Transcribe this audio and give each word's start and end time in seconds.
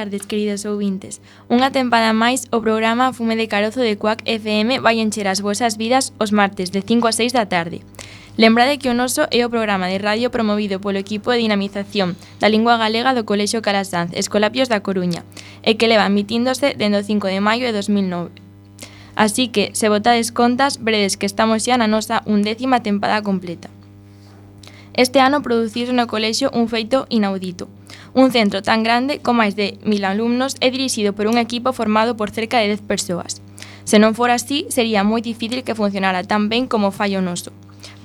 tardes, 0.00 0.24
queridos 0.24 0.64
ouvintes. 0.64 1.20
Unha 1.52 1.68
tempada 1.68 2.16
máis, 2.16 2.48
o 2.56 2.64
programa 2.64 3.12
Fume 3.12 3.36
de 3.36 3.52
Carozo 3.52 3.84
de 3.84 4.00
Cuac 4.00 4.24
FM 4.24 4.80
vai 4.80 4.96
encher 4.96 5.28
as 5.28 5.44
vosas 5.44 5.76
vidas 5.76 6.16
os 6.16 6.32
martes 6.32 6.72
de 6.72 6.80
5 6.80 7.04
a 7.04 7.12
6 7.12 7.36
da 7.36 7.44
tarde. 7.44 7.84
Lembrade 8.40 8.80
que 8.80 8.88
o 8.88 8.96
noso 8.96 9.28
é 9.28 9.44
o 9.44 9.52
programa 9.52 9.92
de 9.92 10.00
radio 10.00 10.32
promovido 10.32 10.80
polo 10.80 10.96
equipo 10.96 11.28
de 11.36 11.44
dinamización 11.44 12.16
da 12.40 12.48
lingua 12.48 12.80
galega 12.80 13.12
do 13.12 13.28
Colexio 13.28 13.60
Calasanz, 13.60 14.16
Escolapios 14.16 14.72
da 14.72 14.80
Coruña, 14.80 15.20
e 15.60 15.76
que 15.76 15.84
leva 15.84 16.08
emitíndose 16.08 16.72
dende 16.72 16.96
o 16.96 17.04
5 17.04 17.28
de 17.28 17.44
maio 17.44 17.68
de 17.68 17.76
2009. 17.76 18.32
Así 19.20 19.52
que, 19.52 19.68
se 19.76 19.92
botades 19.92 20.32
contas, 20.32 20.80
veredes 20.80 21.20
que 21.20 21.28
estamos 21.28 21.60
xa 21.68 21.76
na 21.76 21.92
nosa 21.92 22.24
undécima 22.24 22.80
tempada 22.80 23.20
completa. 23.20 23.68
Este 24.94 25.20
ano 25.20 25.42
produciuse 25.42 25.92
no 25.92 26.06
colexio 26.06 26.50
un 26.52 26.68
feito 26.68 27.06
inaudito. 27.08 27.68
Un 28.12 28.32
centro 28.32 28.62
tan 28.62 28.82
grande, 28.82 29.22
con 29.22 29.38
máis 29.38 29.54
de 29.54 29.78
mil 29.86 30.02
alumnos, 30.02 30.58
é 30.58 30.74
dirixido 30.74 31.14
por 31.14 31.30
un 31.30 31.38
equipo 31.38 31.70
formado 31.72 32.18
por 32.18 32.34
cerca 32.34 32.58
de 32.58 32.74
10 32.74 32.82
persoas. 32.82 33.38
Se 33.86 34.02
non 34.02 34.18
fora 34.18 34.34
así, 34.34 34.66
sería 34.70 35.06
moi 35.06 35.22
difícil 35.22 35.62
que 35.62 35.78
funcionara 35.78 36.26
tan 36.26 36.50
ben 36.50 36.66
como 36.66 36.90
fallo 36.90 37.22
noso. 37.22 37.54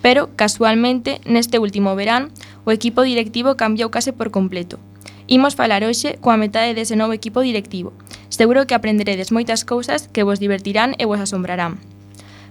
Pero, 0.06 0.30
casualmente, 0.38 1.18
neste 1.26 1.58
último 1.58 1.98
verán, 1.98 2.30
o 2.66 2.70
equipo 2.70 3.02
directivo 3.02 3.58
cambiou 3.58 3.90
case 3.90 4.14
por 4.14 4.30
completo. 4.30 4.78
Imos 5.26 5.58
falar 5.58 5.82
hoxe 5.82 6.22
coa 6.22 6.38
metade 6.38 6.78
dese 6.78 6.94
novo 6.94 7.18
equipo 7.18 7.42
directivo. 7.42 7.98
Seguro 8.30 8.70
que 8.70 8.78
aprenderedes 8.78 9.34
moitas 9.34 9.66
cousas 9.66 10.06
que 10.14 10.22
vos 10.22 10.38
divertirán 10.38 10.94
e 11.02 11.10
vos 11.10 11.18
asombrarán. 11.18 11.82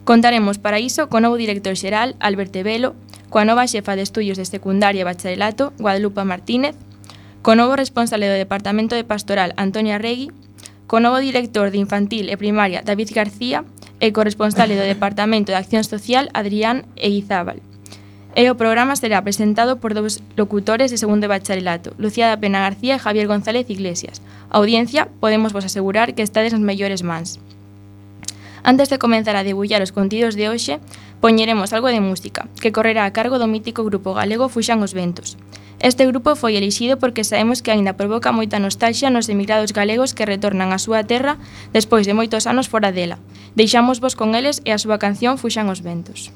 Contaremos 0.04 0.58
para 0.58 0.80
iso 0.80 1.08
co 1.08 1.24
novo 1.24 1.40
director 1.40 1.80
xeral, 1.80 2.12
Alberto 2.20 2.60
Velo, 2.60 2.92
coa 3.32 3.48
nova 3.48 3.64
xefa 3.64 3.96
de 3.96 4.04
estudios 4.04 4.36
de 4.36 4.44
secundaria 4.44 5.00
e 5.00 5.08
bacharelato, 5.08 5.72
Guadalupe 5.80 6.28
Martínez, 6.28 6.76
co 7.40 7.56
novo 7.56 7.72
responsable 7.72 8.28
do 8.28 8.36
Departamento 8.36 8.92
de 8.92 9.08
Pastoral, 9.08 9.56
Antonia 9.56 9.96
Regui, 9.96 10.28
co 10.84 11.00
novo 11.00 11.24
director 11.24 11.72
de 11.72 11.80
Infantil 11.80 12.28
e 12.28 12.36
Primaria, 12.36 12.84
David 12.84 13.16
García, 13.16 13.64
e 13.96 14.12
co 14.12 14.28
responsable 14.28 14.76
do 14.76 14.84
Departamento 14.84 15.56
de 15.56 15.58
Acción 15.58 15.88
Social, 15.88 16.28
Adrián 16.36 16.84
Eizábal. 17.00 17.64
E 18.36 18.44
o 18.52 18.58
programa 18.60 19.00
será 19.00 19.24
presentado 19.24 19.80
por 19.80 19.96
dous 19.96 20.20
locutores 20.36 20.92
de 20.92 21.00
segundo 21.00 21.24
de 21.24 21.32
bacharelato, 21.32 21.96
Lucía 21.96 22.28
da 22.28 22.36
Pena 22.36 22.60
García 22.60 23.00
e 23.00 23.02
Javier 23.02 23.24
González 23.24 23.64
Iglesias. 23.72 24.20
A 24.52 24.60
audiencia, 24.60 25.08
podemos 25.16 25.56
vos 25.56 25.64
asegurar 25.64 26.12
que 26.12 26.20
estades 26.20 26.52
nas 26.52 26.60
mellores 26.60 27.00
mans. 27.00 27.40
Antes 28.64 28.88
de 28.88 28.98
comenzar 28.98 29.36
a 29.36 29.44
debullar 29.44 29.84
os 29.84 29.92
contidos 29.92 30.40
de 30.40 30.48
hoxe, 30.48 30.80
poñeremos 31.20 31.76
algo 31.76 31.92
de 31.92 32.00
música, 32.00 32.48
que 32.64 32.72
correrá 32.72 33.04
a 33.04 33.12
cargo 33.12 33.36
do 33.36 33.44
mítico 33.44 33.84
grupo 33.84 34.16
galego 34.16 34.48
Fuxan 34.48 34.80
os 34.80 34.96
Ventos. 34.96 35.36
Este 35.84 36.08
grupo 36.08 36.32
foi 36.32 36.56
elixido 36.56 36.96
porque 36.96 37.28
sabemos 37.28 37.60
que 37.60 37.68
aínda 37.68 38.00
provoca 38.00 38.32
moita 38.32 38.56
nostalgia 38.56 39.12
nos 39.12 39.28
emigrados 39.28 39.76
galegos 39.76 40.16
que 40.16 40.24
retornan 40.24 40.72
á 40.72 40.80
súa 40.80 41.04
terra 41.04 41.36
despois 41.76 42.08
de 42.08 42.16
moitos 42.16 42.48
anos 42.48 42.72
fora 42.72 42.88
dela. 42.88 43.20
Deixámosvos 43.52 44.16
con 44.16 44.32
eles 44.32 44.64
e 44.64 44.72
a 44.72 44.80
súa 44.80 44.96
canción 44.96 45.36
Fuxan 45.36 45.68
os 45.68 45.84
Ventos. 45.84 46.32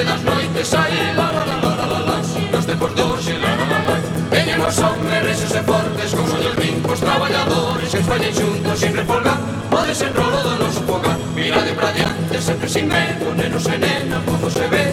pedas 0.00 0.22
noites 0.22 0.74
aí 0.74 1.12
la 1.14 1.30
la 1.30 1.44
la 1.44 1.56
la 1.64 1.72
la 1.76 1.86
la 1.92 2.00
la 2.08 2.16
Nos 2.52 2.66
tempos 2.66 2.94
doxe 2.94 3.34
la 3.38 3.54
la. 3.58 3.64
La 3.70 3.78
la 3.86 3.96
Veñen 4.30 4.60
os 4.60 4.78
hombres 4.78 5.22
reses 5.28 5.52
e 5.54 5.62
fortes 5.62 6.14
Con 6.16 6.26
ollos 6.36 6.56
rincos 6.56 7.00
traballadores 7.00 7.90
Que 7.92 8.00
fallen 8.08 8.32
xuntos 8.34 8.78
sin 8.80 8.96
refolgar 8.96 9.38
Podes 9.70 10.00
en 10.00 10.12
rolo 10.14 10.40
do 10.46 10.54
noso 10.56 10.80
fogar 10.88 11.18
Mirade 11.34 11.72
pra 11.78 11.92
diante 11.92 12.40
sempre 12.40 12.68
sin 12.68 12.88
medo 12.88 13.34
Nenos 13.36 13.66
e 13.66 13.76
nenas, 13.76 14.24
mozos 14.24 14.54
se 14.54 14.66
vedas 14.72 14.89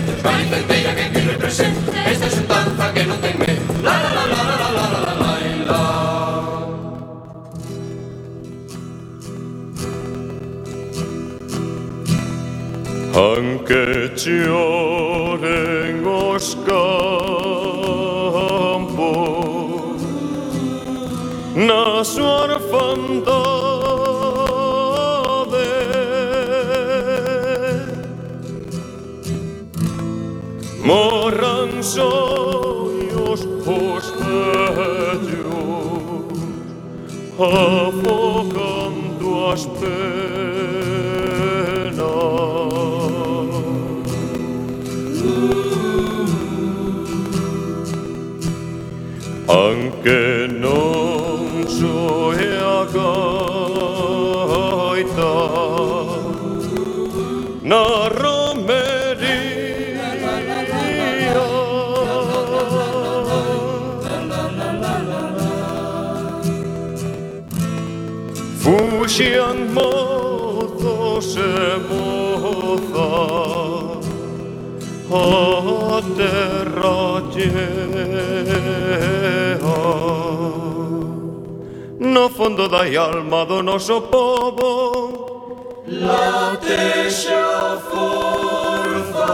alma 83.27 83.45
do 83.45 83.61
noso 83.61 84.01
povo. 84.03 85.83
Late 85.85 87.09
xa 87.11 87.77
forza 87.89 89.31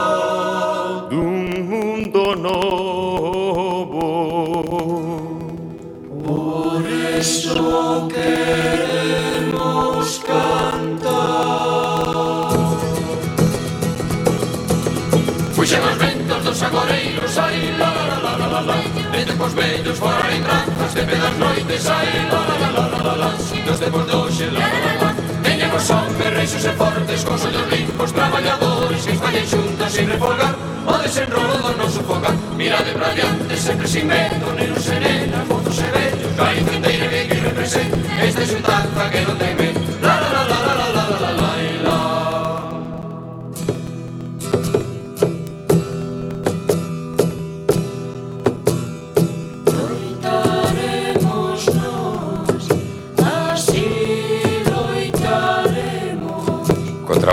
Dun 1.09 1.63
mundo 1.69 2.35
novo. 2.35 4.01
Por 6.25 6.81
iso 7.19 8.07
queremos 8.13 10.07
cantar. 10.25 11.13
Fuxen 15.53 15.81
os 15.85 15.97
ventos 15.97 16.43
dos 16.43 16.63
agoreiros 16.63 17.37
Ai, 17.37 17.71
la, 17.77 17.89
la, 17.93 18.05
la, 18.25 18.37
la, 18.37 18.47
la, 18.53 18.61
la. 18.61 18.77
Vete 19.11 19.33
cos 19.37 19.53
vellos 19.53 19.97
fora 19.99 20.33
en 20.33 20.43
granjas 20.43 20.93
De 20.95 21.03
pedas 21.03 21.37
noites 21.37 21.87
Ai, 21.87 22.07
la, 22.31 22.41
la, 22.49 22.57
la, 22.59 22.87
la 22.89 22.92
los, 23.03 23.53
nos 23.67 23.79
temos 23.79 24.03
do 24.07 24.31
xelado 24.31 25.23
os 25.75 25.89
hombres 25.89 26.33
reixos 26.33 26.65
e 26.65 26.69
fortes, 26.77 27.23
cos 27.23 27.45
ollos 27.45 27.67
limpos, 27.71 28.11
traballadores 28.13 29.05
que 29.05 29.17
fallen 29.17 29.45
xuntas 29.45 29.91
sin 29.91 30.07
refolgar 30.07 30.55
o 30.85 30.93
desenrolo 31.01 31.57
do 31.65 31.71
noso 31.77 32.01
fogar 32.07 32.35
Mirade 32.55 32.91
pra 32.93 33.09
diante, 33.09 33.57
sempre 33.57 33.87
sin 33.87 34.05
medo, 34.05 34.53
nenos 34.53 34.87
e 34.87 34.97
nenas, 34.99 35.47
mozos 35.49 35.79
e 35.79 35.89
vellos, 35.89 36.33
vai 36.37 36.57
fronteira 36.63 37.07
que 37.09 37.21
que 37.27 37.37
representa 37.41 37.97
esta 38.21 38.45
xuntanza 38.45 39.09
que 39.09 39.21
non 39.25 39.37
teme. 39.41 39.67
La, 40.05 40.15
la, 40.21 40.32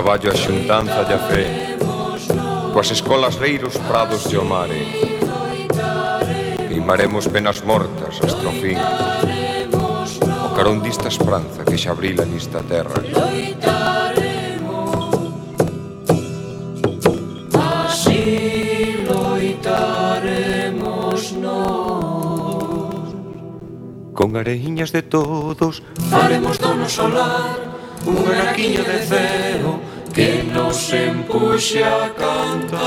traballo 0.01 0.31
a 0.31 0.35
xuntanza 0.35 1.03
de 1.03 1.13
a 1.13 1.19
fe 1.29 1.77
Coas 2.73 2.89
escolas 2.89 3.35
reiros 3.35 3.77
prados 3.85 4.25
de 4.25 4.35
o 4.35 4.43
mare 4.43 4.81
Limaremos 6.73 7.29
penas 7.29 7.61
mortas 7.61 8.17
as 8.25 8.33
trofín 8.33 8.81
O 10.41 10.49
carón 10.57 10.81
dista 10.81 11.05
esperanza 11.05 11.61
que 11.61 11.77
xa 11.77 11.93
brila 11.93 12.25
nista 12.25 12.65
terra. 12.65 12.97
Con 24.17 24.33
areiñas 24.33 24.89
de 24.89 25.05
todos 25.05 25.85
Faremos 26.09 26.57
do 26.57 26.73
noso 26.73 27.05
lar 27.05 27.69
Un 28.09 28.17
araquiño 28.33 28.81
de 28.81 28.97
cero 29.05 29.90
que 30.13 30.43
nos 30.53 30.91
empuxe 30.93 31.83
a 31.83 32.09
cantar. 32.17 32.81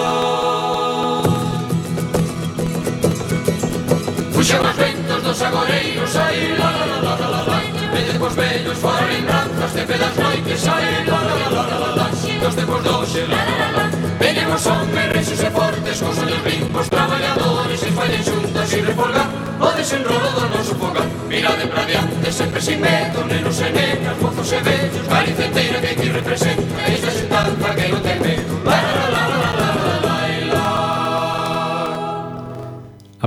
Puxan 4.32 4.60
os 4.66 4.76
ventos 4.76 5.22
dos 5.22 5.40
agoreiros, 5.40 6.16
ai, 6.16 6.54
la, 6.58 6.70
la, 6.70 6.86
la, 6.86 7.00
la, 7.02 7.28
la, 7.28 7.42
la, 7.48 7.58
Vede 7.92 8.18
cos 8.18 8.34
vellos 8.36 8.76
fora 8.78 9.06
lembranzas 9.06 9.74
de 9.74 9.82
pedas 9.82 10.16
noites, 10.16 10.68
ai, 10.68 11.04
la, 11.06 11.20
la, 11.22 11.34
la, 11.38 11.48
la, 11.50 11.78
la, 11.78 11.90
la, 11.96 12.06
dos 12.42 12.54
tempos 12.56 12.84
doxe, 12.84 13.26
la, 13.26 13.36
la, 13.36 13.56
la, 13.58 13.68
la, 13.76 13.84
Venemos 14.18 14.66
hombres 14.66 15.12
rexos 15.12 15.40
e 15.40 15.50
fortes, 15.50 16.02
cos 16.02 16.18
ollos 16.18 16.44
limpos, 16.44 16.90
traballadores 16.90 17.82
e 17.82 17.90
fallen 17.92 18.22
xuntas 18.22 18.72
e 18.72 18.80
refolgar 18.82 19.28
o 19.60 19.68
desenrolo 19.72 20.30
do 20.32 20.48
noso 20.48 20.74
fogar. 20.74 21.08
Mirade 21.28 21.66
pra 21.66 21.84
diante, 21.84 22.32
sempre 22.32 22.60
sin 22.60 22.80
medo, 22.80 23.24
nenos 23.24 23.60
e 23.60 23.70
nenas, 23.70 24.16
mozos 24.20 24.52
e 24.52 24.60
vellos, 24.60 25.08
Galicia 25.08 25.46
inteira 25.46 25.80
que 25.80 25.88
aquí 25.88 26.08
representa. 26.10 26.53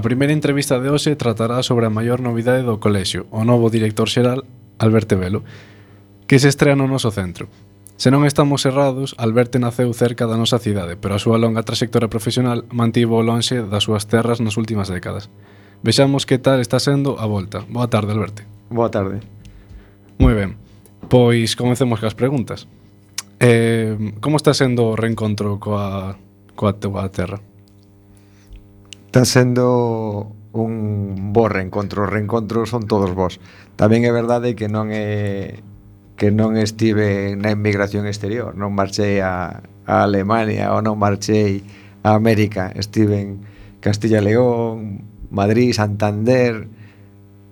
primeira 0.07 0.31
entrevista 0.31 0.79
de 0.79 0.87
hoxe 0.87 1.19
tratará 1.19 1.59
sobre 1.67 1.83
a 1.83 1.91
maior 1.91 2.23
novidade 2.23 2.63
do 2.63 2.79
colexio, 2.79 3.27
o 3.27 3.43
novo 3.43 3.67
director 3.67 4.07
xeral, 4.07 4.47
Alberto 4.79 5.19
Velo, 5.19 5.43
que 6.31 6.39
se 6.39 6.47
estrea 6.47 6.79
no 6.79 6.87
noso 6.87 7.11
centro. 7.11 7.51
Se 7.99 8.07
non 8.07 8.23
estamos 8.23 8.63
errados, 8.63 9.19
Alberto 9.19 9.59
naceu 9.59 9.91
cerca 9.91 10.23
da 10.23 10.39
nosa 10.39 10.63
cidade, 10.63 10.95
pero 10.95 11.19
a 11.19 11.19
súa 11.19 11.35
longa 11.35 11.67
trayectoria 11.67 12.07
profesional 12.07 12.63
mantivo 12.71 13.19
lonxe 13.19 13.59
das 13.67 13.83
súas 13.83 14.07
terras 14.07 14.39
nas 14.39 14.55
últimas 14.55 14.87
décadas. 14.87 15.27
Vexamos 15.83 16.23
que 16.23 16.39
tal 16.39 16.63
está 16.63 16.79
sendo 16.79 17.19
a 17.19 17.27
volta. 17.27 17.67
Boa 17.67 17.91
tarde, 17.91 18.15
Alberto. 18.15 18.47
Boa 18.71 18.87
tarde. 18.87 19.19
Moi 20.23 20.31
ben. 20.31 20.55
Pois 21.11 21.59
comecemos 21.59 21.99
cas 21.99 22.15
preguntas. 22.15 22.71
Eh, 23.43 24.15
como 24.23 24.39
está 24.39 24.55
sendo 24.55 24.87
o 24.87 24.95
reencontro 24.95 25.59
coa, 25.59 26.15
coa 26.55 26.71
tua 26.79 27.11
terra? 27.11 27.43
está 29.17 29.25
sendo 29.25 30.31
un 30.53 31.33
bo 31.33 31.49
reencontro, 31.49 32.03
os 32.03 32.09
reencontros 32.09 32.69
son 32.69 32.85
todos 32.85 33.15
vos. 33.17 33.41
Tamén 33.73 34.05
é 34.05 34.13
verdade 34.13 34.53
que 34.53 34.69
non 34.69 34.93
é 34.93 35.57
que 36.21 36.29
non 36.29 36.53
estive 36.53 37.33
na 37.33 37.49
emigración 37.49 38.05
exterior, 38.05 38.53
non 38.53 38.77
marchei 38.77 39.17
a, 39.25 39.65
a 39.89 40.05
Alemania 40.05 40.69
ou 40.69 40.85
non 40.85 41.01
marchei 41.01 41.65
a 42.05 42.13
América, 42.13 42.69
estive 42.77 43.17
en 43.17 43.41
Castilla 43.81 44.21
León, 44.21 45.01
Madrid, 45.33 45.73
Santander, 45.73 46.69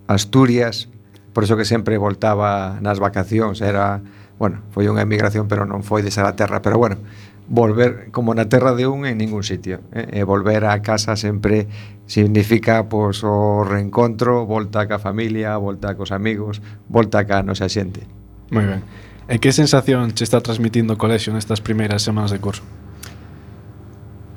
Asturias, 0.06 0.86
por 1.34 1.42
iso 1.50 1.58
que 1.58 1.66
sempre 1.66 1.98
voltaba 1.98 2.78
nas 2.78 3.02
vacacións, 3.02 3.58
era, 3.58 4.06
bueno, 4.38 4.62
foi 4.70 4.86
unha 4.86 5.02
emigración 5.02 5.50
pero 5.50 5.66
non 5.66 5.82
foi 5.82 6.06
de 6.06 6.14
terra, 6.14 6.62
pero 6.62 6.78
bueno, 6.78 7.02
volver 7.48 8.10
como 8.10 8.34
na 8.34 8.50
terra 8.50 8.74
de 8.74 8.86
un 8.86 9.06
en 9.06 9.18
ningún 9.18 9.46
sitio 9.46 9.80
eh? 9.94 10.18
e 10.18 10.24
volver 10.26 10.66
a 10.66 10.82
casa 10.82 11.14
sempre 11.14 11.70
significa 12.06 12.90
pois, 12.90 13.22
o 13.22 13.62
reencontro 13.62 14.46
volta 14.46 14.86
ca 14.90 14.98
familia, 14.98 15.54
volta 15.56 15.94
cos 15.94 16.10
amigos 16.10 16.58
volta 16.90 17.22
ca 17.22 17.46
nosa 17.46 17.70
xente 17.70 18.02
Moi 18.50 18.66
ben, 18.66 18.82
e 19.30 19.38
que 19.38 19.50
sensación 19.54 20.10
che 20.14 20.26
está 20.26 20.42
transmitindo 20.42 20.94
o 20.94 20.98
colexio 20.98 21.30
nestas 21.30 21.62
primeiras 21.62 22.02
semanas 22.02 22.34
de 22.34 22.42
curso? 22.42 22.62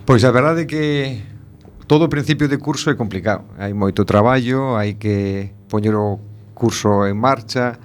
Pois 0.05 0.21
a 0.25 0.33
verdade 0.33 0.65
é 0.65 0.69
que 0.69 0.85
todo 1.89 2.05
o 2.05 2.09
principio 2.13 2.45
de 2.45 2.61
curso 2.61 2.93
é 2.93 2.95
complicado 2.97 3.45
hai 3.57 3.73
moito 3.73 4.05
traballo, 4.05 4.77
hai 4.77 5.01
que 5.01 5.49
poñer 5.65 5.97
o 5.97 6.21
curso 6.53 7.09
en 7.09 7.17
marcha 7.17 7.81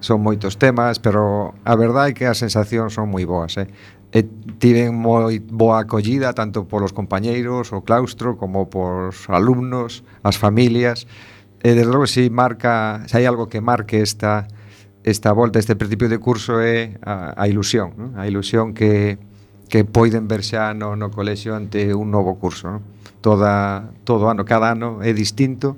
son 0.00 0.20
moitos 0.20 0.60
temas, 0.60 1.00
pero 1.00 1.56
a 1.64 1.74
verdade 1.76 2.12
é 2.12 2.14
que 2.14 2.26
as 2.28 2.38
sensacións 2.38 2.92
son 2.92 3.08
moi 3.08 3.24
boas, 3.24 3.56
eh? 3.56 3.68
e 4.16 4.24
tiven 4.56 4.96
moi 4.96 5.44
boa 5.44 5.84
acollida 5.84 6.32
tanto 6.32 6.64
polos 6.64 6.96
compañeiros, 6.96 7.76
o 7.76 7.84
claustro, 7.84 8.40
como 8.40 8.72
polos 8.72 9.28
alumnos, 9.28 10.08
as 10.24 10.40
familias. 10.40 11.04
E 11.60 11.76
desde 11.76 11.92
logo 11.92 12.08
se 12.08 12.24
si 12.24 12.32
marca, 12.32 13.04
se 13.04 13.20
hai 13.20 13.28
algo 13.28 13.52
que 13.52 13.60
marque 13.60 14.00
esta 14.00 14.48
esta 15.04 15.30
volta, 15.36 15.60
este 15.60 15.76
principio 15.76 16.08
de 16.08 16.18
curso 16.18 16.64
é 16.64 16.96
a, 17.04 17.36
a 17.36 17.44
ilusión, 17.46 17.92
non? 17.94 18.16
a 18.16 18.24
ilusión 18.24 18.72
que, 18.72 19.20
que 19.68 19.84
poiden 19.84 20.26
ver 20.26 20.42
xa 20.42 20.72
no, 20.72 20.96
no 20.96 21.12
colexio 21.12 21.52
ante 21.52 21.92
un 21.92 22.08
novo 22.08 22.40
curso. 22.40 22.72
Non? 22.72 22.82
Toda, 23.20 23.92
todo 24.08 24.32
ano, 24.32 24.48
cada 24.48 24.72
ano 24.72 25.04
é 25.04 25.12
distinto, 25.12 25.76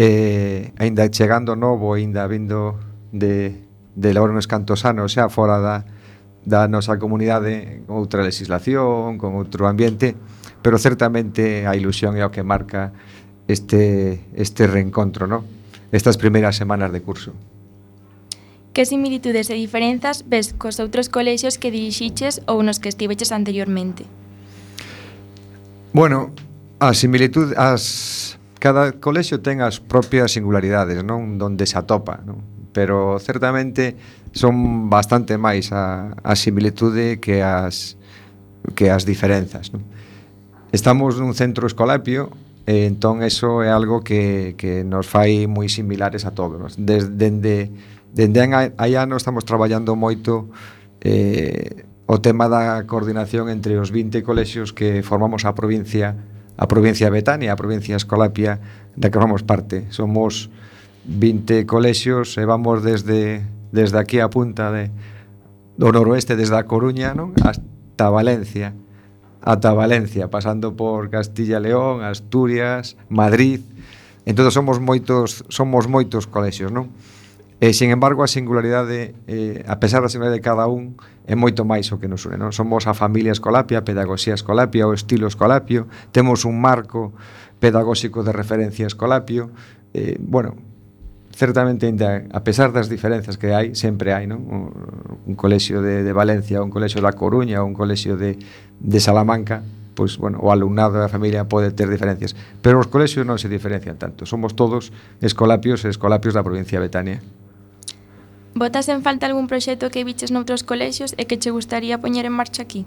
e 0.00 0.72
aínda 0.80 1.12
chegando 1.12 1.54
novo, 1.54 1.92
aínda 1.92 2.24
vindo 2.24 2.80
de, 3.12 3.68
de 3.94 4.08
levar 4.10 4.32
uns 4.32 4.48
cantos 4.48 4.88
anos 4.88 5.12
xa 5.12 5.28
fora 5.28 5.60
da, 5.60 5.84
da 6.44 6.68
nosa 6.68 6.96
comunidade 6.96 7.84
con 7.84 8.00
outra 8.00 8.24
legislación, 8.24 9.20
con 9.20 9.36
outro 9.36 9.68
ambiente, 9.68 10.16
pero 10.62 10.80
certamente 10.80 11.68
a 11.68 11.76
ilusión 11.76 12.16
é 12.16 12.24
o 12.24 12.32
que 12.32 12.44
marca 12.44 12.92
este, 13.48 14.20
este 14.34 14.66
reencontro, 14.66 15.26
¿no? 15.26 15.44
estas 15.92 16.16
primeiras 16.16 16.56
semanas 16.56 16.92
de 16.92 17.02
curso. 17.02 17.32
Que 18.72 18.86
similitudes 18.86 19.50
e 19.50 19.58
diferenzas 19.58 20.30
ves 20.30 20.54
cos 20.54 20.78
outros 20.78 21.10
colexios 21.10 21.58
que 21.58 21.74
dirixiches 21.74 22.38
ou 22.46 22.62
nos 22.62 22.78
que 22.78 22.86
estiveches 22.86 23.34
anteriormente? 23.34 24.06
Bueno, 25.90 26.30
a 26.78 26.94
similitud, 26.94 27.50
as, 27.58 28.38
cada 28.62 28.94
colexio 29.02 29.42
ten 29.42 29.58
as 29.58 29.82
propias 29.82 30.38
singularidades, 30.38 31.02
non? 31.02 31.34
Donde 31.34 31.66
se 31.66 31.74
atopa, 31.74 32.22
non? 32.22 32.46
Pero 32.70 33.18
certamente 33.18 33.98
son 34.32 34.88
bastante 34.90 35.34
máis 35.38 35.74
a, 35.74 36.14
a 36.22 36.34
similitude 36.38 37.18
que 37.18 37.42
as 37.42 37.98
que 38.74 38.90
as 38.90 39.02
diferenzas 39.02 39.74
non? 39.74 39.82
estamos 40.70 41.18
nun 41.18 41.34
centro 41.34 41.66
escolapio 41.66 42.30
e 42.68 42.86
entón 42.86 43.26
eso 43.26 43.66
é 43.66 43.74
algo 43.74 44.06
que, 44.06 44.54
que 44.54 44.86
nos 44.86 45.10
fai 45.10 45.50
moi 45.50 45.66
similares 45.66 46.22
a 46.22 46.30
todos 46.30 46.78
desde 46.78 47.10
dende, 47.10 47.74
dende 48.14 48.38
hai 48.78 48.92
anos 48.94 49.26
estamos 49.26 49.42
traballando 49.42 49.98
moito 49.98 50.46
eh, 51.02 51.88
o 52.06 52.22
tema 52.22 52.46
da 52.46 52.86
coordinación 52.86 53.50
entre 53.50 53.78
os 53.82 53.90
20 53.90 54.22
colexios 54.22 54.70
que 54.70 55.02
formamos 55.02 55.42
a 55.42 55.58
provincia 55.58 56.14
a 56.60 56.68
provincia 56.68 57.08
de 57.08 57.16
Betania, 57.16 57.50
a 57.50 57.58
provincia 57.58 57.98
escolapia 57.98 58.62
da 58.94 59.10
que 59.10 59.18
formamos 59.18 59.42
parte 59.42 59.90
somos 59.90 60.54
20 61.10 61.66
colexios 61.66 62.38
e 62.38 62.46
vamos 62.46 62.86
desde 62.86 63.42
desde 63.72 63.98
aquí 63.98 64.20
a 64.20 64.30
punta 64.30 64.70
de, 64.70 64.90
do 65.78 65.92
noroeste, 65.92 66.36
desde 66.36 66.56
a 66.58 66.68
Coruña 66.68 67.14
non? 67.14 67.32
hasta 67.40 68.10
Valencia, 68.10 68.74
ata 69.40 69.72
Valencia, 69.72 70.28
pasando 70.28 70.76
por 70.76 71.08
Castilla 71.08 71.56
e 71.58 71.64
León, 71.72 72.04
Asturias, 72.04 72.96
Madrid. 73.08 73.64
Entón 74.28 74.52
somos 74.52 74.78
moitos, 74.78 75.44
somos 75.48 75.88
moitos 75.88 76.28
colexios, 76.28 76.68
non? 76.68 76.92
E, 77.60 77.76
sin 77.76 77.92
embargo, 77.92 78.24
a 78.24 78.28
singularidade, 78.28 79.12
eh, 79.28 79.64
a 79.68 79.76
pesar 79.80 80.00
da 80.00 80.08
singularidade 80.08 80.40
de 80.40 80.44
cada 80.44 80.64
un, 80.64 80.96
é 81.28 81.36
moito 81.36 81.68
máis 81.68 81.92
o 81.92 82.00
que 82.00 82.08
nos 82.08 82.24
une. 82.24 82.40
Non? 82.40 82.56
Somos 82.56 82.88
a 82.88 82.96
familia 82.96 83.32
escolapia, 83.36 83.80
a 83.80 83.84
pedagogía 83.84 84.32
escolapia, 84.32 84.88
o 84.88 84.96
estilo 84.96 85.28
escolapio, 85.28 85.84
temos 86.12 86.48
un 86.48 86.56
marco 86.56 87.12
pedagóxico 87.60 88.24
de 88.24 88.32
referencia 88.32 88.88
escolapio, 88.88 89.52
eh, 89.92 90.16
bueno, 90.20 90.56
certamente 91.32 91.86
ainda 91.86 92.26
a 92.32 92.42
pesar 92.42 92.72
das 92.72 92.88
diferenzas 92.88 93.38
que 93.38 93.54
hai, 93.54 93.74
sempre 93.74 94.12
hai, 94.12 94.26
non? 94.26 94.42
Un, 94.44 94.62
un 95.26 95.34
colexio 95.38 95.82
de, 95.82 96.02
de 96.02 96.12
Valencia, 96.12 96.62
un 96.62 96.70
colexio 96.70 97.00
da 97.00 97.14
Coruña, 97.14 97.62
un 97.62 97.74
colexio 97.74 98.16
de, 98.16 98.38
de 98.80 98.98
Salamanca, 99.00 99.62
pois, 99.94 100.18
bueno, 100.18 100.38
o 100.40 100.50
alumnado 100.50 100.98
da 100.98 101.08
familia 101.08 101.46
pode 101.46 101.70
ter 101.70 101.88
diferencias, 101.88 102.34
pero 102.62 102.80
os 102.80 102.88
colexios 102.88 103.26
non 103.26 103.38
se 103.38 103.52
diferencian 103.52 104.00
tanto. 104.00 104.26
Somos 104.26 104.56
todos 104.56 104.90
escolapios 105.20 105.86
e 105.86 105.92
escolapios 105.92 106.34
da 106.34 106.42
provincia 106.42 106.80
de 106.80 106.88
Betania. 106.88 107.18
Botas 108.54 108.90
en 108.90 109.06
falta 109.06 109.30
algún 109.30 109.46
proxecto 109.46 109.94
que 109.94 110.02
viches 110.02 110.34
noutros 110.34 110.66
colexios 110.66 111.14
e 111.14 111.28
que 111.30 111.38
che 111.38 111.54
gustaría 111.54 112.02
poñer 112.02 112.26
en 112.26 112.34
marcha 112.34 112.66
aquí? 112.66 112.82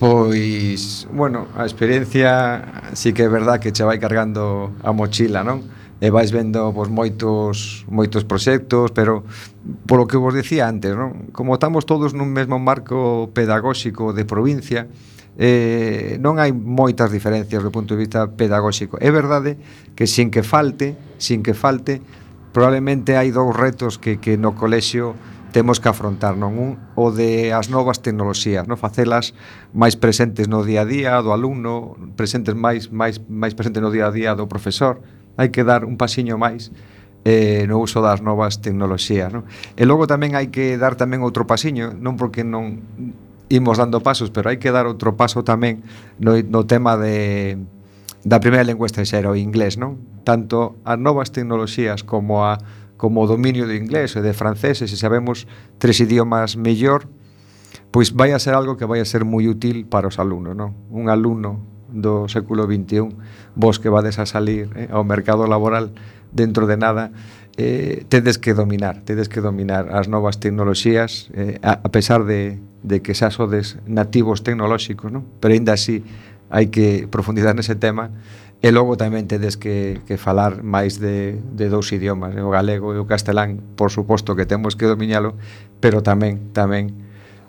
Pois, 0.00 1.04
bueno, 1.12 1.44
a 1.52 1.68
experiencia 1.68 2.88
sí 2.96 3.12
que 3.12 3.28
é 3.28 3.30
verdad 3.30 3.60
que 3.60 3.76
che 3.76 3.84
vai 3.84 4.00
cargando 4.00 4.72
a 4.80 4.96
mochila, 4.96 5.44
non? 5.44 5.79
e 6.00 6.08
vais 6.08 6.32
vendo 6.32 6.72
pois, 6.72 6.88
moitos 6.88 7.84
moitos 7.92 8.24
proxectos, 8.24 8.88
pero 8.96 9.22
polo 9.84 10.08
que 10.08 10.16
vos 10.16 10.32
decía 10.32 10.64
antes, 10.64 10.96
non? 10.96 11.28
como 11.36 11.60
estamos 11.60 11.84
todos 11.84 12.16
nun 12.16 12.32
mesmo 12.32 12.56
marco 12.56 13.28
pedagóxico 13.36 14.16
de 14.16 14.24
provincia, 14.24 14.88
eh, 15.36 16.16
non 16.16 16.40
hai 16.40 16.56
moitas 16.56 17.12
diferencias 17.12 17.60
do 17.60 17.68
punto 17.68 17.94
de 17.94 18.00
vista 18.00 18.32
pedagóxico. 18.32 18.96
É 18.98 19.12
verdade 19.12 19.60
que 19.92 20.08
sin 20.08 20.32
que 20.32 20.40
falte, 20.40 20.96
sin 21.20 21.44
que 21.44 21.52
falte, 21.52 22.00
probablemente 22.56 23.20
hai 23.20 23.28
dous 23.28 23.52
retos 23.52 24.00
que, 24.00 24.16
que 24.16 24.40
no 24.40 24.56
colexio 24.56 25.14
temos 25.52 25.80
que 25.80 25.88
afrontar, 25.90 26.38
non? 26.38 26.56
Un, 26.56 26.70
o 26.94 27.10
de 27.10 27.52
as 27.52 27.68
novas 27.68 28.00
tecnoloxías, 28.00 28.64
non? 28.64 28.80
Facelas 28.80 29.36
máis 29.76 30.00
presentes 30.00 30.48
no 30.48 30.64
día 30.64 30.82
a 30.82 30.88
día 30.88 31.20
do 31.20 31.34
alumno, 31.34 31.98
presentes 32.16 32.56
máis, 32.56 32.88
máis, 32.88 33.20
máis 33.28 33.52
presentes 33.52 33.82
no 33.82 33.92
día 33.92 34.08
a 34.08 34.14
día 34.14 34.32
do 34.32 34.48
profesor, 34.48 35.02
hai 35.36 35.52
que 35.52 35.62
dar 35.62 35.84
un 35.84 36.00
pasiño 36.00 36.38
máis 36.38 36.72
eh, 37.24 37.66
no 37.68 37.78
uso 37.78 38.00
das 38.00 38.24
novas 38.24 38.64
tecnoloxías 38.64 39.28
non? 39.28 39.44
e 39.76 39.84
logo 39.84 40.08
tamén 40.08 40.32
hai 40.32 40.48
que 40.48 40.80
dar 40.80 40.96
tamén 40.96 41.20
outro 41.20 41.44
pasiño 41.44 41.92
non 41.92 42.16
porque 42.16 42.42
non 42.42 42.80
imos 43.52 43.76
dando 43.76 44.00
pasos 44.00 44.32
pero 44.32 44.48
hai 44.48 44.56
que 44.56 44.72
dar 44.72 44.88
outro 44.88 45.18
paso 45.18 45.44
tamén 45.44 45.84
no, 46.16 46.38
no 46.40 46.64
tema 46.64 46.96
de 46.96 47.60
da 48.24 48.40
primeira 48.40 48.64
lengua 48.64 48.88
estranxeira 48.88 49.28
o 49.28 49.36
inglés 49.36 49.76
non 49.76 50.00
tanto 50.24 50.80
as 50.88 50.96
novas 50.96 51.28
tecnoloxías 51.28 52.04
como 52.04 52.46
a 52.48 52.56
como 53.00 53.24
o 53.24 53.26
dominio 53.28 53.64
do 53.64 53.72
inglés 53.72 54.16
e 54.16 54.20
de 54.20 54.32
francés 54.36 54.80
e 54.80 54.86
se 54.88 54.96
sabemos 54.96 55.48
tres 55.76 56.00
idiomas 56.00 56.56
mellor 56.56 57.08
pois 57.92 58.12
vai 58.16 58.32
a 58.32 58.40
ser 58.40 58.56
algo 58.56 58.76
que 58.76 58.88
vai 58.88 59.00
a 59.00 59.08
ser 59.08 59.28
moi 59.28 59.44
útil 59.48 59.84
para 59.88 60.08
os 60.08 60.16
alumnos 60.16 60.56
non? 60.56 60.72
un 60.88 61.12
alumno 61.12 61.79
do 61.92 62.26
século 62.30 62.66
XXI, 62.66 63.10
vos 63.54 63.78
que 63.78 63.90
vades 63.90 64.18
a 64.18 64.26
salir 64.26 64.70
eh, 64.74 64.88
ao 64.90 65.04
mercado 65.04 65.46
laboral 65.46 65.92
dentro 66.32 66.66
de 66.66 66.76
nada, 66.78 67.10
eh, 67.56 68.06
tedes 68.08 68.38
que 68.38 68.54
dominar, 68.54 69.02
tedes 69.02 69.28
que 69.28 69.40
dominar 69.40 69.90
as 69.92 70.08
novas 70.08 70.38
tecnoloxías, 70.40 71.28
eh, 71.34 71.58
a, 71.62 71.82
a 71.82 71.88
pesar 71.90 72.24
de, 72.24 72.58
de 72.82 73.02
que 73.02 73.14
xa 73.14 73.30
sodes 73.30 73.76
nativos 73.84 74.42
tecnolóxicos, 74.42 75.12
non? 75.12 75.26
pero 75.42 75.52
ainda 75.52 75.76
así 75.76 76.06
hai 76.50 76.72
que 76.72 77.06
profundizar 77.10 77.54
nese 77.54 77.76
tema 77.76 78.10
e 78.60 78.68
logo 78.72 78.96
tamén 78.96 79.24
tedes 79.24 79.56
que, 79.56 80.04
que 80.04 80.20
falar 80.20 80.60
máis 80.60 81.00
de, 81.00 81.40
de 81.56 81.66
dous 81.72 81.92
idiomas, 81.96 82.36
eh, 82.36 82.44
o 82.44 82.52
galego 82.52 82.92
e 82.92 82.98
o 83.00 83.08
castelán, 83.08 83.60
por 83.76 83.88
suposto 83.88 84.36
que 84.36 84.44
temos 84.44 84.76
que 84.76 84.84
dominalo, 84.84 85.36
pero 85.80 86.04
tamén, 86.04 86.52
tamén, 86.52 86.92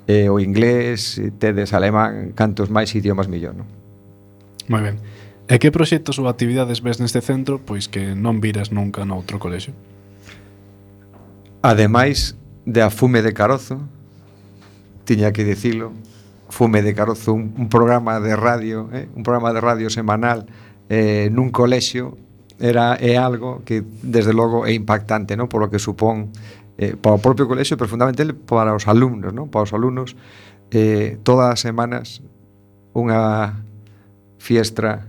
eh, 0.07 0.31
o 0.31 0.39
inglés, 0.39 1.19
tedes 1.39 1.75
alemán, 1.75 2.31
cantos 2.35 2.71
máis 2.71 2.91
idiomas 2.95 3.27
millón, 3.27 3.63
non? 3.63 3.80
Moi 4.67 4.81
ben. 4.81 4.97
E 5.49 5.59
que 5.59 5.71
proxectos 5.71 6.19
ou 6.21 6.29
actividades 6.29 6.79
ves 6.79 7.01
neste 7.01 7.19
centro 7.19 7.59
pois 7.59 7.89
que 7.89 8.13
non 8.13 8.39
viras 8.39 8.69
nunca 8.69 9.03
noutro 9.03 9.41
colexo? 9.41 9.73
Ademais 11.61 12.37
de 12.65 12.81
a 12.81 12.89
Fume 12.89 13.21
de 13.21 13.33
Carozo, 13.33 13.81
tiña 15.03 15.33
que 15.33 15.43
dicilo, 15.43 15.93
Fume 16.49 16.81
de 16.81 16.93
Carozo, 16.93 17.33
un, 17.33 17.53
un 17.57 17.67
programa 17.69 18.19
de 18.19 18.35
radio, 18.35 18.89
eh, 18.93 19.09
un 19.15 19.23
programa 19.23 19.53
de 19.53 19.61
radio 19.61 19.89
semanal 19.89 20.45
eh, 20.89 21.29
nun 21.31 21.49
colexio 21.49 22.19
era 22.61 22.93
é 23.01 23.17
algo 23.17 23.65
que 23.65 23.81
desde 23.81 24.31
logo 24.31 24.69
é 24.69 24.71
impactante, 24.75 25.33
non? 25.33 25.49
Por 25.49 25.65
lo 25.65 25.67
que 25.73 25.81
supón 25.81 26.29
eh, 26.77 26.93
para 26.93 27.17
o 27.17 27.19
propio 27.19 27.49
colexio, 27.49 27.75
pero 27.75 27.89
fundamentalmente 27.89 28.37
para 28.45 28.75
os 28.77 28.85
alumnos, 28.85 29.33
non? 29.33 29.49
Para 29.49 29.65
os 29.65 29.73
alumnos 29.73 30.13
eh, 30.69 31.17
todas 31.25 31.57
as 31.57 31.59
semanas 31.59 32.21
unha 32.93 33.65
Fiestra, 34.41 35.05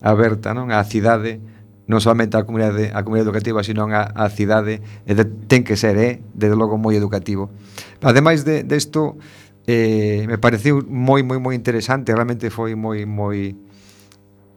aberta 0.00 0.56
non? 0.56 0.72
A 0.72 0.80
cidade, 0.88 1.36
non 1.84 2.00
solamente 2.00 2.40
a 2.40 2.48
comunidade, 2.48 2.88
a 2.96 3.04
comunidade 3.04 3.28
educativa, 3.28 3.60
sino 3.60 3.84
a, 3.92 4.08
a 4.08 4.32
cidade, 4.32 4.80
e 5.04 5.12
de, 5.12 5.28
ten 5.44 5.60
que 5.68 5.76
ser, 5.76 6.00
eh? 6.00 6.24
desde 6.32 6.56
logo, 6.56 6.80
moi 6.80 6.96
educativo. 6.96 7.52
Ademais 8.00 8.48
de, 8.48 8.64
de 8.64 8.76
isto, 8.80 9.20
eh, 9.68 10.24
me 10.24 10.40
pareceu 10.40 10.80
moi, 10.88 11.20
moi, 11.20 11.36
moi 11.36 11.52
interesante, 11.52 12.08
realmente 12.16 12.48
foi 12.48 12.72
moi, 12.72 13.04
moi, 13.04 13.52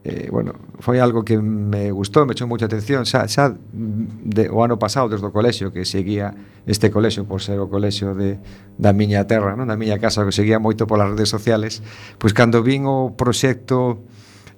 eh, 0.04 0.28
bueno, 0.32 0.54
foi 0.80 1.00
algo 1.00 1.24
que 1.24 1.40
me 1.40 1.88
gustou, 1.92 2.28
me 2.28 2.36
chou 2.36 2.44
moita 2.44 2.68
atención 2.68 3.08
xa, 3.08 3.24
xa 3.24 3.56
de, 3.72 4.52
o 4.52 4.60
ano 4.60 4.76
pasado 4.76 5.08
desde 5.08 5.24
o 5.24 5.32
colexio 5.32 5.72
que 5.72 5.88
seguía 5.88 6.36
este 6.68 6.92
colexio 6.92 7.24
por 7.24 7.40
ser 7.40 7.56
o 7.64 7.72
colexio 7.72 8.12
de, 8.12 8.36
da 8.76 8.92
miña 8.92 9.24
terra 9.32 9.56
non? 9.56 9.64
da 9.64 9.80
miña 9.80 10.04
casa 10.04 10.28
que 10.28 10.36
seguía 10.36 10.60
moito 10.60 10.92
polas 10.92 11.16
redes 11.16 11.32
sociales 11.32 11.80
pois 12.20 12.36
cando 12.36 12.60
vin 12.60 12.84
o 12.84 13.16
proxecto 13.16 14.04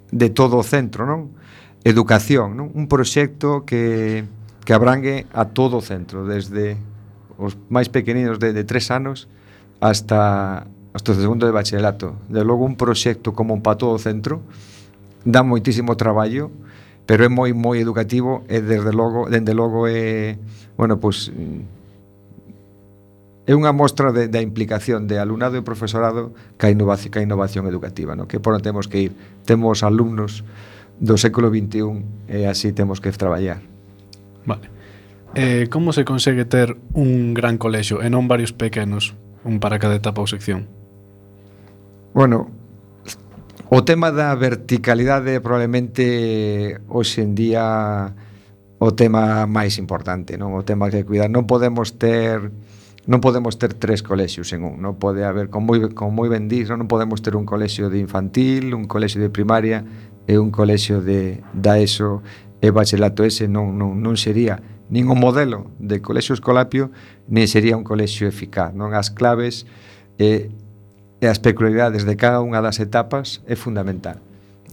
de 0.10 0.34
todo 0.34 0.58
o 0.58 0.66
centro 0.66 1.06
non 1.06 1.38
educación, 1.86 2.58
non? 2.58 2.74
un 2.74 2.90
proxecto 2.90 3.70
que, 3.70 4.26
que 4.66 4.74
abrangue 4.74 5.30
a 5.30 5.54
todo 5.54 5.78
o 5.78 5.86
centro 5.86 6.26
desde 6.26 6.82
os 7.38 7.54
máis 7.70 7.86
pequeninos 7.94 8.42
de, 8.42 8.50
de 8.50 8.66
tres 8.66 8.90
anos 8.90 9.30
hasta, 9.78 10.66
hasta 10.98 11.08
o 11.14 11.14
segundo 11.14 11.46
de 11.46 11.54
bacharelato 11.54 12.18
de 12.34 12.42
logo 12.42 12.66
un 12.66 12.74
proxecto 12.82 13.38
como 13.38 13.62
para 13.62 13.78
todo 13.78 13.94
o 13.94 14.02
centro 14.02 14.42
dá 15.26 15.42
moitísimo 15.42 15.98
traballo, 15.98 16.54
pero 17.10 17.26
é 17.26 17.30
moi 17.30 17.52
moi 17.52 17.82
educativo 17.82 18.46
e 18.48 18.62
desde 18.62 18.94
logo, 18.94 19.28
dende 19.28 19.58
logo 19.58 19.90
é, 19.90 20.38
bueno, 20.78 21.02
pois 21.02 21.34
mm, 21.34 21.76
é 23.46 23.54
unha 23.54 23.70
mostra 23.70 24.10
de, 24.10 24.26
da 24.26 24.42
implicación 24.42 25.06
de 25.06 25.22
alumnado 25.22 25.54
e 25.58 25.62
profesorado 25.62 26.34
ca 26.58 26.74
innovación, 26.74 27.14
ca 27.14 27.22
innovación 27.22 27.70
educativa, 27.70 28.18
no? 28.18 28.26
que 28.26 28.42
por 28.42 28.58
onde 28.58 28.66
temos 28.66 28.90
que 28.90 29.10
ir. 29.10 29.12
Temos 29.46 29.86
alumnos 29.86 30.42
do 30.98 31.14
século 31.18 31.54
XXI 31.54 32.02
e 32.26 32.50
así 32.50 32.74
temos 32.74 32.98
que 32.98 33.14
traballar. 33.14 33.62
Vale. 34.50 34.74
Eh, 35.38 35.68
como 35.70 35.94
se 35.94 36.06
consegue 36.06 36.46
ter 36.46 36.78
un 36.94 37.38
gran 37.38 37.62
colexo 37.62 38.02
e 38.02 38.10
non 38.10 38.26
varios 38.26 38.50
pequenos, 38.50 39.14
un 39.46 39.62
para 39.62 39.78
cada 39.78 39.94
etapa 39.94 40.26
ou 40.26 40.30
sección? 40.30 40.66
Bueno, 42.18 42.50
O 43.70 43.82
tema 43.84 44.14
da 44.14 44.36
verticalidade 44.38 45.42
probablemente 45.42 46.78
hoxe 46.86 47.26
en 47.26 47.34
día 47.34 48.14
o 48.78 48.94
tema 48.94 49.50
máis 49.50 49.82
importante, 49.82 50.38
non? 50.38 50.54
O 50.54 50.62
tema 50.62 50.94
que 50.94 51.02
cuidar. 51.02 51.34
Non 51.34 51.50
podemos 51.50 51.98
ter 51.98 52.54
non 53.06 53.22
podemos 53.22 53.62
ter 53.62 53.78
tres 53.78 54.02
colexios 54.02 54.50
en 54.54 54.66
un, 54.66 54.82
non 54.82 54.98
pode 54.98 55.22
haber 55.26 55.54
con 55.54 55.62
moi 55.62 55.78
con 55.94 56.14
moi 56.14 56.26
ben 56.30 56.50
dís, 56.50 56.70
non 56.74 56.90
podemos 56.90 57.22
ter 57.22 57.38
un 57.38 57.46
colexio 57.46 57.90
de 57.90 58.02
infantil, 58.02 58.74
un 58.74 58.90
colexio 58.90 59.22
de 59.22 59.30
primaria 59.30 59.86
e 60.26 60.42
un 60.42 60.50
colexio 60.50 61.06
de 61.06 61.42
da 61.54 61.78
ESO 61.78 62.26
e 62.62 62.74
bacharelato 62.74 63.22
ese 63.22 63.46
non 63.46 63.78
non 63.78 64.02
non 64.02 64.18
sería 64.18 64.58
nin 64.90 65.10
un 65.10 65.22
modelo 65.22 65.70
de 65.78 66.02
colexio 66.02 66.34
escolapio, 66.34 66.90
nin 67.30 67.46
sería 67.46 67.78
un 67.78 67.86
colexio 67.86 68.26
eficaz, 68.26 68.74
non 68.74 68.98
as 68.98 69.14
claves 69.14 69.70
eh, 70.18 70.50
e 71.22 71.26
as 71.32 71.40
peculiaridades 71.40 72.04
de 72.04 72.16
cada 72.20 72.44
unha 72.44 72.60
das 72.60 72.80
etapas 72.84 73.44
é 73.48 73.56
fundamental. 73.56 74.20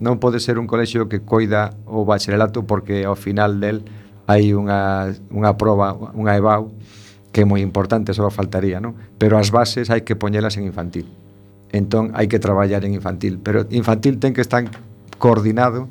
Non 0.00 0.16
pode 0.18 0.40
ser 0.40 0.56
un 0.56 0.66
colexio 0.66 1.06
que 1.06 1.20
coida 1.20 1.76
o 1.84 2.08
bacharelato 2.08 2.64
porque 2.64 3.04
ao 3.04 3.14
final 3.14 3.60
del 3.60 3.84
hai 4.26 4.56
unha, 4.56 5.12
unha 5.28 5.52
proba, 5.60 5.92
unha 6.16 6.32
EBAU 6.38 6.72
que 7.32 7.42
é 7.42 7.46
moi 7.48 7.64
importante, 7.64 8.12
só 8.12 8.28
faltaría, 8.28 8.78
non? 8.78 8.92
Pero 9.16 9.40
as 9.40 9.48
bases 9.48 9.88
hai 9.88 10.04
que 10.04 10.14
poñelas 10.14 10.60
en 10.60 10.68
infantil. 10.68 11.08
Entón 11.72 12.12
hai 12.12 12.28
que 12.28 12.36
traballar 12.36 12.84
en 12.84 12.92
infantil, 12.92 13.40
pero 13.40 13.64
infantil 13.72 14.20
ten 14.20 14.36
que 14.36 14.44
estar 14.44 14.68
coordinado 15.16 15.88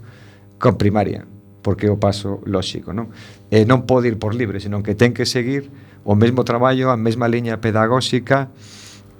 con 0.61 0.77
primaria, 0.77 1.25
porque 1.65 1.89
é 1.89 1.91
o 1.91 1.97
paso 1.97 2.45
lóxico, 2.45 2.93
non? 2.93 3.09
E 3.49 3.65
non 3.65 3.89
pode 3.89 4.13
ir 4.13 4.21
por 4.21 4.37
libre, 4.37 4.61
senón 4.61 4.85
que 4.85 4.93
ten 4.93 5.17
que 5.17 5.25
seguir 5.25 5.73
o 6.05 6.13
mesmo 6.13 6.45
traballo, 6.45 6.93
a 6.93 6.97
mesma 6.97 7.25
liña 7.25 7.57
pedagóxica, 7.57 8.53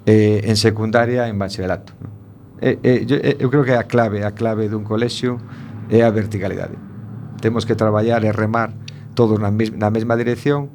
eh, 0.06 0.42
en 0.44 0.56
secundaria 0.56 1.26
en 1.26 1.34
en 1.34 1.38
bacharelato. 1.38 1.92
Eh, 2.60 2.78
eh, 2.82 3.04
yo, 3.06 3.16
eh, 3.16 3.36
eu 3.40 3.50
creo 3.50 3.64
que 3.64 3.74
a 3.74 3.84
clave, 3.90 4.22
a 4.24 4.32
clave 4.32 4.70
dun 4.70 4.86
colexio 4.86 5.42
é 5.90 6.06
a 6.06 6.10
verticalidade. 6.14 6.78
Temos 7.42 7.66
que 7.66 7.74
traballar 7.74 8.22
e 8.22 8.30
remar 8.30 8.70
todos 9.14 9.40
na, 9.40 9.50
mes, 9.50 9.74
na 9.74 9.90
mesma 9.90 10.16
dirección 10.16 10.70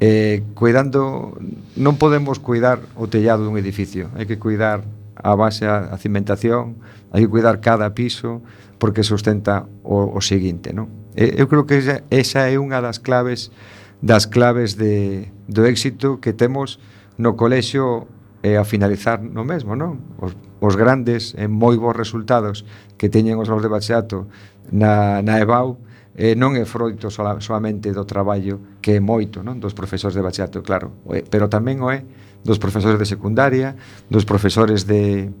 eh, 0.00 0.44
cuidando 0.54 1.38
non 1.76 1.96
podemos 1.96 2.36
cuidar 2.36 2.84
o 3.00 3.08
tellado 3.08 3.48
dun 3.48 3.56
edificio 3.56 4.12
hai 4.12 4.28
que 4.28 4.36
cuidar 4.36 4.84
a 5.16 5.32
base 5.32 5.64
a, 5.64 5.96
cimentación 5.96 6.76
hai 7.16 7.24
que 7.24 7.30
cuidar 7.32 7.64
cada 7.64 7.96
piso 7.96 8.44
porque 8.76 9.00
sustenta 9.00 9.64
o, 9.80 10.04
o 10.12 10.20
seguinte 10.20 10.76
non? 10.76 10.92
Eh, 11.16 11.40
eu 11.40 11.48
creo 11.48 11.64
que 11.64 11.80
esa, 11.80 12.04
esa 12.12 12.44
é 12.52 12.60
unha 12.60 12.84
das 12.84 13.00
claves 13.00 13.48
das 14.04 14.28
claves 14.28 14.76
de, 14.76 15.32
do 15.48 15.64
éxito 15.64 16.20
que 16.20 16.36
temos 16.36 16.76
no 17.16 17.40
colexio 17.40 18.04
e 18.46 18.56
a 18.56 18.64
finalizar 18.64 19.18
no 19.20 19.42
mesmo, 19.42 19.74
non? 19.74 19.98
Os, 20.22 20.38
os 20.62 20.74
grandes 20.78 21.34
e 21.34 21.50
moi 21.50 21.74
bons 21.74 21.98
resultados 21.98 22.62
que 22.94 23.10
teñen 23.10 23.42
os 23.42 23.50
alunos 23.50 23.66
de 23.66 23.72
bachato 23.74 24.30
na, 24.70 25.18
na 25.26 25.42
EBAU 25.42 25.82
eh, 26.14 26.38
non 26.38 26.54
é 26.54 26.62
froito 26.62 27.10
sola, 27.10 27.42
solamente 27.42 27.90
do 27.90 28.06
traballo 28.06 28.78
que 28.78 28.94
é 28.94 29.00
moito 29.02 29.42
non? 29.42 29.58
Dos 29.58 29.74
profesores 29.74 30.14
de 30.14 30.22
bachato, 30.22 30.62
claro, 30.62 30.94
eh, 31.10 31.26
pero 31.26 31.50
tamén 31.50 31.82
o 31.82 31.90
é 31.90 32.06
dos 32.46 32.62
profesores 32.62 33.02
de 33.02 33.06
secundaria, 33.10 33.74
dos 34.06 34.22
profesores 34.22 34.86
de, 34.86 35.34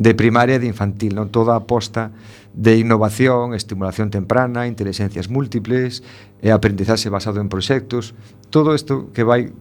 de 0.00 0.12
primaria 0.16 0.56
e 0.56 0.62
de 0.64 0.68
infantil, 0.72 1.12
non? 1.12 1.28
Toda 1.28 1.52
a 1.52 1.60
aposta 1.60 2.08
de 2.56 2.80
innovación, 2.80 3.52
estimulación 3.52 4.08
temprana, 4.08 4.64
inteligencias 4.64 5.28
múltiples, 5.28 6.00
e 6.40 6.48
aprendizaxe 6.48 7.12
basado 7.12 7.36
en 7.36 7.52
proxectos, 7.52 8.16
todo 8.48 8.72
isto 8.72 9.12
que 9.12 9.28
vai 9.28 9.52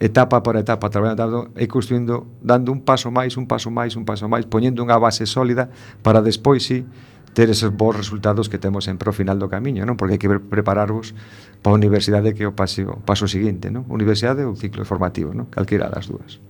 etapa 0.00 0.42
por 0.42 0.56
etapa, 0.56 0.90
traballando 0.90 1.50
e 1.58 1.66
construindo, 1.66 2.26
dando 2.40 2.70
un 2.70 2.86
paso 2.86 3.10
máis, 3.10 3.34
un 3.36 3.50
paso 3.50 3.70
máis, 3.70 3.98
un 3.98 4.06
paso 4.06 4.30
máis, 4.30 4.46
poñendo 4.46 4.82
unha 4.82 4.98
base 4.98 5.26
sólida 5.26 5.70
para 6.06 6.22
despois 6.22 6.62
si 6.62 6.86
ter 7.34 7.50
esos 7.50 7.70
bons 7.74 7.96
resultados 7.96 8.48
que 8.48 8.58
temos 8.58 8.86
sempre 8.86 9.10
ao 9.10 9.14
final 9.14 9.38
do 9.38 9.50
camiño, 9.50 9.86
non? 9.86 9.98
Porque 9.98 10.18
hai 10.18 10.20
que 10.22 10.30
prepararvos 10.30 11.14
para 11.62 11.74
a 11.74 11.78
universidade 11.78 12.34
que 12.34 12.46
é 12.46 12.48
o 12.48 12.54
paso, 12.54 12.98
o 12.98 13.02
paso 13.02 13.26
seguinte, 13.26 13.70
non? 13.70 13.86
Universidade 13.90 14.46
ou 14.46 14.54
ciclo 14.54 14.86
formativo, 14.86 15.34
non? 15.34 15.50
Calquera 15.50 15.90
das 15.90 16.06
dúas. 16.06 16.42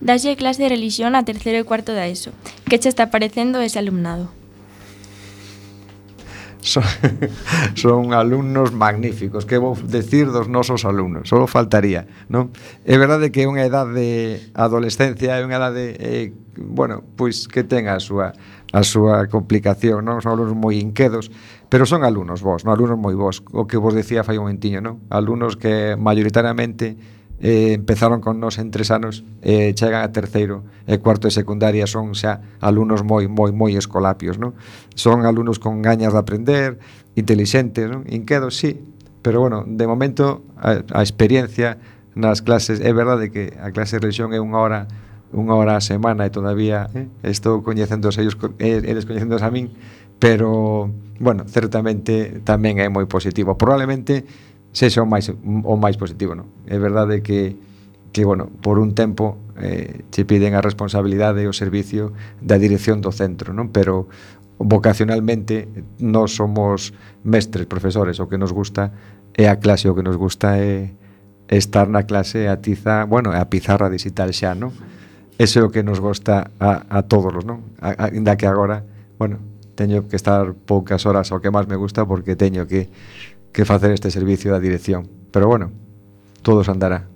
Dalle 0.00 0.32
clase 0.34 0.64
de 0.64 0.72
religión 0.72 1.12
a 1.14 1.22
terceiro 1.22 1.60
e 1.60 1.66
cuarto 1.66 1.92
da 1.92 2.08
ESO. 2.08 2.32
Que 2.66 2.80
che 2.80 2.88
está 2.88 3.12
parecendo 3.12 3.60
ese 3.60 3.78
alumnado? 3.78 4.39
son, 6.60 6.84
son 7.74 8.12
alumnos 8.12 8.72
magníficos 8.72 9.44
que 9.44 9.58
vou 9.58 9.76
decir 9.76 10.28
dos 10.30 10.48
nosos 10.48 10.84
alumnos 10.84 11.28
só 11.28 11.40
faltaría 11.46 12.06
non? 12.28 12.52
é 12.84 12.96
verdade 12.96 13.32
que 13.32 13.44
é 13.44 13.46
unha 13.48 13.64
edade 13.64 13.92
de 13.96 14.10
adolescencia 14.52 15.36
é 15.36 15.42
unha 15.44 15.58
edade 15.58 15.96
eh, 15.98 16.32
bueno, 16.60 17.02
pois 17.16 17.48
que 17.48 17.64
ten 17.64 17.88
a 17.88 17.98
súa 18.00 18.36
a 18.70 18.86
súa 18.86 19.26
complicación, 19.26 20.06
non? 20.06 20.22
Son 20.22 20.38
alumnos 20.38 20.54
moi 20.54 20.78
inquedos, 20.78 21.34
pero 21.66 21.90
son 21.90 22.06
alumnos 22.06 22.38
vos, 22.38 22.62
non? 22.62 22.78
Alumnos 22.78 22.98
moi 23.02 23.18
vos, 23.18 23.42
o 23.50 23.66
que 23.66 23.74
vos 23.74 23.98
decía 23.98 24.22
fai 24.22 24.38
un 24.38 24.46
momentiño, 24.46 24.78
non? 24.78 25.02
Alumnos 25.10 25.58
que 25.58 25.98
mayoritariamente 25.98 26.94
eh, 27.40 27.72
empezaron 27.72 28.20
con 28.20 28.38
nos 28.38 28.58
en 28.58 28.70
tres 28.70 28.90
anos 28.90 29.24
eh, 29.42 29.72
chegan 29.74 30.04
a 30.04 30.12
terceiro 30.12 30.62
e 30.84 31.00
cuarto 31.00 31.26
de 31.26 31.32
secundaria 31.32 31.88
son 31.88 32.12
xa 32.12 32.44
alumnos 32.60 33.00
moi 33.00 33.26
moi 33.26 33.50
moi 33.50 33.72
escolapios 33.74 34.36
non? 34.36 34.52
son 34.92 35.24
alumnos 35.24 35.56
con 35.56 35.80
gañas 35.80 36.12
de 36.12 36.20
aprender 36.20 36.78
inteligentes, 37.16 37.88
non? 37.88 38.04
inquedos, 38.12 38.60
sí 38.60 38.80
pero 39.20 39.40
bueno, 39.40 39.64
de 39.66 39.86
momento 39.86 40.44
a, 40.56 40.80
a 40.92 41.00
experiencia 41.00 41.80
nas 42.14 42.44
clases 42.44 42.84
é 42.84 42.92
verdade 42.92 43.32
que 43.32 43.56
a 43.56 43.72
clase 43.72 43.96
de 43.96 44.04
religión 44.04 44.36
é 44.36 44.40
unha 44.42 44.60
hora 44.60 44.80
unha 45.30 45.54
hora 45.54 45.78
a 45.78 45.82
semana 45.82 46.26
e 46.26 46.30
todavía 46.34 46.90
eh, 46.92 47.06
estou 47.22 47.62
coñecendo 47.62 48.10
ellos 48.12 48.36
eles 48.58 49.06
coñecendo 49.06 49.38
a 49.38 49.48
min 49.48 49.72
pero 50.20 50.92
bueno, 51.18 51.44
certamente 51.48 52.44
tamén 52.44 52.76
é 52.82 52.86
moi 52.92 53.08
positivo 53.08 53.56
probablemente 53.56 54.28
sexa 54.72 55.02
o 55.02 55.08
máis, 55.08 55.30
o 55.30 55.74
máis 55.76 55.98
positivo, 55.98 56.38
non? 56.38 56.46
É 56.70 56.78
verdade 56.78 57.22
que, 57.22 57.58
que 58.14 58.22
bueno, 58.22 58.50
por 58.62 58.78
un 58.78 58.94
tempo 58.94 59.38
eh, 59.58 60.06
che 60.10 60.24
piden 60.24 60.54
a 60.54 60.62
responsabilidade 60.62 61.42
e 61.42 61.50
o 61.50 61.54
servicio 61.54 62.14
da 62.38 62.56
dirección 62.58 63.02
do 63.02 63.10
centro, 63.10 63.50
non? 63.50 63.74
Pero 63.74 64.06
vocacionalmente 64.60 65.66
non 65.98 66.28
somos 66.28 66.92
mestres, 67.24 67.66
profesores, 67.66 68.20
o 68.20 68.28
que 68.28 68.38
nos 68.38 68.52
gusta 68.52 68.92
é 69.34 69.48
a 69.48 69.58
clase, 69.58 69.88
o 69.88 69.96
que 69.96 70.04
nos 70.04 70.20
gusta 70.20 70.60
é 70.60 70.94
estar 71.50 71.90
na 71.90 72.06
clase 72.06 72.46
a 72.46 72.62
tiza, 72.62 73.04
bueno, 73.10 73.34
a 73.34 73.42
pizarra 73.50 73.90
digital 73.90 74.30
xa, 74.30 74.54
non? 74.54 74.70
Ese 75.40 75.58
é 75.58 75.66
o 75.66 75.72
que 75.72 75.82
nos 75.82 75.98
gusta 75.98 76.52
a, 76.60 76.84
a 76.86 77.08
todos, 77.08 77.42
non? 77.42 77.74
A, 77.80 78.12
a, 78.12 78.36
que 78.36 78.46
agora, 78.46 78.84
bueno, 79.18 79.40
teño 79.74 80.06
que 80.06 80.14
estar 80.14 80.52
poucas 80.52 81.08
horas 81.08 81.32
o 81.32 81.40
que 81.40 81.48
máis 81.48 81.64
me 81.66 81.80
gusta 81.80 82.04
porque 82.04 82.36
teño 82.36 82.68
que 82.68 82.92
que 83.52 83.64
facer 83.64 83.90
este 83.90 84.10
servicio 84.10 84.52
da 84.52 84.60
dirección. 84.60 85.08
Pero 85.30 85.46
bueno, 85.46 85.72
todo 86.42 86.64
se 86.64 86.70
andará. 86.70 87.08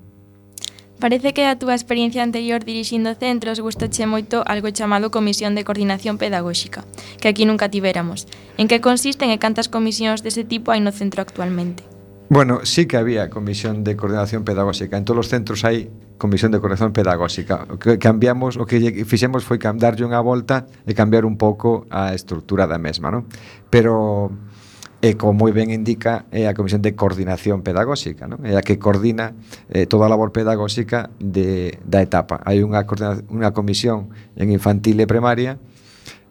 Parece 1.01 1.35
que 1.35 1.45
a 1.45 1.59
túa 1.59 1.75
experiencia 1.75 2.23
anterior 2.23 2.65
dirixindo 2.65 3.13
centros 3.19 3.61
gustache 3.61 4.07
moito 4.07 4.41
algo 4.47 4.71
chamado 4.71 5.11
Comisión 5.11 5.53
de 5.53 5.67
Coordinación 5.67 6.17
Pedagóxica, 6.17 6.87
que 7.21 7.29
aquí 7.29 7.45
nunca 7.45 7.69
tiveramos. 7.69 8.25
En 8.57 8.71
que 8.71 8.81
consisten 8.81 9.29
e 9.35 9.43
cantas 9.43 9.69
comisións 9.69 10.23
dese 10.23 10.47
tipo 10.47 10.73
hai 10.73 10.81
no 10.81 10.95
centro 10.95 11.21
actualmente? 11.21 11.85
Bueno, 12.31 12.65
sí 12.65 12.87
que 12.87 12.97
había 12.97 13.29
Comisión 13.29 13.85
de 13.85 14.01
Coordinación 14.01 14.49
Pedagóxica. 14.49 14.97
En 14.97 15.05
todos 15.05 15.27
os 15.27 15.29
centros 15.29 15.61
hai 15.69 15.93
Comisión 16.17 16.57
de 16.57 16.63
Coordinación 16.63 16.97
Pedagóxica. 16.97 17.69
O 17.69 17.77
que 17.77 18.01
cambiamos, 18.01 18.57
o 18.57 18.65
que 18.65 19.05
fixemos 19.05 19.45
foi 19.45 19.61
darlle 19.61 20.09
unha 20.09 20.25
volta 20.25 20.65
e 20.89 20.97
cambiar 20.97 21.29
un 21.29 21.37
pouco 21.37 21.85
a 21.93 22.17
estrutura 22.17 22.65
da 22.65 22.81
mesma, 22.81 23.13
non? 23.13 23.29
Pero 23.69 24.33
e 25.05 25.21
como 25.21 25.37
moi 25.37 25.53
ben 25.53 25.69
indica 25.69 26.25
é 26.33 26.49
a 26.49 26.57
Comisión 26.57 26.81
de 26.81 26.97
Coordinación 26.97 27.61
Pedagóxica, 27.61 28.25
non? 28.25 28.41
É 28.41 28.57
a 28.57 28.65
que 28.65 28.81
coordina 28.81 29.37
eh, 29.69 29.85
toda 29.85 30.09
a 30.09 30.11
labor 30.11 30.33
pedagóxica 30.33 31.13
de, 31.21 31.77
da 31.85 32.01
etapa. 32.01 32.41
Hai 32.41 32.65
unha, 32.65 32.89
unha 33.29 33.53
comisión 33.53 34.17
en 34.33 34.49
infantil 34.49 34.97
e 34.97 35.05
primaria 35.05 35.61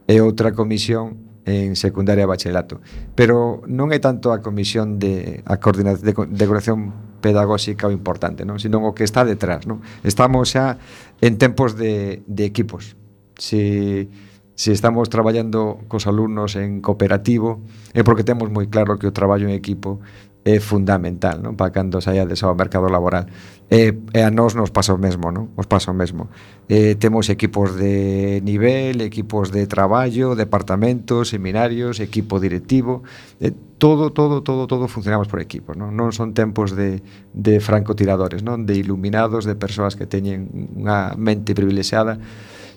e 0.09 0.17
outra 0.25 0.57
comisión 0.57 1.21
en 1.45 1.77
secundaria 1.77 2.25
e 2.25 2.29
bacharelato. 2.33 2.81
Pero 3.13 3.62
non 3.69 3.93
é 3.93 4.01
tanto 4.01 4.33
a 4.33 4.41
comisión 4.41 4.97
de 4.97 5.45
a 5.45 5.62
coordinación 5.62 6.01
de, 6.01 6.13
de 6.17 6.45
coordinación 6.49 6.79
pedagóxica 7.21 7.86
o 7.86 7.93
importante, 7.93 8.41
non? 8.41 8.57
Senón 8.57 8.89
o 8.89 8.97
que 8.97 9.05
está 9.05 9.21
detrás, 9.21 9.69
non? 9.69 9.86
Estamos 10.01 10.49
xa 10.49 10.81
en 11.21 11.38
tempos 11.38 11.77
de, 11.77 12.25
de 12.25 12.41
equipos. 12.41 12.97
Si 13.38 14.09
se 14.56 14.72
estamos 14.72 15.10
traballando 15.10 15.82
cos 15.89 16.06
alumnos 16.06 16.56
en 16.56 16.82
cooperativo, 16.82 17.62
é 17.98 18.06
porque 18.06 18.26
temos 18.26 18.54
moi 18.54 18.70
claro 18.70 19.02
que 19.02 19.10
o 19.10 19.16
traballo 19.16 19.50
en 19.50 19.58
equipo 19.58 20.02
é 20.44 20.60
fundamental, 20.60 21.39
non? 21.39 21.56
Para 21.56 21.72
cando 21.72 22.04
saíades 22.04 22.44
ao 22.44 22.52
mercado 22.52 22.92
laboral. 22.92 23.32
E, 23.72 23.96
e 23.96 24.20
a 24.20 24.28
nós 24.28 24.60
nos 24.60 24.76
pasa 24.76 24.92
o 24.92 25.00
mesmo, 25.00 25.32
non? 25.32 25.56
Os 25.56 25.72
pasa 25.72 25.89
o 25.89 25.96
mesmo. 25.96 26.28
E, 26.68 27.00
temos 27.00 27.32
equipos 27.32 27.80
de 27.80 28.44
nivel, 28.44 29.00
equipos 29.00 29.56
de 29.56 29.63
traballo, 29.72 30.36
departamentos, 30.36 31.32
seminarios, 31.32 32.04
equipo 32.04 32.44
directivo, 32.44 33.08
e, 33.39 33.56
todo, 33.80 34.12
todo, 34.12 34.44
todo, 34.44 34.68
todo 34.68 34.92
funcionamos 34.92 35.32
por 35.32 35.39
equipos, 35.39 35.80
non? 35.80 35.96
Non 35.96 36.12
son 36.12 36.36
tempos 36.36 36.76
de, 36.76 37.00
de 37.32 37.63
francotiradores, 37.63 38.44
non? 38.44 38.68
De 38.68 38.76
iluminados, 38.76 39.48
de 39.48 39.56
persoas 39.56 39.96
que 39.96 40.12
teñen 40.12 40.52
unha 40.76 41.16
mente 41.16 41.56
privilexiada, 41.56 42.20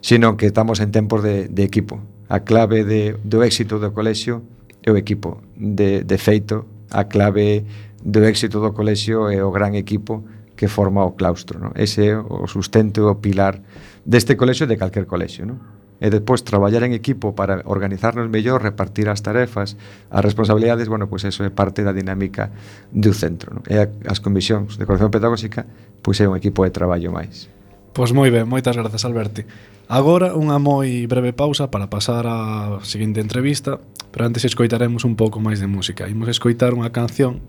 sino 0.06 0.36
que 0.36 0.46
estamos 0.46 0.78
en 0.78 0.92
tempos 0.92 1.20
de, 1.24 1.48
de 1.48 1.64
equipo. 1.64 1.98
A 2.28 2.46
clave 2.46 2.84
de, 2.84 3.18
do 3.26 3.42
éxito 3.42 3.82
do 3.82 3.90
colexio 3.90 4.46
é 4.86 4.94
o 4.94 4.96
equipo. 4.96 5.42
De, 5.58 6.06
de 6.06 6.14
feito, 6.14 6.62
a 6.94 7.10
clave 7.10 7.66
do 8.06 8.22
éxito 8.22 8.62
do 8.62 8.70
colexio 8.70 9.26
é 9.34 9.42
o 9.42 9.50
gran 9.50 9.74
equipo 9.74 10.22
que 10.54 10.70
forma 10.70 11.02
o 11.02 11.18
claustro. 11.18 11.58
Non? 11.58 11.74
Ese 11.74 12.06
é 12.06 12.14
o 12.14 12.46
sustento, 12.46 13.10
o 13.10 13.18
pilar 13.18 13.58
deste 14.06 14.38
colexio 14.38 14.70
e 14.70 14.70
de 14.70 14.78
calquer 14.78 15.10
colexio. 15.10 15.42
Non? 15.42 15.58
E 15.98 16.06
despois 16.06 16.46
traballar 16.46 16.86
en 16.86 16.94
equipo 16.94 17.34
para 17.34 17.66
organizarnos 17.66 18.30
mellor, 18.30 18.62
repartir 18.62 19.10
as 19.10 19.26
tarefas, 19.26 19.74
as 20.06 20.22
responsabilidades, 20.22 20.86
bueno, 20.86 21.10
pois 21.10 21.26
pues 21.26 21.34
eso 21.34 21.42
é 21.42 21.50
parte 21.50 21.82
da 21.82 21.90
dinámica 21.90 22.54
do 22.94 23.10
centro. 23.10 23.58
Non? 23.58 23.66
E 23.66 23.74
as 24.06 24.22
comisións 24.22 24.78
de 24.78 24.86
coordinación 24.86 25.10
pedagóxica 25.10 25.66
pois 25.98 26.22
pues 26.22 26.22
é 26.22 26.30
un 26.30 26.38
equipo 26.38 26.62
de 26.62 26.70
traballo 26.70 27.10
máis. 27.10 27.50
Pois 27.96 28.12
moi 28.12 28.28
ben, 28.28 28.44
moitas 28.44 28.76
grazas 28.76 29.08
Alberti. 29.08 29.48
Agora 29.88 30.36
unha 30.36 30.60
moi 30.60 31.08
breve 31.08 31.32
pausa 31.32 31.72
para 31.72 31.88
pasar 31.88 32.28
á 32.28 32.76
seguinte 32.84 33.24
entrevista, 33.24 33.80
pero 34.12 34.28
antes 34.28 34.44
escoitaremos 34.44 35.08
un 35.08 35.16
pouco 35.16 35.40
máis 35.40 35.64
de 35.64 35.68
música. 35.72 36.04
Imos 36.04 36.28
escoitar 36.28 36.76
unha 36.76 36.92
canción 36.92 37.40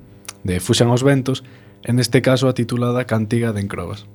de 0.47 0.63
Fuxan 0.63 0.87
os 0.87 1.03
Ventos, 1.03 1.43
en 1.83 1.99
este 1.99 2.23
caso 2.23 2.47
a 2.47 2.55
titulada 2.55 3.03
Cantiga 3.03 3.51
de 3.51 3.59
Encrobas. 3.59 4.07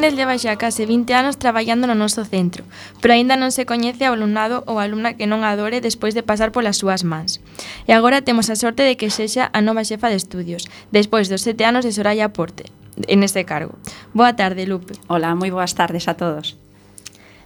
Martínez 0.00 0.16
leva 0.16 0.40
xa 0.40 0.56
case 0.56 0.88
20 0.88 1.12
anos 1.12 1.36
traballando 1.36 1.84
no 1.84 1.92
noso 1.92 2.24
centro, 2.24 2.64
pero 3.04 3.12
aínda 3.12 3.36
non 3.36 3.52
se 3.52 3.68
coñece 3.68 4.08
ao 4.08 4.16
alumnado 4.16 4.64
ou 4.64 4.80
alumna 4.80 5.12
que 5.12 5.28
non 5.28 5.44
adore 5.44 5.84
despois 5.84 6.16
de 6.16 6.24
pasar 6.24 6.56
polas 6.56 6.80
súas 6.80 7.04
mans. 7.04 7.44
E 7.84 7.92
agora 7.92 8.24
temos 8.24 8.48
a 8.48 8.56
sorte 8.56 8.80
de 8.80 8.96
que 8.96 9.12
sexa 9.12 9.52
a 9.52 9.60
nova 9.60 9.84
xefa 9.84 10.08
de 10.08 10.16
estudios, 10.16 10.64
despois 10.88 11.28
dos 11.28 11.44
sete 11.44 11.68
anos 11.68 11.84
de 11.84 11.92
Soraya 11.92 12.32
Porte, 12.32 12.72
en 13.12 13.20
este 13.20 13.44
cargo. 13.44 13.76
Boa 14.16 14.32
tarde, 14.40 14.64
Lupe. 14.64 14.96
Hola, 15.04 15.36
moi 15.36 15.52
boas 15.52 15.76
tardes 15.76 16.08
a 16.08 16.16
todos. 16.16 16.56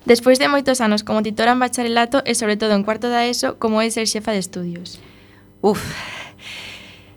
Despois 0.07 0.39
de 0.39 0.47
moitos 0.47 0.79
anos 0.79 1.03
como 1.03 1.27
titora 1.27 1.59
en 1.59 1.59
bacharelato 1.59 2.23
e 2.23 2.39
sobre 2.39 2.55
todo 2.55 2.79
en 2.79 2.87
cuarto 2.87 3.11
da 3.11 3.27
ESO, 3.27 3.59
como 3.59 3.83
é 3.83 3.91
ser 3.91 4.07
xefa 4.07 4.31
de 4.31 4.39
estudios? 4.39 5.03
Uf, 5.59 5.83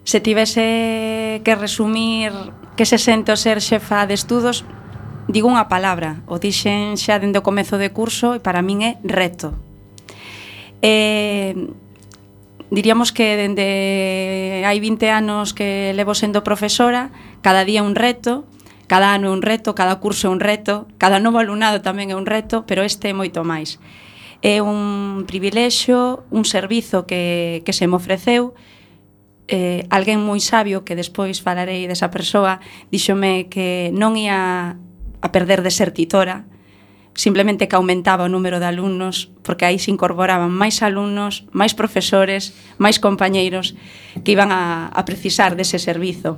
se 0.01 0.17
tivese 0.17 1.45
que 1.45 1.53
resumir 1.53 2.33
que 2.73 2.89
se 2.89 2.97
sento 2.97 3.37
ser 3.37 3.61
xefa 3.61 4.09
de 4.09 4.17
estudos, 4.17 4.65
digo 5.27 5.51
unha 5.51 5.67
palabra, 5.67 6.23
o 6.25 6.39
dixen 6.39 6.95
xa 6.95 7.19
dende 7.19 7.39
o 7.39 7.45
comezo 7.45 7.75
de 7.75 7.91
curso 7.91 8.33
e 8.35 8.39
para 8.39 8.63
min 8.63 8.83
é 8.83 8.91
reto. 9.03 9.51
Eh, 10.79 11.53
diríamos 12.71 13.11
que 13.11 13.35
dende 13.35 14.63
hai 14.63 14.79
20 14.79 15.11
anos 15.11 15.51
que 15.51 15.91
levo 15.95 16.15
sendo 16.15 16.47
profesora, 16.47 17.11
cada 17.43 17.67
día 17.67 17.83
un 17.83 17.95
reto, 17.95 18.47
cada 18.87 19.11
ano 19.11 19.27
é 19.27 19.33
un 19.35 19.43
reto, 19.43 19.75
cada 19.75 19.99
curso 19.99 20.27
é 20.27 20.31
un 20.31 20.39
reto, 20.39 20.87
cada 20.95 21.19
novo 21.19 21.43
alumnado 21.43 21.83
tamén 21.83 22.07
é 22.11 22.15
un 22.15 22.23
reto, 22.23 22.63
pero 22.63 22.87
este 22.87 23.11
é 23.11 23.13
moito 23.15 23.43
máis. 23.43 23.83
É 24.39 24.63
un 24.63 25.27
privilexio, 25.27 26.23
un 26.31 26.47
servizo 26.47 27.03
que, 27.03 27.63
que 27.67 27.75
se 27.75 27.83
me 27.83 27.99
ofreceu, 27.99 28.55
eh, 29.47 29.87
alguén 29.91 30.23
moi 30.23 30.39
sabio 30.39 30.83
que 30.87 30.95
despois 30.95 31.39
falarei 31.39 31.87
desa 31.87 32.11
persoa 32.11 32.59
dixome 32.91 33.47
que 33.47 33.91
non 33.95 34.15
ia 34.19 34.75
a 35.21 35.31
perder 35.31 35.61
de 35.61 35.71
ser 35.71 35.91
titora, 35.91 36.45
simplemente 37.17 37.67
que 37.67 37.75
aumentaba 37.75 38.25
o 38.25 38.31
número 38.31 38.61
de 38.61 38.69
alumnos, 38.69 39.33
porque 39.41 39.65
aí 39.65 39.81
se 39.81 39.89
incorporaban 39.89 40.53
máis 40.53 40.85
alumnos, 40.85 41.49
máis 41.49 41.73
profesores, 41.73 42.53
máis 42.77 43.01
compañeiros 43.01 43.73
que 44.21 44.37
iban 44.37 44.53
a, 44.53 44.93
a 44.93 45.01
precisar 45.01 45.57
dese 45.57 45.81
servizo. 45.81 46.37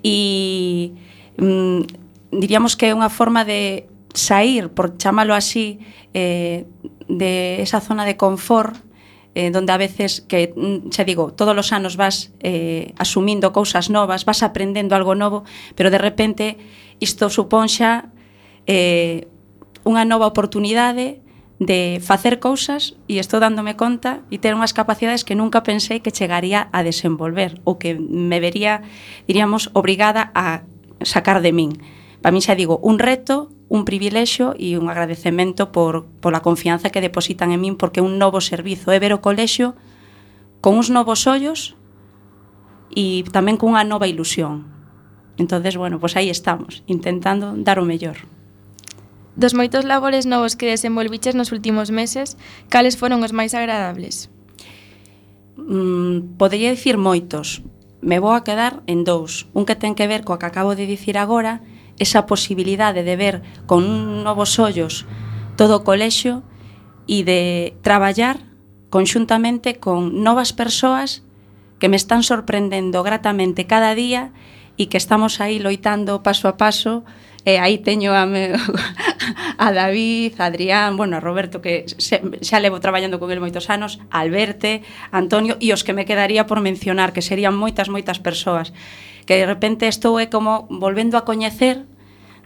E 0.00 0.96
mm, 1.36 1.84
diríamos 2.32 2.80
que 2.80 2.88
é 2.88 2.96
unha 2.96 3.12
forma 3.12 3.44
de 3.44 3.84
sair, 4.16 4.72
por 4.72 4.96
chamalo 4.96 5.36
así, 5.36 5.84
eh, 6.16 6.64
de 7.08 7.60
esa 7.60 7.84
zona 7.84 8.08
de 8.08 8.16
confort 8.16 8.88
eh, 9.34 9.50
donde 9.50 9.72
a 9.72 9.76
veces 9.76 10.24
que 10.26 10.52
mm, 10.56 10.90
xa 10.90 11.04
digo, 11.04 11.30
todos 11.30 11.54
os 11.54 11.70
anos 11.70 11.94
vas 11.94 12.34
eh, 12.40 12.90
asumindo 12.98 13.52
cousas 13.52 13.86
novas, 13.86 14.24
vas 14.24 14.42
aprendendo 14.42 14.96
algo 14.96 15.14
novo, 15.14 15.44
pero 15.76 15.94
de 15.94 15.98
repente 15.98 16.58
isto 17.00 17.30
supón 17.30 17.70
xa 17.70 18.10
eh, 18.66 19.26
unha 19.86 20.04
nova 20.04 20.28
oportunidade 20.28 21.22
de 21.58 21.98
facer 21.98 22.38
cousas 22.38 22.94
e 23.10 23.18
estou 23.18 23.42
dándome 23.42 23.74
conta 23.74 24.22
e 24.30 24.38
ter 24.38 24.54
unhas 24.54 24.70
capacidades 24.70 25.26
que 25.26 25.34
nunca 25.34 25.66
pensei 25.66 25.98
que 25.98 26.14
chegaría 26.14 26.70
a 26.70 26.86
desenvolver 26.86 27.58
ou 27.66 27.82
que 27.82 27.98
me 27.98 28.38
vería, 28.38 28.86
diríamos, 29.26 29.74
obrigada 29.74 30.30
a 30.38 30.62
sacar 31.02 31.42
de 31.42 31.50
min. 31.50 31.82
Para 32.22 32.30
min 32.30 32.46
xa 32.46 32.54
digo, 32.54 32.78
un 32.78 33.02
reto, 33.02 33.50
un 33.66 33.82
privilexio 33.82 34.54
e 34.54 34.78
un 34.78 34.86
agradecemento 34.86 35.74
por, 35.74 36.06
pola 36.22 36.46
confianza 36.46 36.94
que 36.94 37.02
depositan 37.02 37.50
en 37.50 37.58
min 37.58 37.74
porque 37.74 37.98
é 37.98 38.06
un 38.06 38.22
novo 38.22 38.38
servizo, 38.38 38.94
é 38.94 39.02
ver 39.02 39.10
o 39.10 39.18
colexio 39.18 39.74
con 40.62 40.78
uns 40.78 40.94
novos 40.94 41.26
ollos 41.26 41.74
e 42.94 43.26
tamén 43.34 43.58
cunha 43.58 43.82
nova 43.82 44.06
ilusión. 44.06 44.77
Entonces, 45.38 45.76
bueno, 45.76 45.98
pois 45.98 46.12
pues 46.12 46.20
aí 46.20 46.30
estamos, 46.30 46.82
intentando 46.86 47.54
dar 47.56 47.78
o 47.78 47.86
mellor. 47.86 48.26
Dos 49.38 49.54
moitos 49.54 49.86
labores 49.86 50.26
novos 50.26 50.58
que 50.58 50.66
desenvolviches 50.66 51.38
nos 51.38 51.54
últimos 51.54 51.94
meses, 51.94 52.34
cales 52.66 52.98
foron 52.98 53.22
os 53.22 53.30
máis 53.30 53.54
agradables? 53.54 54.34
Mm, 55.54 56.34
podería 56.34 56.74
dicir 56.74 56.98
moitos. 56.98 57.62
Me 58.02 58.18
vou 58.18 58.34
a 58.34 58.42
quedar 58.42 58.82
en 58.90 59.06
dous. 59.06 59.46
Un 59.54 59.62
que 59.62 59.78
ten 59.78 59.94
que 59.94 60.10
ver 60.10 60.26
coa 60.26 60.42
que 60.42 60.50
acabo 60.50 60.74
de 60.74 60.90
dicir 60.90 61.14
agora, 61.14 61.62
esa 62.02 62.26
posibilidade 62.26 63.06
de 63.06 63.14
ver 63.14 63.46
con 63.70 64.26
novos 64.26 64.58
ollos 64.58 65.06
todo 65.54 65.82
o 65.82 65.84
colexio 65.86 66.42
e 67.06 67.22
de 67.22 67.74
traballar 67.86 68.42
conxuntamente 68.90 69.78
con 69.78 70.22
novas 70.26 70.50
persoas 70.50 71.22
que 71.78 71.86
me 71.86 71.98
están 71.98 72.26
sorprendendo 72.26 73.06
gratamente 73.06 73.70
cada 73.70 73.94
día 73.94 74.34
e 74.34 74.57
e 74.78 74.86
que 74.86 74.96
estamos 74.96 75.42
aí 75.42 75.58
loitando 75.58 76.22
paso 76.22 76.46
a 76.46 76.54
paso 76.54 77.02
e 77.44 77.56
aí 77.58 77.78
teño 77.82 78.14
a, 78.14 78.26
me, 78.26 78.54
a 79.58 79.68
David, 79.72 80.38
a 80.38 80.46
Adrián, 80.46 80.96
bueno, 80.96 81.16
a 81.16 81.20
Roberto 81.20 81.60
que 81.60 81.88
se, 81.98 82.22
xa 82.44 82.62
levo 82.62 82.78
traballando 82.78 83.18
con 83.18 83.32
el 83.34 83.42
moitos 83.42 83.66
anos, 83.72 83.98
a 84.14 84.20
Alberte, 84.20 84.86
a 85.10 85.18
Antonio 85.18 85.56
e 85.58 85.72
os 85.72 85.82
que 85.82 85.96
me 85.96 86.04
quedaría 86.04 86.46
por 86.46 86.60
mencionar, 86.60 87.10
que 87.10 87.24
serían 87.24 87.56
moitas 87.56 87.90
moitas 87.90 88.20
persoas, 88.20 88.70
que 89.26 89.34
de 89.34 89.46
repente 89.48 89.88
estou 89.88 90.20
é 90.20 90.28
como 90.28 90.68
volvendo 90.68 91.16
a 91.16 91.24
coñecer 91.24 91.88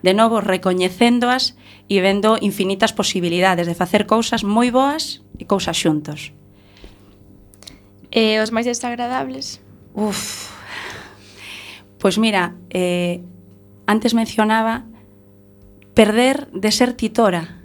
de 0.06 0.14
novo 0.14 0.42
recoñecéndoas 0.42 1.58
e 1.90 1.98
vendo 1.98 2.38
infinitas 2.38 2.94
posibilidades 2.94 3.66
de 3.66 3.74
facer 3.74 4.06
cousas 4.06 4.46
moi 4.46 4.70
boas 4.70 5.22
e 5.38 5.44
cousas 5.46 5.74
xuntos. 5.78 6.30
E 8.12 8.38
os 8.38 8.52
máis 8.52 8.68
desagradables? 8.68 9.58
Uf, 9.96 10.51
Pois 12.02 12.18
mira, 12.18 12.58
eh, 12.74 13.22
antes 13.86 14.10
mencionaba 14.10 14.82
perder 15.94 16.50
de 16.50 16.74
ser 16.74 16.98
titora. 16.98 17.62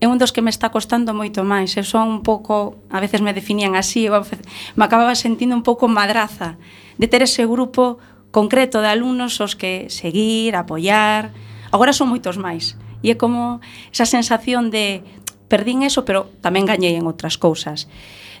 É 0.00 0.08
un 0.08 0.16
dos 0.16 0.32
que 0.32 0.40
me 0.40 0.48
está 0.48 0.72
costando 0.72 1.12
moito 1.12 1.44
máis. 1.44 1.76
Eu 1.76 1.84
son 1.84 2.08
un 2.08 2.22
pouco, 2.24 2.80
a 2.88 2.96
veces 2.96 3.20
me 3.20 3.36
definían 3.36 3.76
así, 3.76 4.08
eu 4.08 4.24
me 4.72 4.84
acababa 4.88 5.12
sentindo 5.12 5.52
un 5.52 5.60
pouco 5.60 5.84
madraza 5.84 6.56
de 6.96 7.06
ter 7.12 7.20
ese 7.20 7.44
grupo 7.44 8.00
concreto 8.32 8.80
de 8.80 8.88
alumnos 8.88 9.36
os 9.44 9.52
que 9.52 9.92
seguir, 9.92 10.56
apoiar. 10.56 11.36
Agora 11.68 11.92
son 11.92 12.08
moitos 12.08 12.40
máis. 12.40 12.80
E 13.04 13.12
é 13.12 13.20
como 13.20 13.60
esa 13.92 14.08
sensación 14.08 14.72
de 14.72 15.04
perdín 15.52 15.84
eso, 15.84 16.08
pero 16.08 16.32
tamén 16.40 16.64
gañei 16.64 16.96
en 16.96 17.04
outras 17.04 17.36
cousas. 17.36 17.84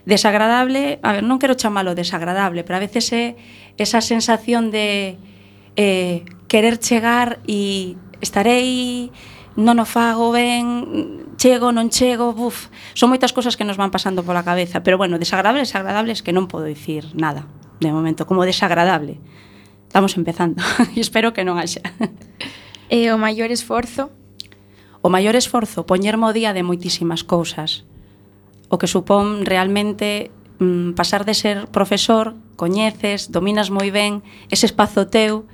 Desagradable, 0.08 1.04
a 1.04 1.20
ver, 1.20 1.22
non 1.22 1.36
quero 1.36 1.52
chamalo 1.54 1.92
desagradable, 1.92 2.64
pero 2.64 2.80
a 2.80 2.84
veces 2.88 3.12
é 3.12 3.36
esa 3.78 4.00
sensación 4.00 4.70
de 4.70 5.16
eh, 5.76 6.24
querer 6.48 6.78
chegar 6.78 7.40
e 7.46 7.96
estarei 8.20 9.10
non 9.56 9.76
o 9.80 9.84
fago 9.84 10.32
ben, 10.32 11.36
chego, 11.36 11.76
non 11.76 11.92
chego, 11.92 12.32
buf, 12.32 12.72
son 12.96 13.12
moitas 13.12 13.36
cousas 13.36 13.56
que 13.56 13.68
nos 13.68 13.76
van 13.76 13.92
pasando 13.92 14.24
pola 14.24 14.44
cabeza, 14.44 14.80
pero 14.80 14.96
bueno, 14.96 15.20
desagradables, 15.20 15.68
desagradables 15.68 16.24
que 16.24 16.32
non 16.32 16.48
podo 16.48 16.64
dicir 16.64 17.04
nada, 17.12 17.44
de 17.80 17.92
momento, 17.92 18.24
como 18.24 18.48
desagradable. 18.48 19.20
Estamos 19.92 20.16
empezando 20.16 20.64
e 20.96 21.00
espero 21.04 21.36
que 21.36 21.44
non 21.44 21.60
haxa. 21.60 21.84
E 22.88 23.12
o 23.12 23.20
maior 23.20 23.52
esforzo? 23.52 24.08
O 25.04 25.12
maior 25.12 25.36
esforzo, 25.36 25.84
poñermo 25.84 26.32
o 26.32 26.36
día 26.36 26.56
de 26.56 26.64
moitísimas 26.64 27.24
cousas, 27.24 27.84
o 28.72 28.80
que 28.80 28.88
supón 28.88 29.44
realmente 29.44 30.32
mm, 30.62 30.94
pasar 30.94 31.26
de 31.26 31.34
ser 31.34 31.66
profesor, 31.74 32.38
coñeces, 32.54 33.34
dominas 33.34 33.74
moi 33.74 33.90
ben 33.90 34.22
ese 34.54 34.70
espazo 34.70 35.10
teu, 35.10 35.50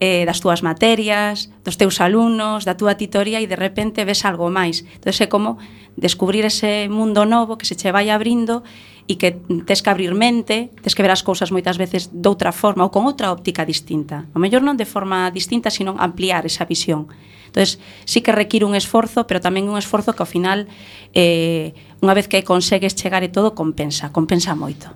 eh, 0.00 0.24
das 0.26 0.40
túas 0.40 0.64
materias, 0.64 1.52
dos 1.62 1.76
teus 1.76 2.00
alumnos, 2.00 2.66
da 2.66 2.74
túa 2.74 2.96
titoría 2.98 3.38
e 3.38 3.46
de 3.46 3.54
repente 3.54 4.02
ves 4.02 4.26
algo 4.26 4.50
máis. 4.50 4.82
Entón 4.98 5.14
é 5.14 5.28
como 5.30 5.60
descubrir 5.94 6.48
ese 6.48 6.88
mundo 6.88 7.28
novo 7.28 7.54
que 7.60 7.68
se 7.68 7.76
che 7.76 7.92
vai 7.92 8.08
abrindo 8.08 8.64
e 9.04 9.20
que 9.20 9.36
tes 9.68 9.84
que 9.84 9.92
abrir 9.92 10.16
mente, 10.16 10.72
tes 10.80 10.96
que 10.96 11.04
ver 11.04 11.12
as 11.12 11.20
cousas 11.20 11.52
moitas 11.52 11.76
veces 11.76 12.08
doutra 12.10 12.50
forma 12.50 12.82
ou 12.82 12.90
con 12.90 13.04
outra 13.04 13.28
óptica 13.28 13.68
distinta. 13.68 14.24
O 14.32 14.40
mellor 14.40 14.64
non 14.64 14.80
de 14.80 14.88
forma 14.88 15.28
distinta, 15.30 15.68
sino 15.68 15.94
ampliar 16.00 16.48
esa 16.48 16.64
visión. 16.64 17.12
Entonces, 17.50 17.82
sí 18.06 18.22
que 18.22 18.30
require 18.30 18.64
un 18.64 18.78
esforzo, 18.78 19.26
pero 19.26 19.42
tamén 19.42 19.66
un 19.66 19.74
esforzo 19.74 20.14
que 20.14 20.22
ao 20.22 20.30
final 20.30 20.70
eh, 21.18 21.74
unha 21.98 22.14
vez 22.14 22.30
que 22.30 22.46
consegues 22.46 22.94
chegar 22.94 23.26
e 23.26 23.30
todo 23.34 23.58
compensa, 23.58 24.14
compensa 24.14 24.54
moito. 24.54 24.94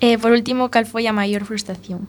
E 0.00 0.16
eh, 0.16 0.16
por 0.16 0.32
último, 0.32 0.72
cal 0.72 0.88
foi 0.88 1.04
a 1.04 1.12
maior 1.12 1.44
frustración? 1.44 2.08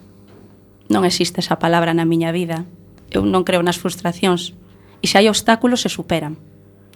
Non 0.88 1.04
existe 1.04 1.44
esa 1.44 1.60
palabra 1.60 1.92
na 1.92 2.08
miña 2.08 2.32
vida. 2.32 2.64
Eu 3.12 3.28
non 3.28 3.44
creo 3.44 3.60
nas 3.60 3.76
frustracións. 3.76 4.56
E 5.04 5.12
se 5.12 5.20
hai 5.20 5.28
obstáculos, 5.28 5.84
se 5.84 5.92
superan. 5.92 6.40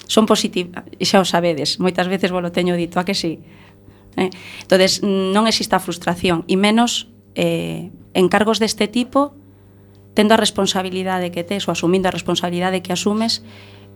Son 0.08 0.24
positivas, 0.24 0.88
xa 1.04 1.20
o 1.20 1.28
sabedes, 1.28 1.76
moitas 1.84 2.08
veces 2.08 2.32
vos 2.32 2.40
lo 2.40 2.56
teño 2.56 2.80
dito, 2.80 3.00
a 3.00 3.08
que 3.08 3.16
sí? 3.16 3.44
Eh? 4.16 4.32
Entonces, 4.64 5.04
non 5.04 5.44
existe 5.44 5.76
a 5.76 5.84
frustración, 5.84 6.48
e 6.48 6.56
menos 6.56 7.12
eh, 7.36 7.92
en 8.16 8.26
cargos 8.32 8.64
deste 8.64 8.88
tipo 8.88 9.36
tendo 10.14 10.36
a 10.36 10.42
responsabilidade 10.42 11.32
que 11.32 11.44
tes 11.44 11.68
ou 11.68 11.72
asumindo 11.72 12.08
a 12.08 12.16
responsabilidade 12.16 12.84
que 12.84 12.92
asumes, 12.92 13.44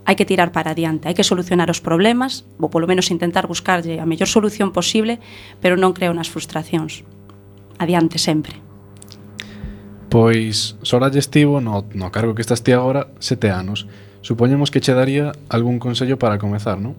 hai 0.05 0.13
que 0.13 0.27
tirar 0.29 0.53
para 0.53 0.71
adiante, 0.71 1.09
hai 1.09 1.17
que 1.17 1.25
solucionar 1.25 1.67
os 1.73 1.81
problemas, 1.81 2.45
ou 2.61 2.69
polo 2.69 2.85
menos 2.85 3.09
intentar 3.09 3.49
buscarlle 3.49 3.97
a 3.97 4.05
mellor 4.05 4.29
solución 4.29 4.69
posible, 4.69 5.17
pero 5.59 5.75
non 5.75 5.97
creo 5.97 6.13
nas 6.13 6.29
frustracións. 6.29 7.01
Adiante 7.81 8.21
sempre. 8.21 8.61
Pois, 10.07 10.77
Sora 10.85 11.09
Estivo, 11.11 11.59
no, 11.59 11.89
no 11.91 12.07
cargo 12.13 12.37
que 12.37 12.45
estás 12.45 12.61
ti 12.61 12.71
agora, 12.71 13.11
sete 13.19 13.49
anos. 13.49 13.89
Supoñemos 14.21 14.71
que 14.71 14.79
che 14.79 14.93
daría 14.93 15.33
algún 15.49 15.81
consello 15.81 16.15
para 16.21 16.39
comezar, 16.39 16.79
non? 16.79 16.95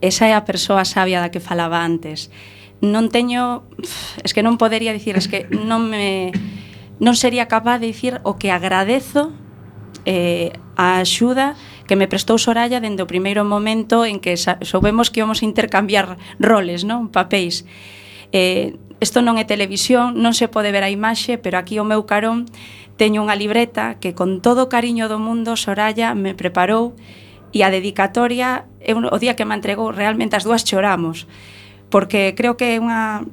Esa 0.00 0.30
é 0.30 0.34
a 0.34 0.46
persoa 0.46 0.86
sabia 0.86 1.20
da 1.20 1.28
que 1.28 1.42
falaba 1.42 1.82
antes. 1.82 2.30
Non 2.80 3.10
teño... 3.10 3.66
Es 4.22 4.32
que 4.32 4.42
non 4.42 4.58
podería 4.58 4.94
dicir, 4.94 5.18
es 5.18 5.26
que 5.26 5.50
non 5.50 5.90
me 5.90 6.30
non 7.02 7.18
sería 7.18 7.50
capaz 7.50 7.82
de 7.82 7.90
dicir 7.90 8.22
o 8.22 8.38
que 8.38 8.54
agradezo 8.54 9.34
eh, 10.06 10.54
a 10.78 11.02
axuda 11.02 11.58
que 11.90 11.98
me 11.98 12.06
prestou 12.06 12.38
Soraya 12.38 12.78
dende 12.78 13.02
o 13.02 13.10
primeiro 13.10 13.42
momento 13.42 14.06
en 14.06 14.22
que 14.22 14.38
soubemos 14.38 15.10
que 15.10 15.18
íbamos 15.18 15.42
intercambiar 15.42 16.14
roles, 16.38 16.86
non? 16.86 17.10
papéis. 17.10 17.66
Eh, 18.30 18.78
isto 19.02 19.18
non 19.18 19.34
é 19.34 19.42
televisión, 19.42 20.14
non 20.22 20.30
se 20.30 20.46
pode 20.46 20.70
ver 20.70 20.86
a 20.86 20.94
imaxe, 20.94 21.42
pero 21.42 21.58
aquí 21.58 21.82
o 21.82 21.84
meu 21.84 22.06
carón 22.06 22.46
teño 22.94 23.26
unha 23.26 23.34
libreta 23.34 23.98
que 23.98 24.14
con 24.14 24.38
todo 24.38 24.70
o 24.70 24.70
cariño 24.70 25.10
do 25.10 25.18
mundo 25.18 25.58
Soraya 25.58 26.14
me 26.14 26.38
preparou 26.38 26.94
e 27.50 27.66
a 27.66 27.68
dedicatoria, 27.68 28.70
eu, 28.78 28.96
o 29.02 29.18
día 29.18 29.34
que 29.34 29.44
me 29.44 29.58
entregou 29.58 29.90
realmente 29.90 30.38
as 30.38 30.46
dúas 30.46 30.62
choramos, 30.62 31.26
porque 31.90 32.32
creo 32.38 32.54
que 32.54 32.78
é 32.78 32.80
unha, 32.80 33.26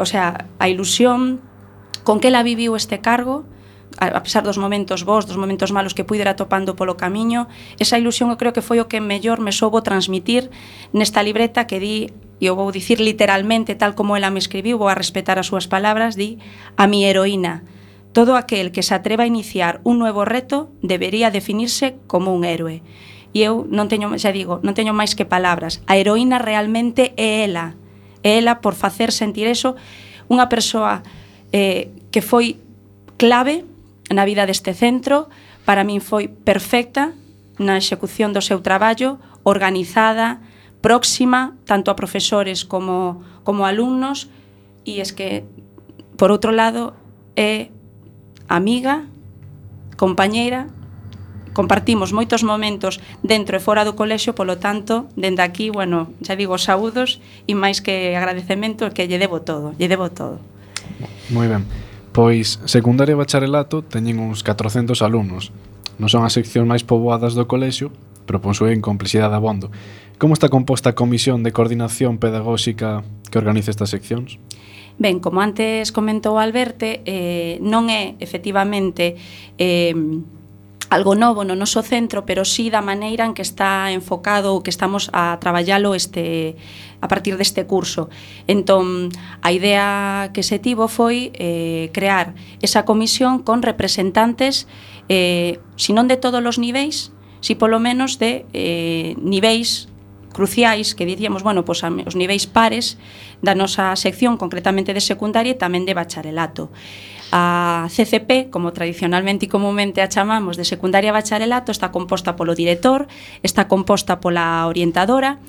o 0.00 0.06
sea, 0.08 0.48
a 0.56 0.66
ilusión 0.72 1.44
con 2.04 2.20
que 2.20 2.28
ela 2.28 2.44
viviu 2.44 2.76
este 2.76 3.00
cargo, 3.00 3.44
a 3.98 4.22
pesar 4.22 4.42
dos 4.42 4.58
momentos 4.58 5.04
bons, 5.04 5.26
dos 5.26 5.38
momentos 5.38 5.72
malos 5.72 5.94
que 5.94 6.04
puidera 6.04 6.36
topando 6.36 6.76
polo 6.76 6.96
camiño, 6.96 7.48
esa 7.78 7.98
ilusión 7.98 8.30
eu 8.30 8.38
creo 8.38 8.52
que 8.52 8.62
foi 8.62 8.78
o 8.78 8.88
que 8.90 9.00
mellor 9.00 9.40
me 9.40 9.54
soubo 9.54 9.82
transmitir 9.82 10.50
nesta 10.92 11.22
libreta 11.22 11.66
que 11.66 11.78
di, 11.80 11.96
e 12.38 12.44
eu 12.46 12.54
vou 12.58 12.68
dicir 12.74 13.00
literalmente 13.00 13.74
tal 13.74 13.94
como 13.96 14.18
ela 14.18 14.30
me 14.30 14.42
escribiu, 14.42 14.78
vou 14.78 14.90
a 14.90 14.98
respetar 14.98 15.38
as 15.38 15.48
súas 15.48 15.66
palabras, 15.70 16.18
di, 16.18 16.38
a 16.76 16.86
mi 16.86 17.06
heroína, 17.06 17.62
todo 18.12 18.36
aquel 18.36 18.70
que 18.70 18.82
se 18.82 18.94
atreva 18.94 19.24
a 19.24 19.30
iniciar 19.30 19.80
un 19.82 19.98
nuevo 19.98 20.24
reto 20.26 20.70
debería 20.82 21.30
definirse 21.30 21.96
como 22.06 22.34
un 22.34 22.44
héroe. 22.44 22.82
E 23.34 23.42
eu 23.42 23.66
non 23.66 23.90
teño, 23.90 24.14
xa 24.14 24.30
digo, 24.30 24.62
non 24.62 24.78
teño 24.78 24.94
máis 24.94 25.18
que 25.18 25.26
palabras. 25.26 25.82
A 25.90 25.98
heroína 25.98 26.38
realmente 26.38 27.10
é 27.18 27.42
ela. 27.42 27.74
É 28.22 28.38
ela 28.38 28.62
por 28.62 28.78
facer 28.78 29.10
sentir 29.10 29.50
eso 29.50 29.74
unha 30.30 30.46
persoa 30.46 31.02
eh, 31.54 31.94
que 32.10 32.18
foi 32.18 32.58
clave 33.14 33.62
na 34.10 34.26
vida 34.26 34.42
deste 34.42 34.74
centro, 34.74 35.30
para 35.62 35.86
min 35.86 36.02
foi 36.02 36.26
perfecta 36.26 37.14
na 37.62 37.78
execución 37.78 38.34
do 38.34 38.42
seu 38.42 38.58
traballo, 38.58 39.22
organizada, 39.46 40.42
próxima, 40.82 41.54
tanto 41.62 41.94
a 41.94 41.96
profesores 41.96 42.66
como, 42.66 43.22
como 43.46 43.70
alumnos, 43.70 44.26
e 44.82 44.98
es 44.98 45.14
que, 45.14 45.46
por 46.18 46.34
outro 46.34 46.50
lado, 46.50 46.98
é 47.38 47.70
amiga, 48.50 49.06
compañeira, 49.94 50.66
compartimos 51.54 52.10
moitos 52.10 52.42
momentos 52.42 52.98
dentro 53.22 53.54
e 53.54 53.62
fora 53.62 53.86
do 53.86 53.94
colexio, 53.94 54.34
polo 54.34 54.58
tanto, 54.58 55.06
dende 55.14 55.40
aquí, 55.40 55.70
bueno, 55.70 56.10
xa 56.26 56.34
digo, 56.34 56.58
saúdos 56.58 57.22
e 57.46 57.54
máis 57.54 57.78
que 57.78 58.18
agradecemento 58.18 58.90
que 58.90 59.06
lle 59.06 59.22
debo 59.22 59.46
todo, 59.46 59.70
lle 59.78 59.86
debo 59.86 60.10
todo. 60.10 60.42
Moi 61.34 61.50
ben. 61.50 61.66
Pois, 62.14 62.62
secundaria 62.70 63.18
e 63.18 63.18
bacharelato 63.18 63.82
teñen 63.82 64.22
uns 64.22 64.46
400 64.46 65.02
alumnos. 65.02 65.50
Non 65.98 66.06
son 66.06 66.22
as 66.22 66.38
seccións 66.38 66.70
máis 66.70 66.86
poboadas 66.86 67.34
do 67.34 67.50
colexio, 67.50 67.90
pero 68.22 68.38
posúen 68.38 68.78
complexidade 68.78 69.34
abondo. 69.34 69.74
Como 70.14 70.38
está 70.38 70.46
composta 70.46 70.94
a 70.94 70.98
Comisión 70.98 71.42
de 71.42 71.50
Coordinación 71.50 72.22
Pedagóxica 72.22 73.02
que 73.34 73.38
organiza 73.42 73.74
estas 73.74 73.90
seccións? 73.90 74.38
Ben, 74.94 75.18
como 75.18 75.42
antes 75.42 75.90
comentou 75.90 76.38
Alberte, 76.38 77.02
eh, 77.02 77.58
non 77.58 77.90
é 77.90 78.14
efectivamente 78.22 79.18
eh, 79.58 79.90
algo 80.94 81.18
novo 81.18 81.42
no 81.42 81.58
noso 81.58 81.82
centro, 81.82 82.22
pero 82.22 82.46
sí 82.46 82.70
da 82.70 82.78
maneira 82.78 83.26
en 83.26 83.34
que 83.34 83.42
está 83.42 83.90
enfocado 83.90 84.54
ou 84.54 84.62
que 84.62 84.70
estamos 84.70 85.10
a 85.10 85.34
traballalo 85.42 85.98
este 85.98 86.54
a 87.02 87.10
partir 87.10 87.34
deste 87.34 87.66
curso. 87.66 88.06
Entón, 88.46 89.10
a 89.42 89.50
idea 89.50 90.30
que 90.30 90.46
se 90.46 90.62
tivo 90.62 90.86
foi 90.86 91.34
eh, 91.34 91.90
crear 91.90 92.38
esa 92.62 92.86
comisión 92.86 93.42
con 93.42 93.66
representantes, 93.66 94.70
eh, 95.10 95.58
sinón 95.74 96.06
de 96.06 96.16
todos 96.16 96.38
os 96.38 96.62
niveis, 96.62 97.10
si 97.42 97.58
polo 97.58 97.82
menos 97.82 98.22
de 98.22 98.46
eh, 98.54 99.18
niveis 99.18 99.90
cruciais 100.34 100.94
que 100.94 101.06
dicíamos, 101.06 101.42
bueno, 101.42 101.66
pois 101.66 101.82
os 101.82 102.14
niveis 102.14 102.46
pares 102.46 103.02
da 103.42 103.58
nosa 103.58 103.98
sección, 103.98 104.38
concretamente 104.38 104.94
de 104.94 105.02
secundaria 105.02 105.52
e 105.52 105.60
tamén 105.60 105.82
de 105.82 105.98
bacharelato. 105.98 106.70
A 107.34 107.90
CCP, 107.90 108.46
como 108.54 108.70
tradicionalmente 108.70 109.50
e 109.50 109.50
comúnmente 109.50 109.98
a 109.98 110.06
chamamos 110.06 110.54
de 110.54 110.62
secundaria 110.62 111.10
bacharelato, 111.10 111.74
está 111.74 111.90
composta 111.90 112.38
polo 112.38 112.54
director, 112.54 113.10
está 113.42 113.66
composta 113.66 114.22
pola 114.22 114.62
orientadora, 114.70 115.42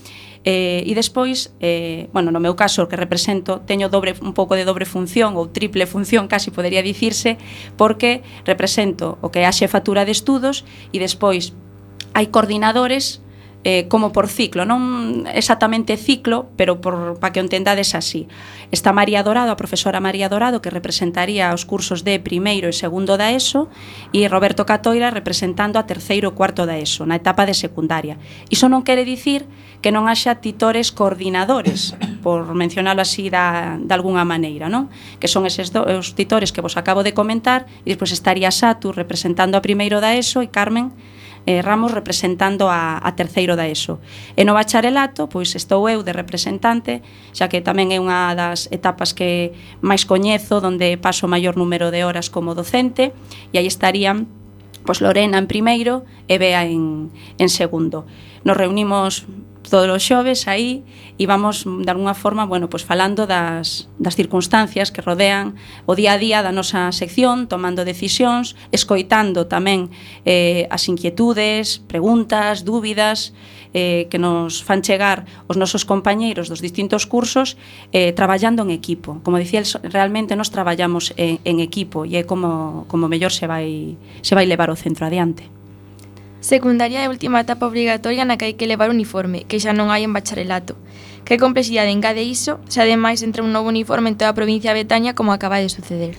Eh, 0.45 0.85
e 0.85 0.93
despois, 0.93 1.57
eh, 1.57 2.05
bueno, 2.13 2.29
no 2.29 2.37
meu 2.37 2.53
caso 2.53 2.85
que 2.85 2.93
represento, 2.93 3.65
teño 3.65 3.89
dobre 3.89 4.13
un 4.21 4.37
pouco 4.37 4.53
de 4.53 4.61
dobre 4.61 4.85
función 4.85 5.33
ou 5.33 5.49
triple 5.49 5.89
función, 5.89 6.29
casi 6.29 6.53
podería 6.53 6.85
dicirse, 6.85 7.41
porque 7.81 8.21
represento 8.45 9.17
o 9.25 9.33
que 9.33 9.41
é 9.41 9.49
a 9.49 9.57
xefatura 9.57 10.05
de 10.05 10.13
estudos 10.13 10.61
e 10.93 11.01
despois 11.01 11.57
hai 12.13 12.29
coordinadores 12.29 13.24
eh, 13.65 13.87
como 13.89 14.13
por 14.13 14.29
ciclo, 14.29 14.61
non 14.61 15.25
exactamente 15.33 15.97
ciclo, 15.97 16.53
pero 16.53 16.77
por, 16.77 17.17
para 17.17 17.33
que 17.33 17.41
o 17.41 17.45
entendades 17.49 17.97
así. 17.97 18.29
Está 18.69 18.93
María 18.93 19.25
Dorado, 19.25 19.49
a 19.49 19.57
profesora 19.57 19.97
María 19.97 20.29
Dorado, 20.29 20.61
que 20.61 20.69
representaría 20.69 21.49
os 21.49 21.65
cursos 21.65 22.05
de 22.05 22.21
primeiro 22.21 22.69
e 22.69 22.77
segundo 22.77 23.17
da 23.17 23.33
ESO, 23.33 23.65
e 24.13 24.29
Roberto 24.29 24.69
Catoira 24.69 25.09
representando 25.09 25.81
a 25.81 25.89
terceiro 25.89 26.29
e 26.29 26.35
cuarto 26.37 26.69
da 26.69 26.77
ESO, 26.77 27.09
na 27.09 27.17
etapa 27.17 27.49
de 27.49 27.57
secundaria. 27.57 28.21
Iso 28.53 28.69
non 28.69 28.85
quere 28.85 29.01
dicir 29.01 29.49
que 29.81 29.89
non 29.89 30.05
haxa 30.05 30.37
titores 30.37 30.93
coordinadores, 30.93 31.97
por 32.21 32.45
mencionalo 32.53 33.01
así 33.01 33.33
da, 33.33 33.81
de 33.81 33.93
alguna 33.97 34.21
maneira, 34.29 34.69
non? 34.69 34.93
Que 35.17 35.25
son 35.25 35.49
eses 35.49 35.73
do, 35.73 35.81
os 35.89 36.13
titores 36.13 36.53
que 36.53 36.61
vos 36.61 36.77
acabo 36.77 37.01
de 37.01 37.17
comentar, 37.17 37.65
e 37.81 37.89
despois 37.89 38.13
estaría 38.13 38.53
Satu 38.53 38.93
representando 38.93 39.57
a 39.57 39.65
primeiro 39.65 39.97
da 39.97 40.13
ESO 40.13 40.45
e 40.45 40.53
Carmen 40.53 40.93
eh, 41.45 41.61
Ramos 41.61 41.93
representando 41.93 42.69
a, 42.69 42.97
a 42.97 43.11
terceiro 43.13 43.55
da 43.55 43.69
ESO. 43.69 44.01
E 44.35 44.43
no 44.43 44.57
bacharelato, 44.57 45.29
pois 45.29 45.53
estou 45.53 45.85
eu 45.89 46.01
de 46.01 46.13
representante, 46.13 47.01
xa 47.33 47.47
que 47.47 47.61
tamén 47.61 47.93
é 47.93 48.01
unha 48.01 48.33
das 48.33 48.67
etapas 48.73 49.13
que 49.13 49.53
máis 49.81 50.03
coñezo, 50.05 50.59
onde 50.61 50.97
paso 50.97 51.25
o 51.25 51.31
maior 51.31 51.55
número 51.55 51.93
de 51.93 52.03
horas 52.03 52.33
como 52.33 52.57
docente, 52.57 53.13
e 53.53 53.61
aí 53.61 53.69
estarían 53.69 54.44
Pois 54.85 55.01
Lorena 55.01 55.41
en 55.41 55.49
primeiro 55.49 56.05
e 56.29 56.37
Bea 56.37 56.63
en, 56.69 57.09
en 57.41 57.49
segundo. 57.49 58.05
Nos 58.45 58.55
reunimos 58.55 59.25
todos 59.69 59.89
os 59.89 60.03
xoves 60.03 60.47
aí 60.47 60.85
e 61.17 61.25
vamos 61.25 61.65
de 61.65 61.89
alguna 61.89 62.13
forma, 62.13 62.45
bueno, 62.45 62.69
pois 62.69 62.85
falando 62.85 63.25
das, 63.25 63.89
das 63.97 64.15
circunstancias 64.15 64.93
que 64.93 65.01
rodean 65.01 65.57
o 65.89 65.97
día 65.97 66.13
a 66.13 66.21
día 66.21 66.45
da 66.45 66.53
nosa 66.53 66.93
sección, 66.93 67.49
tomando 67.49 67.81
decisións, 67.81 68.53
escoitando 68.69 69.49
tamén 69.49 69.89
eh, 70.23 70.69
as 70.69 70.85
inquietudes, 70.85 71.81
preguntas, 71.89 72.61
dúbidas 72.61 73.33
eh, 73.75 74.07
que 74.07 74.15
nos 74.15 74.63
fan 74.63 74.79
chegar 74.79 75.27
os 75.51 75.59
nosos 75.59 75.83
compañeiros 75.83 76.47
dos 76.47 76.63
distintos 76.63 77.03
cursos 77.03 77.59
eh, 77.91 78.15
traballando 78.15 78.63
en 78.63 78.71
equipo. 78.71 79.19
Como 79.27 79.35
dicía, 79.35 79.67
realmente 79.83 80.39
nos 80.39 80.47
traballamos 80.47 81.11
en, 81.19 81.43
en 81.43 81.59
equipo 81.59 82.07
e 82.07 82.15
é 82.15 82.23
como, 82.23 82.87
como 82.87 83.11
mellor 83.11 83.35
se 83.35 83.51
vai, 83.51 83.99
se 84.23 84.31
vai 84.31 84.47
levar 84.47 84.71
o 84.71 84.79
centro 84.79 85.03
adiante. 85.03 85.51
Secundaria 86.39 87.03
é 87.03 87.05
a 87.05 87.11
última 87.11 87.43
etapa 87.43 87.67
obrigatoria 87.67 88.23
na 88.23 88.39
que 88.39 88.47
hai 88.47 88.55
que 88.55 88.63
levar 88.63 88.87
uniforme, 88.87 89.43
que 89.43 89.59
xa 89.59 89.75
non 89.75 89.91
hai 89.91 90.07
en 90.07 90.15
bacharelato. 90.15 90.79
Que 91.27 91.35
complexidade 91.35 91.91
engade 91.91 92.23
iso, 92.23 92.63
se 92.71 92.79
ademais 92.79 93.25
entra 93.27 93.43
un 93.43 93.51
novo 93.51 93.67
uniforme 93.67 94.07
en 94.07 94.15
toda 94.15 94.31
a 94.31 94.37
provincia 94.39 94.71
de 94.71 94.87
Betaña 94.87 95.17
como 95.17 95.35
acaba 95.35 95.59
de 95.59 95.67
suceder? 95.67 96.15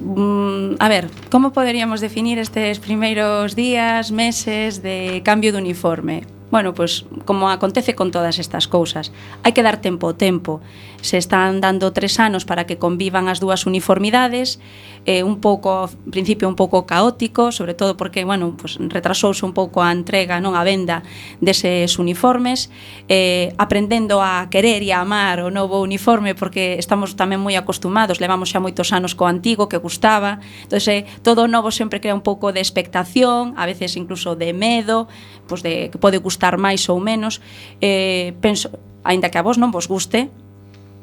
Mm, 0.00 0.80
a 0.80 0.88
ver, 0.88 1.06
como 1.30 1.52
poderíamos 1.52 2.00
definir 2.00 2.42
estes 2.42 2.80
primeiros 2.80 3.54
días, 3.54 4.10
meses 4.10 4.82
de 4.82 5.22
cambio 5.22 5.52
de 5.52 5.58
uniforme? 5.62 6.26
bueno, 6.50 6.74
pois 6.74 7.02
como 7.24 7.50
acontece 7.50 7.94
con 7.94 8.10
todas 8.12 8.38
estas 8.38 8.68
cousas, 8.68 9.10
hai 9.42 9.50
que 9.56 9.64
dar 9.64 9.80
tempo 9.80 10.06
ao 10.06 10.14
tempo. 10.14 10.62
Se 11.02 11.18
están 11.18 11.58
dando 11.58 11.90
tres 11.90 12.20
anos 12.20 12.46
para 12.46 12.68
que 12.68 12.78
convivan 12.78 13.26
as 13.26 13.42
dúas 13.42 13.66
uniformidades, 13.66 14.60
eh, 15.08 15.24
un 15.24 15.40
pouco, 15.40 15.90
principio 16.12 16.46
un 16.46 16.54
pouco 16.54 16.86
caótico, 16.86 17.50
sobre 17.50 17.74
todo 17.74 17.96
porque, 17.96 18.22
bueno, 18.22 18.54
pois 18.54 18.78
retrasouse 18.78 19.42
un 19.42 19.50
pouco 19.50 19.82
a 19.82 19.90
entrega, 19.90 20.38
non 20.38 20.54
a 20.54 20.62
venda 20.62 21.02
deses 21.42 21.98
uniformes, 21.98 22.70
eh, 23.10 23.50
aprendendo 23.58 24.22
a 24.22 24.46
querer 24.46 24.84
e 24.84 24.94
a 24.94 25.02
amar 25.02 25.42
o 25.42 25.50
novo 25.50 25.82
uniforme 25.82 26.38
porque 26.38 26.78
estamos 26.78 27.18
tamén 27.18 27.42
moi 27.42 27.58
acostumados, 27.58 28.22
levamos 28.22 28.52
xa 28.52 28.62
moitos 28.62 28.94
anos 28.94 29.16
co 29.16 29.26
antigo 29.26 29.66
que 29.66 29.80
gustaba. 29.80 30.38
Entonces, 30.62 30.86
eh, 30.86 31.00
todo 31.24 31.44
o 31.44 31.50
novo 31.50 31.74
sempre 31.74 31.98
crea 31.98 32.14
un 32.14 32.22
pouco 32.22 32.54
de 32.54 32.62
expectación, 32.62 33.56
a 33.58 33.66
veces 33.66 33.98
incluso 33.98 34.36
de 34.38 34.54
medo, 34.54 35.10
pois 35.50 35.66
de 35.66 35.90
que 35.90 35.98
pode 35.98 36.22
gustar 36.22 36.33
gustar 36.34 36.58
máis 36.58 36.90
ou 36.90 36.98
menos, 36.98 37.38
eh, 37.78 38.34
penso, 38.42 38.74
aínda 39.06 39.30
que 39.30 39.38
a 39.38 39.46
vos 39.46 39.54
non 39.54 39.70
vos 39.70 39.86
guste 39.86 40.34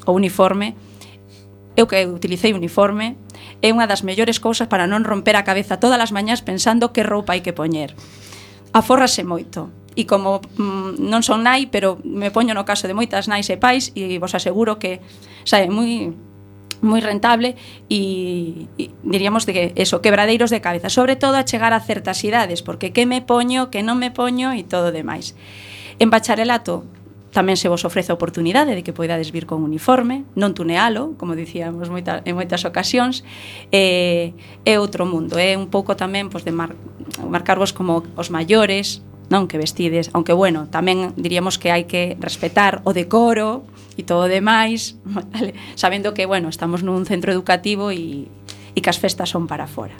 o 0.04 0.12
uniforme, 0.12 0.76
eu 1.72 1.88
que 1.88 2.04
utilicei 2.04 2.52
uniforme, 2.52 3.16
é 3.64 3.72
unha 3.72 3.88
das 3.88 4.04
mellores 4.04 4.36
cousas 4.36 4.68
para 4.68 4.84
non 4.84 5.08
romper 5.08 5.40
a 5.40 5.46
cabeza 5.48 5.80
todas 5.80 5.96
as 5.96 6.12
mañás 6.12 6.44
pensando 6.44 6.92
que 6.92 7.00
roupa 7.00 7.32
hai 7.32 7.40
que 7.40 7.56
poñer. 7.56 7.96
Aforrase 8.76 9.24
moito. 9.24 9.72
E 9.92 10.08
como 10.08 10.40
mm, 10.56 11.00
non 11.00 11.24
son 11.24 11.44
nai, 11.44 11.68
pero 11.68 12.00
me 12.04 12.28
poño 12.28 12.52
no 12.52 12.68
caso 12.68 12.88
de 12.88 12.96
moitas 12.96 13.28
nais 13.28 13.48
e 13.48 13.56
pais 13.56 13.92
e 13.96 14.20
vos 14.20 14.36
aseguro 14.36 14.76
que 14.76 15.00
sabe 15.48 15.72
moi 15.72 16.12
moi 16.82 16.98
rentable 16.98 17.54
e, 17.86 18.66
e 18.76 18.90
diríamos 19.06 19.46
de 19.46 19.52
que 19.54 19.64
eso, 19.78 20.02
quebradeiros 20.02 20.50
de 20.50 20.60
cabeza, 20.60 20.90
sobre 20.90 21.14
todo 21.14 21.38
a 21.38 21.46
chegar 21.46 21.72
a 21.72 21.80
certas 21.80 22.26
idades, 22.26 22.60
porque 22.60 22.90
que 22.90 23.06
me 23.06 23.22
poño, 23.22 23.70
que 23.70 23.86
non 23.86 23.96
me 24.02 24.10
poño 24.10 24.50
e 24.52 24.66
todo 24.66 24.90
demais. 24.90 25.38
En 26.02 26.10
bacharelato 26.10 26.82
tamén 27.32 27.56
se 27.56 27.72
vos 27.72 27.88
ofrece 27.88 28.12
a 28.12 28.18
oportunidade 28.18 28.76
de 28.76 28.84
que 28.84 28.92
poidades 28.92 29.32
vir 29.32 29.48
con 29.48 29.64
uniforme, 29.64 30.28
non 30.36 30.52
tunealo, 30.52 31.16
como 31.16 31.32
dicíamos 31.32 31.88
moita, 31.88 32.20
en 32.28 32.36
moitas 32.36 32.68
ocasións, 32.68 33.24
e, 33.72 34.36
é 34.68 34.74
outro 34.76 35.08
mundo, 35.08 35.40
é 35.40 35.56
un 35.56 35.72
pouco 35.72 35.96
tamén 35.96 36.28
pois, 36.28 36.44
de 36.44 36.52
mar, 36.52 36.76
marcarvos 37.24 37.72
como 37.72 38.04
os 38.20 38.28
maiores, 38.28 39.00
non 39.32 39.48
que 39.48 39.56
vestides, 39.56 40.12
aunque 40.12 40.36
bueno, 40.36 40.68
tamén 40.68 41.16
diríamos 41.16 41.56
que 41.56 41.72
hai 41.72 41.88
que 41.88 42.20
respetar 42.20 42.84
o 42.84 42.92
decoro, 42.92 43.64
e 43.96 44.02
todo 44.02 44.28
demais, 44.30 44.96
vale? 45.04 45.54
sabendo 45.74 46.14
que, 46.14 46.26
bueno, 46.26 46.48
estamos 46.48 46.80
nun 46.80 47.04
centro 47.04 47.32
educativo 47.32 47.92
e, 47.92 48.28
e 48.72 48.78
que 48.80 48.90
as 48.90 48.98
festas 48.98 49.28
son 49.28 49.44
para 49.46 49.68
fora. 49.68 49.94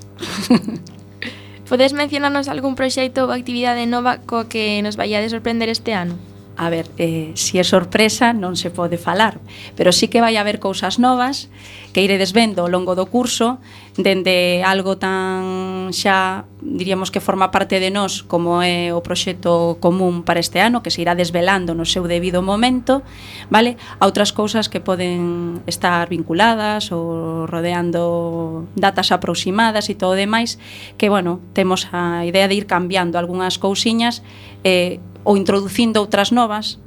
Podes 1.72 1.97
mencionarnos 1.97 2.53
algún 2.53 2.76
proxecto 2.76 3.24
ou 3.24 3.32
actividade 3.32 3.88
nova 3.88 4.20
co 4.20 4.45
que 4.49 4.84
nos 4.84 5.01
vaiades 5.01 5.32
sorprender 5.32 5.72
este 5.72 5.97
ano? 5.97 6.20
a 6.57 6.70
ver, 6.70 6.90
eh, 6.98 7.32
si 7.34 7.59
é 7.59 7.64
sorpresa 7.64 8.36
non 8.36 8.61
se 8.61 8.68
pode 8.68 9.00
falar, 9.00 9.40
pero 9.72 9.88
sí 9.88 10.12
que 10.12 10.20
vai 10.20 10.36
haber 10.36 10.61
cousas 10.61 11.00
novas 11.00 11.48
que 11.92 12.05
iredes 12.05 12.32
vendo 12.32 12.64
ao 12.64 12.72
longo 12.72 12.92
do 12.96 13.09
curso, 13.09 13.61
dende 13.96 14.64
algo 14.64 14.96
tan 14.96 15.92
xa, 15.92 16.48
diríamos 16.61 17.12
que 17.12 17.20
forma 17.20 17.53
parte 17.53 17.80
de 17.80 17.92
nós, 17.92 18.24
como 18.24 18.64
é 18.64 18.92
o 18.92 19.05
proxecto 19.05 19.76
común 19.80 20.24
para 20.24 20.40
este 20.40 20.61
ano, 20.61 20.80
que 20.80 20.92
se 20.92 21.05
irá 21.05 21.12
desvelando 21.16 21.76
no 21.76 21.84
seu 21.84 22.05
debido 22.09 22.40
momento, 22.40 23.05
vale? 23.53 23.76
a 24.00 24.09
outras 24.09 24.32
cousas 24.32 24.72
que 24.72 24.80
poden 24.80 25.61
estar 25.68 26.09
vinculadas 26.09 26.88
ou 26.92 27.44
rodeando 27.48 28.68
datas 28.76 29.12
aproximadas 29.12 29.88
e 29.88 29.94
todo 29.96 30.16
demais, 30.16 30.57
que, 30.96 31.12
bueno, 31.12 31.40
temos 31.53 31.88
a 31.92 32.24
idea 32.24 32.48
de 32.48 32.57
ir 32.57 32.64
cambiando 32.64 33.20
algunhas 33.20 33.61
cousiñas 33.61 34.24
eh, 34.64 35.00
ou 35.23 35.39
introducindo 35.39 36.03
outras 36.03 36.31
novas, 36.31 36.79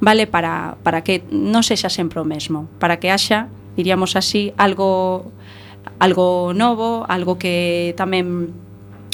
vale 0.00 0.26
para, 0.26 0.76
para 0.82 1.06
que 1.06 1.22
non 1.30 1.62
sexa 1.62 1.92
sempre 1.92 2.18
o 2.18 2.26
mesmo, 2.26 2.66
para 2.82 2.98
que 2.98 3.12
haxa, 3.12 3.46
diríamos 3.78 4.16
así, 4.18 4.50
algo 4.58 5.30
algo 5.98 6.52
novo, 6.54 7.06
algo 7.08 7.38
que 7.38 7.94
tamén 7.94 8.50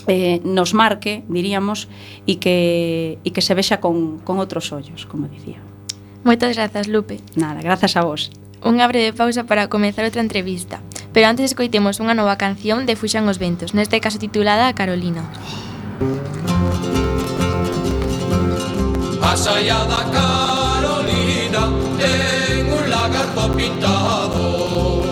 eh, 0.08 0.40
nos 0.44 0.72
marque, 0.72 1.24
diríamos, 1.28 1.88
e 2.24 2.40
que, 2.40 3.20
e 3.24 3.28
que 3.30 3.44
se 3.44 3.52
vexa 3.52 3.80
con, 3.80 4.20
con 4.24 4.40
outros 4.40 4.72
ollos, 4.72 5.04
como 5.04 5.28
dicía. 5.28 5.60
Moitas 6.24 6.56
grazas, 6.56 6.88
Lupe. 6.88 7.20
Nada, 7.36 7.60
grazas 7.60 7.96
a 7.96 8.02
vos. 8.04 8.32
Unha 8.64 8.88
breve 8.88 9.12
pausa 9.14 9.44
para 9.44 9.68
comezar 9.68 10.08
outra 10.08 10.24
entrevista. 10.24 10.80
Pero 11.12 11.28
antes 11.28 11.52
escoitemos 11.52 12.00
unha 12.00 12.16
nova 12.16 12.40
canción 12.40 12.88
de 12.88 12.96
Fuxan 12.96 13.28
os 13.28 13.36
Ventos, 13.36 13.76
neste 13.76 14.00
caso 14.00 14.16
titulada 14.16 14.72
Carolina. 14.72 15.28
Carolina. 15.28 17.07
A 19.30 19.36
saia 19.36 19.84
da 19.84 20.02
Carolina 20.16 21.62
ten 21.98 22.72
un 22.72 22.84
lagarto 22.88 23.44
pintado. 23.56 25.02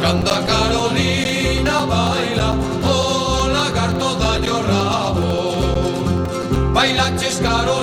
Cando 0.00 0.30
a 0.30 0.40
Carolina 0.52 1.76
baila 1.92 2.48
o 2.94 3.48
lagarto 3.56 4.08
daño 4.22 4.56
rabo. 4.70 5.32
Bailaches 6.72 7.38
Carolina 7.38 7.77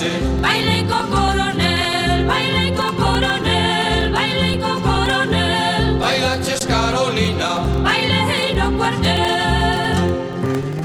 noche. 0.00 0.10
Baile 0.40 0.86
con 0.86 1.06
coronel, 1.10 2.26
baile 2.26 2.74
con 2.74 2.94
coronel, 2.96 4.12
baile 4.12 4.58
con 4.60 4.80
coronel. 4.80 5.98
Baila 5.98 6.40
Ches 6.42 6.66
Carolina, 6.66 7.60
baile 7.82 8.50
y 8.50 8.54
no 8.54 8.76
cuartel. 8.78 9.96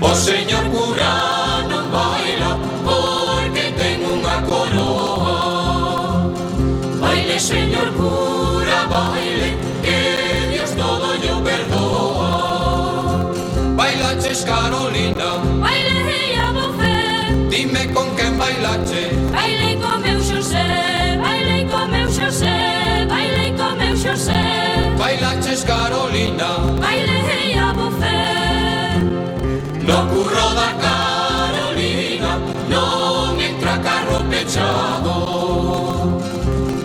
O 0.01 0.13
señor 0.13 0.63
cura, 0.69 1.63
no 1.69 1.89
baila, 1.91 2.57
porque 2.83 3.73
tengo 3.77 4.13
una 4.13 4.41
coroa. 4.43 6.29
Baile 6.99 7.39
señor 7.39 7.91
cura, 7.93 8.87
baile, 8.89 9.57
que 9.81 10.49
Dios 10.51 10.71
todo 10.75 11.15
yo 11.15 11.43
perdoa. 11.43 13.31
Baila 13.75 14.19
Ches 14.19 14.43
Carolina, 14.43 15.37
baile 15.59 16.33
y 16.33 16.35
abofé. 16.37 16.95
Dime 17.49 17.93
con 17.93 18.14
bailache. 18.45 19.03
Bailei 19.31 19.75
co 19.81 19.97
meu 20.03 20.19
Xosé, 20.21 20.67
bailei 21.23 21.65
co 21.71 21.87
meu 21.87 22.07
Xosé 22.17 22.57
Bailei 23.09 23.51
co 23.57 23.67
meu 23.79 23.95
Xosé 24.03 24.43
Bailaches 24.97 25.63
Carolina. 25.63 26.49
Bailei 26.79 27.57
a 27.59 27.73
bofé. 27.73 28.21
No 29.87 29.97
curro 30.11 30.47
da 30.59 30.69
Carolina 30.85 32.31
non 32.69 33.39
entra 33.49 33.77
carro 33.87 34.19
pechado. 34.31 35.15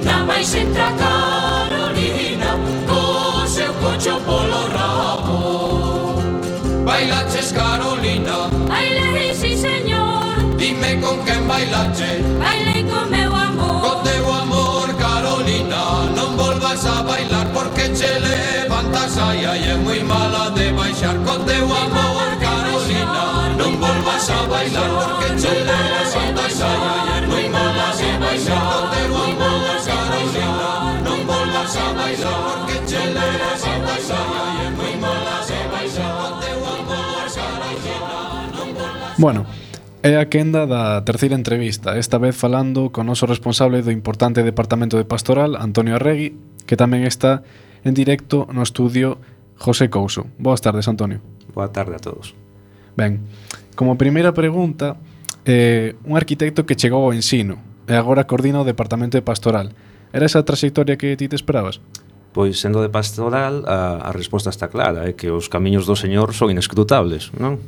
Na 0.04 0.24
máis 0.28 0.54
entra 0.54 0.88
Carolina 1.04 2.50
co 2.88 3.46
seu 3.46 3.72
cocho 3.82 4.16
polo 4.26 4.62
rabo. 4.76 5.40
Bailaches 6.84 7.52
Carolina. 7.52 8.36
Bailei, 8.68 9.34
si 9.34 9.56
señor. 9.56 10.34
Dime 10.58 11.00
con 11.00 11.16
que 11.24 11.30
bailache. 11.61 12.11
Baile 12.40 12.82
co 12.88 13.06
meu 13.11 13.34
amor 13.34 13.80
Co 13.82 13.90
teu 14.02 14.32
amor, 14.32 14.88
Carolina 14.96 15.82
Non 16.16 16.36
volvas 16.36 16.84
a 16.86 17.02
bailar 17.02 17.46
porque 17.52 17.92
che 17.92 18.18
levantas 18.20 19.16
Ai, 19.18 19.44
ai, 19.44 19.70
é 19.70 19.74
moi 19.76 20.02
mala 20.02 20.50
de 20.50 20.72
baixar 20.72 21.16
Co 21.26 21.34
teu 21.44 21.64
amor, 21.64 22.30
Carolina 22.40 23.24
Non 23.58 23.72
volvas 23.78 24.30
a 24.30 24.46
bailar 24.48 24.90
porque 24.98 25.28
che 25.40 25.54
levantas 25.68 26.61
Ai, 26.61 26.80
ai, 26.92 27.08
é 27.16 27.26
moi 27.26 27.48
mala 27.48 27.88
de 27.98 28.11
baixar 28.22 28.62
Co 28.70 28.80
teu 28.94 29.12
amor, 29.24 29.76
Carolina 29.88 30.70
Non 31.04 31.20
volvas 31.26 31.76
a 31.76 31.86
bailar 31.98 32.38
porque 32.46 32.76
che 32.88 33.02
levantas 33.16 34.11
Ai, 34.18 34.32
ai, 34.42 34.66
é 34.66 34.70
moi 34.78 34.94
mala 35.04 35.36
de 35.48 35.61
baixar 35.72 36.12
Co 36.18 36.28
teu 36.42 36.61
amor, 36.74 37.24
Carolina 37.36 38.12
Non 38.56 38.68
volvas 38.78 39.18
Bueno, 39.18 39.44
É 40.03 40.16
a 40.16 40.24
quenda 40.24 40.64
da 40.64 41.05
terceira 41.05 41.36
entrevista, 41.36 42.01
esta 42.01 42.16
vez 42.16 42.32
falando 42.32 42.88
con 42.88 43.05
noso 43.05 43.28
responsable 43.28 43.84
do 43.84 43.92
importante 43.92 44.40
Departamento 44.40 44.96
de 44.96 45.05
Pastoral, 45.05 45.61
Antonio 45.61 46.01
Arregui, 46.01 46.40
que 46.64 46.72
tamén 46.72 47.05
está 47.05 47.44
en 47.84 47.92
directo 47.92 48.48
no 48.48 48.64
estudio 48.64 49.20
José 49.61 49.92
Couso. 49.92 50.24
Boas 50.40 50.64
tardes, 50.64 50.88
Antonio. 50.88 51.20
Boa 51.53 51.68
tarde 51.68 51.92
a 51.92 52.01
todos. 52.01 52.32
Ben, 52.96 53.28
como 53.76 54.01
primeira 54.01 54.32
pregunta, 54.32 54.96
eh, 55.44 55.92
un 56.09 56.16
arquitecto 56.16 56.64
que 56.64 56.80
chegou 56.80 57.05
ao 57.05 57.12
ensino 57.12 57.61
e 57.84 57.92
agora 57.92 58.24
coordina 58.24 58.64
o 58.64 58.64
Departamento 58.64 59.20
de 59.20 59.26
Pastoral. 59.28 59.76
Era 60.16 60.24
esa 60.24 60.40
a 60.40 60.48
trayectoria 60.48 60.96
que 60.96 61.12
ti 61.12 61.28
te 61.28 61.36
esperabas? 61.36 61.76
Pois, 62.31 62.62
sendo 62.62 62.78
de 62.78 62.89
pastoral, 62.89 63.66
a, 63.66 64.07
a 64.07 64.11
resposta 64.14 64.55
está 64.55 64.70
clara, 64.70 65.11
é 65.11 65.18
que 65.18 65.35
os 65.35 65.51
camiños 65.51 65.83
do 65.83 65.99
Señor 65.99 66.31
son 66.31 66.55
inescrutables, 66.55 67.35
non? 67.35 67.59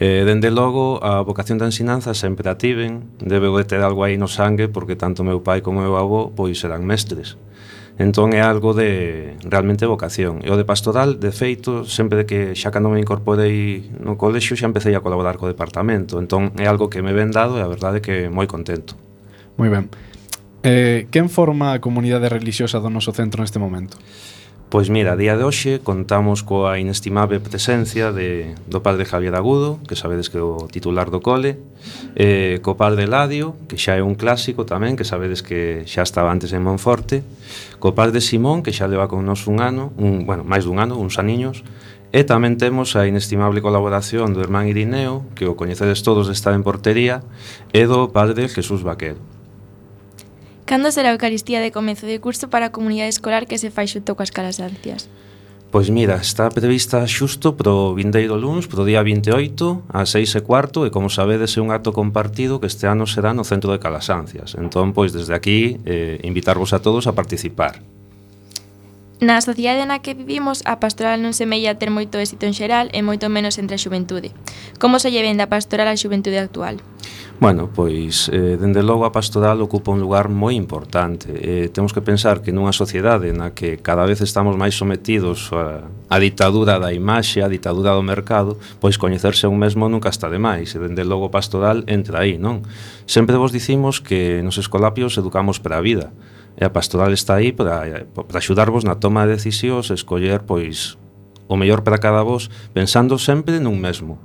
Eh, 0.00 0.24
dende 0.24 0.48
logo, 0.48 0.96
a 1.04 1.20
vocación 1.20 1.60
da 1.60 1.68
ensinanza 1.68 2.16
sempre 2.16 2.48
a 2.48 2.56
tiven, 2.56 3.04
debe 3.20 3.52
de 3.52 3.68
ter 3.68 3.84
algo 3.84 4.08
aí 4.08 4.16
no 4.16 4.24
sangue, 4.24 4.64
porque 4.72 4.96
tanto 4.96 5.20
meu 5.28 5.44
pai 5.44 5.60
como 5.60 5.84
meu 5.84 6.00
avó, 6.00 6.32
pois, 6.32 6.56
eran 6.64 6.88
mestres. 6.88 7.36
Entón 7.98 8.30
é 8.30 8.40
algo 8.40 8.78
de 8.78 9.34
realmente 9.42 9.82
vocación. 9.82 10.38
E 10.46 10.48
o 10.48 10.56
de 10.56 10.62
pastoral, 10.62 11.18
de 11.18 11.34
feito, 11.34 11.82
sempre 11.82 12.22
de 12.22 12.24
que 12.30 12.40
xa 12.54 12.70
cando 12.70 12.88
me 12.94 13.02
incorporei 13.02 13.90
no 13.98 14.14
colexio 14.14 14.54
xa 14.54 14.70
empecé 14.70 14.94
a 14.94 15.02
colaborar 15.02 15.34
co 15.34 15.50
departamento. 15.50 16.22
Entón 16.22 16.54
é 16.62 16.70
algo 16.70 16.86
que 16.86 17.02
me 17.02 17.10
ven 17.10 17.34
dado 17.34 17.58
e 17.58 17.62
a 17.62 17.66
verdade 17.66 17.98
é 17.98 18.02
que 18.02 18.16
moi 18.30 18.46
contento. 18.46 18.94
Moi 19.58 19.66
ben. 19.66 19.90
Eh, 20.62 21.06
quen 21.14 21.30
forma 21.30 21.70
a 21.72 21.78
comunidade 21.78 22.26
religiosa 22.26 22.82
do 22.82 22.90
noso 22.90 23.14
centro 23.14 23.38
neste 23.38 23.62
momento? 23.62 23.94
Pois 24.68 24.90
mira, 24.90 25.14
a 25.14 25.16
día 25.16 25.32
de 25.38 25.48
hoxe 25.48 25.80
contamos 25.80 26.44
coa 26.44 26.76
inestimable 26.76 27.40
presencia 27.40 28.12
de, 28.12 28.52
do 28.68 28.84
padre 28.84 29.08
Javier 29.08 29.32
Agudo, 29.32 29.80
que 29.88 29.96
sabedes 29.96 30.28
que 30.28 30.36
é 30.36 30.44
o 30.44 30.68
titular 30.68 31.08
do 31.08 31.24
cole, 31.24 31.56
eh, 32.12 32.60
co 32.60 32.76
padre 32.76 33.08
Ladio, 33.08 33.56
que 33.64 33.80
xa 33.80 33.96
é 33.96 34.04
un 34.04 34.12
clásico 34.12 34.68
tamén, 34.68 34.92
que 34.92 35.08
sabedes 35.08 35.40
que 35.40 35.88
xa 35.88 36.04
estaba 36.04 36.28
antes 36.28 36.52
en 36.52 36.60
Monforte, 36.60 37.24
co 37.80 37.96
padre 37.96 38.20
Simón, 38.20 38.60
que 38.60 38.76
xa 38.76 38.84
leva 38.90 39.08
con 39.08 39.24
nos 39.24 39.48
un 39.48 39.64
ano, 39.64 39.96
un, 39.96 40.28
bueno, 40.28 40.44
máis 40.44 40.68
dun 40.68 40.82
ano, 40.82 41.00
uns 41.00 41.16
aniños, 41.16 41.64
E 42.08 42.24
tamén 42.24 42.56
temos 42.56 42.96
a 42.96 43.04
inestimable 43.04 43.60
colaboración 43.60 44.32
do 44.32 44.40
irmán 44.40 44.64
Irineo, 44.64 45.28
que 45.36 45.44
o 45.44 45.60
coñecedes 45.60 46.00
todos 46.00 46.32
está 46.32 46.56
en 46.56 46.64
portería, 46.64 47.20
e 47.76 47.84
do 47.84 48.08
padre 48.16 48.48
Jesús 48.48 48.80
Vaquero. 48.80 49.20
Cando 50.68 50.92
será 50.92 51.08
a 51.08 51.12
Eucaristía 51.16 51.64
de 51.64 51.72
comezo 51.72 52.04
de 52.04 52.20
curso 52.20 52.52
para 52.52 52.68
a 52.68 52.74
comunidade 52.76 53.08
escolar 53.08 53.48
que 53.48 53.56
se 53.56 53.72
fai 53.72 53.88
xunto 53.88 54.12
coas 54.12 54.28
calasancias? 54.28 55.08
Pois 55.72 55.88
mira, 55.88 56.20
está 56.20 56.44
prevista 56.52 57.00
xusto 57.08 57.56
pro 57.56 57.96
vindeiro 57.96 58.36
luns, 58.36 58.68
pro 58.68 58.84
día 58.84 59.00
28, 59.00 59.88
a 59.88 60.04
6 60.04 60.28
e 60.36 60.40
cuarto, 60.44 60.84
e 60.84 60.92
como 60.92 61.08
sabedes 61.08 61.56
é 61.56 61.64
un 61.64 61.72
acto 61.72 61.96
compartido 61.96 62.60
que 62.60 62.68
este 62.68 62.84
ano 62.84 63.08
será 63.08 63.32
no 63.32 63.48
centro 63.48 63.72
de 63.72 63.80
Calasancias. 63.80 64.60
Entón, 64.60 64.92
pois 64.92 65.16
desde 65.16 65.32
aquí, 65.32 65.80
eh, 65.88 66.20
invitarvos 66.20 66.76
a 66.76 66.84
todos 66.84 67.08
a 67.08 67.16
participar. 67.16 67.80
Na 69.24 69.40
sociedade 69.40 69.82
na 69.88 69.98
que 69.98 70.12
vivimos, 70.12 70.60
a 70.68 70.84
pastoral 70.84 71.18
non 71.18 71.32
semella 71.32 71.74
ter 71.74 71.88
moito 71.90 72.20
éxito 72.20 72.44
en 72.44 72.52
xeral 72.52 72.86
e 72.94 73.00
moito 73.02 73.26
menos 73.32 73.56
entre 73.56 73.74
a 73.74 73.82
xuventude. 73.82 74.36
Como 74.76 75.00
se 75.00 75.08
lle 75.10 75.24
vende 75.24 75.42
a 75.42 75.50
pastoral 75.50 75.88
á 75.90 75.96
xuventude 75.96 76.38
actual? 76.38 76.78
Bueno, 77.40 77.70
pois, 77.72 78.28
eh, 78.34 78.58
dende 78.58 78.82
logo 78.82 79.06
a 79.06 79.14
pastoral 79.14 79.62
ocupa 79.62 79.94
un 79.94 80.02
lugar 80.02 80.26
moi 80.26 80.58
importante. 80.58 81.30
Eh, 81.38 81.70
temos 81.70 81.94
que 81.94 82.02
pensar 82.02 82.42
que 82.42 82.50
nunha 82.50 82.74
sociedade 82.74 83.30
na 83.30 83.54
que 83.54 83.78
cada 83.78 84.02
vez 84.02 84.18
estamos 84.26 84.58
máis 84.58 84.74
sometidos 84.74 85.54
a, 85.54 85.86
a 85.86 86.16
ditadura 86.18 86.82
da 86.82 86.90
imaxe, 86.90 87.38
a 87.38 87.46
ditadura 87.46 87.94
do 87.94 88.02
mercado, 88.02 88.58
pois 88.82 88.98
coñecerse 88.98 89.46
un 89.46 89.54
mesmo 89.54 89.86
nunca 89.86 90.10
está 90.10 90.26
de 90.26 90.42
máis, 90.42 90.74
e 90.74 90.82
dende 90.82 91.06
logo 91.06 91.30
pastoral 91.30 91.86
entra 91.86 92.26
aí, 92.26 92.42
non? 92.42 92.66
Sempre 93.06 93.38
vos 93.38 93.54
dicimos 93.54 94.02
que 94.02 94.42
nos 94.42 94.58
escolapios 94.58 95.14
educamos 95.14 95.62
para 95.62 95.78
a 95.78 95.84
vida, 95.86 96.10
e 96.58 96.66
a 96.66 96.74
pastoral 96.74 97.14
está 97.14 97.38
aí 97.38 97.54
para, 97.54 98.02
para 98.18 98.42
axudarvos 98.42 98.82
na 98.82 98.98
toma 98.98 99.30
de 99.30 99.38
decisións, 99.38 99.94
escoller, 99.94 100.42
pois, 100.42 100.98
o 101.46 101.54
mellor 101.54 101.86
para 101.86 102.02
cada 102.02 102.26
vos, 102.26 102.50
pensando 102.74 103.14
sempre 103.14 103.62
nun 103.62 103.78
mesmo. 103.78 104.18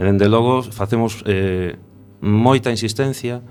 E 0.00 0.02
dende 0.08 0.32
logo 0.32 0.64
facemos... 0.64 1.20
Eh, 1.28 1.76
moita 2.24 2.72
insistencia 2.72 3.44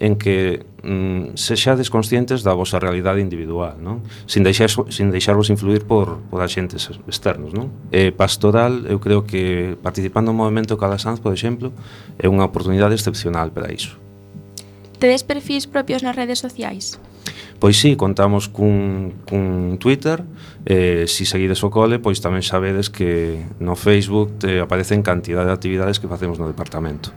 en 0.00 0.16
que 0.16 0.66
mm, 0.82 1.36
sexades 1.38 1.86
conscientes 1.86 2.42
da 2.42 2.50
vosa 2.52 2.82
realidade 2.82 3.22
individual, 3.22 3.78
non? 3.78 4.02
Sin, 4.26 4.42
deixar, 4.42 4.66
sin 4.90 5.14
deixarvos 5.14 5.54
influir 5.54 5.86
por, 5.86 6.18
por 6.32 6.42
axentes 6.42 6.90
externos, 7.06 7.54
non? 7.54 7.70
E 7.94 8.10
pastoral, 8.10 8.90
eu 8.90 8.98
creo 8.98 9.22
que 9.22 9.78
participando 9.78 10.34
no 10.34 10.42
movimento 10.42 10.74
Calasanz, 10.74 11.22
por 11.22 11.30
exemplo, 11.30 11.70
é 12.18 12.26
unha 12.26 12.42
oportunidade 12.42 12.98
excepcional 12.98 13.54
para 13.54 13.70
iso. 13.70 13.94
Tedes 14.98 15.22
perfis 15.22 15.70
propios 15.70 16.02
nas 16.02 16.18
redes 16.18 16.42
sociais? 16.42 16.98
Pois 17.62 17.78
sí, 17.78 17.94
contamos 17.94 18.50
cun, 18.50 19.14
cun 19.24 19.78
Twitter 19.78 20.26
eh, 20.66 21.06
Si 21.06 21.24
seguides 21.24 21.62
o 21.62 21.70
cole, 21.70 22.02
pois 22.02 22.18
tamén 22.18 22.42
sabedes 22.42 22.90
que 22.90 23.46
no 23.62 23.78
Facebook 23.78 24.42
te 24.42 24.58
aparecen 24.58 25.06
cantidad 25.06 25.46
de 25.46 25.54
actividades 25.54 26.02
que 26.02 26.10
facemos 26.10 26.42
no 26.42 26.50
departamento 26.50 27.14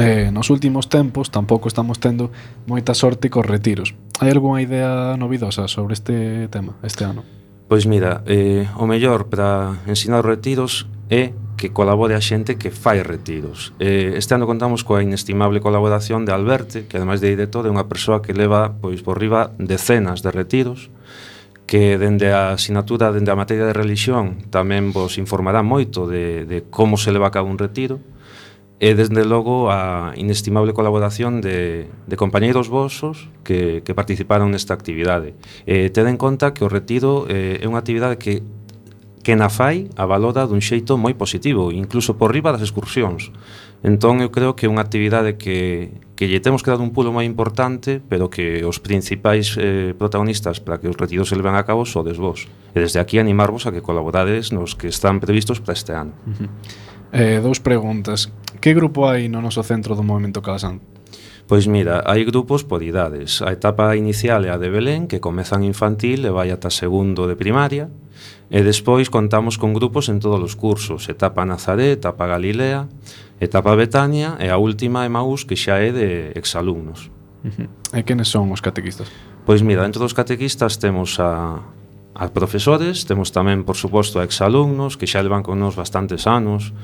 Eh, 0.00 0.30
nos 0.32 0.48
últimos 0.48 0.88
tempos 0.88 1.28
tampouco 1.28 1.68
estamos 1.68 2.00
tendo 2.00 2.32
moita 2.64 2.96
sorte 2.96 3.28
cos 3.28 3.44
retiros. 3.44 3.92
Hai 4.16 4.32
algunha 4.32 4.64
idea 4.64 5.12
novidosa 5.20 5.68
sobre 5.68 5.92
este 5.92 6.48
tema 6.48 6.72
este 6.80 7.04
ano? 7.04 7.20
Pois 7.68 7.84
mira, 7.84 8.24
eh, 8.24 8.64
o 8.80 8.88
mellor 8.88 9.28
para 9.28 9.76
ensinar 9.84 10.24
os 10.24 10.26
retiros 10.26 10.88
é 11.12 11.36
que 11.60 11.68
colabore 11.76 12.16
a 12.16 12.24
xente 12.24 12.56
que 12.56 12.72
fai 12.72 13.04
retiros. 13.04 13.76
Eh, 13.76 14.16
este 14.16 14.32
ano 14.32 14.48
contamos 14.48 14.88
coa 14.88 15.04
inestimable 15.04 15.60
colaboración 15.60 16.24
de 16.24 16.32
Alberte, 16.32 16.88
que 16.88 16.96
ademais 16.96 17.20
de 17.20 17.28
director 17.28 17.68
é 17.68 17.70
unha 17.70 17.84
persoa 17.84 18.24
que 18.24 18.32
leva 18.32 18.72
pois 18.80 19.04
por 19.04 19.20
riba 19.20 19.52
decenas 19.60 20.24
de 20.24 20.32
retiros, 20.32 20.88
que 21.68 22.00
dende 22.00 22.32
a 22.32 22.56
asignatura, 22.56 23.12
dende 23.12 23.28
a 23.28 23.36
materia 23.36 23.68
de 23.68 23.76
religión, 23.76 24.48
tamén 24.48 24.96
vos 24.96 25.20
informará 25.20 25.60
moito 25.60 26.08
de, 26.08 26.48
de 26.48 26.64
como 26.72 26.96
se 26.96 27.12
leva 27.12 27.28
a 27.28 27.34
cabo 27.36 27.52
un 27.52 27.60
retiro, 27.60 28.00
e 28.80 28.96
desde 28.96 29.28
logo 29.28 29.68
a 29.68 30.16
inestimable 30.16 30.72
colaboración 30.72 31.44
de, 31.44 31.92
de 32.08 32.16
compañeiros 32.16 32.72
vosos 32.72 33.28
que, 33.44 33.84
que 33.84 33.92
participaron 33.92 34.56
nesta 34.56 34.72
actividade. 34.72 35.36
Eh, 35.68 35.92
ten 35.92 36.08
en 36.08 36.16
conta 36.16 36.56
que 36.56 36.64
o 36.64 36.72
retiro 36.72 37.28
eh, 37.28 37.60
é 37.60 37.68
unha 37.68 37.78
actividade 37.78 38.16
que 38.16 38.40
que 39.20 39.36
na 39.36 39.52
fai 39.52 39.92
a 40.00 40.08
valora 40.08 40.48
dun 40.48 40.64
xeito 40.64 40.96
moi 40.96 41.12
positivo, 41.12 41.68
incluso 41.68 42.16
por 42.16 42.32
riba 42.32 42.56
das 42.56 42.64
excursións. 42.64 43.28
Entón 43.84 44.24
eu 44.24 44.32
creo 44.32 44.56
que 44.56 44.64
é 44.64 44.72
unha 44.72 44.80
actividade 44.80 45.36
que, 45.36 45.92
que 46.16 46.24
lle 46.24 46.40
temos 46.40 46.64
que 46.64 46.72
dar 46.72 46.80
un 46.80 46.92
pulo 46.92 47.12
moi 47.12 47.28
importante, 47.28 48.00
pero 48.00 48.32
que 48.32 48.64
os 48.64 48.80
principais 48.80 49.60
eh, 49.60 49.92
protagonistas 49.92 50.60
para 50.64 50.80
que 50.80 50.88
os 50.88 50.96
retiros 50.96 51.28
se 51.28 51.36
leven 51.36 51.52
a 51.52 51.68
cabo 51.68 51.84
sodes 51.84 52.16
vos. 52.16 52.48
E 52.72 52.80
desde 52.80 52.96
aquí 52.96 53.20
animarvos 53.20 53.68
a 53.68 53.72
que 53.76 53.84
colaborades 53.84 54.56
nos 54.56 54.72
que 54.72 54.88
están 54.88 55.20
previstos 55.20 55.60
para 55.60 55.76
este 55.76 55.92
ano. 55.92 56.16
Uh 56.24 56.32
-huh. 56.32 56.48
Eh, 57.12 57.40
dous 57.42 57.58
preguntas. 57.58 58.30
Que 58.60 58.74
grupo 58.74 59.10
hai 59.10 59.26
no 59.26 59.42
noso 59.42 59.66
centro 59.66 59.98
do 59.98 60.06
Movimento 60.06 60.38
Calasán? 60.42 60.78
Pois 61.50 61.66
mira, 61.66 62.06
hai 62.06 62.22
grupos 62.22 62.62
por 62.62 62.86
idades. 62.86 63.42
A 63.42 63.50
etapa 63.50 63.98
inicial 63.98 64.46
é 64.46 64.54
a 64.54 64.60
de 64.62 64.70
Belén, 64.70 65.10
que 65.10 65.18
comezan 65.18 65.66
infantil 65.66 66.22
e 66.22 66.30
vai 66.30 66.54
ata 66.54 66.70
segundo 66.70 67.26
de 67.26 67.34
primaria. 67.34 67.90
E 68.46 68.62
despois 68.62 69.10
contamos 69.10 69.58
con 69.58 69.74
grupos 69.74 70.06
en 70.06 70.22
todos 70.22 70.38
os 70.38 70.54
cursos, 70.54 71.10
etapa 71.10 71.42
Nazaré, 71.42 71.98
etapa 71.98 72.30
Galilea, 72.30 72.86
etapa 73.42 73.74
Betania 73.74 74.38
e 74.38 74.46
a 74.46 74.62
última 74.62 75.02
Emaús 75.02 75.42
que 75.42 75.58
xa 75.58 75.82
é 75.82 75.90
de 75.90 76.30
exalumnos. 76.38 77.10
Uh 77.42 77.50
-huh. 77.50 77.98
E 77.98 78.06
quenes 78.06 78.30
son 78.30 78.54
os 78.54 78.62
catequistas? 78.62 79.10
Pois 79.42 79.66
mira, 79.66 79.82
dentro 79.82 79.98
dos 79.98 80.14
catequistas 80.14 80.78
temos 80.78 81.18
a, 81.18 81.58
a 82.14 82.28
profesores, 82.28 83.06
temos 83.06 83.30
tamén, 83.30 83.62
por 83.62 83.78
suposto, 83.78 84.18
a 84.18 84.26
exalumnos, 84.26 84.98
que 84.98 85.06
xa 85.06 85.22
levan 85.22 85.46
con 85.46 85.62
nos 85.62 85.78
bastantes 85.78 86.26
anos. 86.26 86.74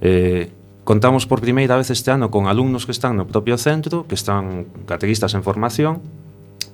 Eh, 0.00 0.50
contamos 0.88 1.28
por 1.28 1.44
primeira 1.44 1.76
vez 1.76 1.92
este 1.92 2.10
ano 2.10 2.32
con 2.32 2.48
alumnos 2.48 2.88
que 2.88 2.92
están 2.96 3.20
no 3.20 3.28
propio 3.28 3.60
centro, 3.60 4.08
que 4.08 4.16
están 4.16 4.66
catequistas 4.88 5.36
en 5.36 5.44
formación, 5.44 6.00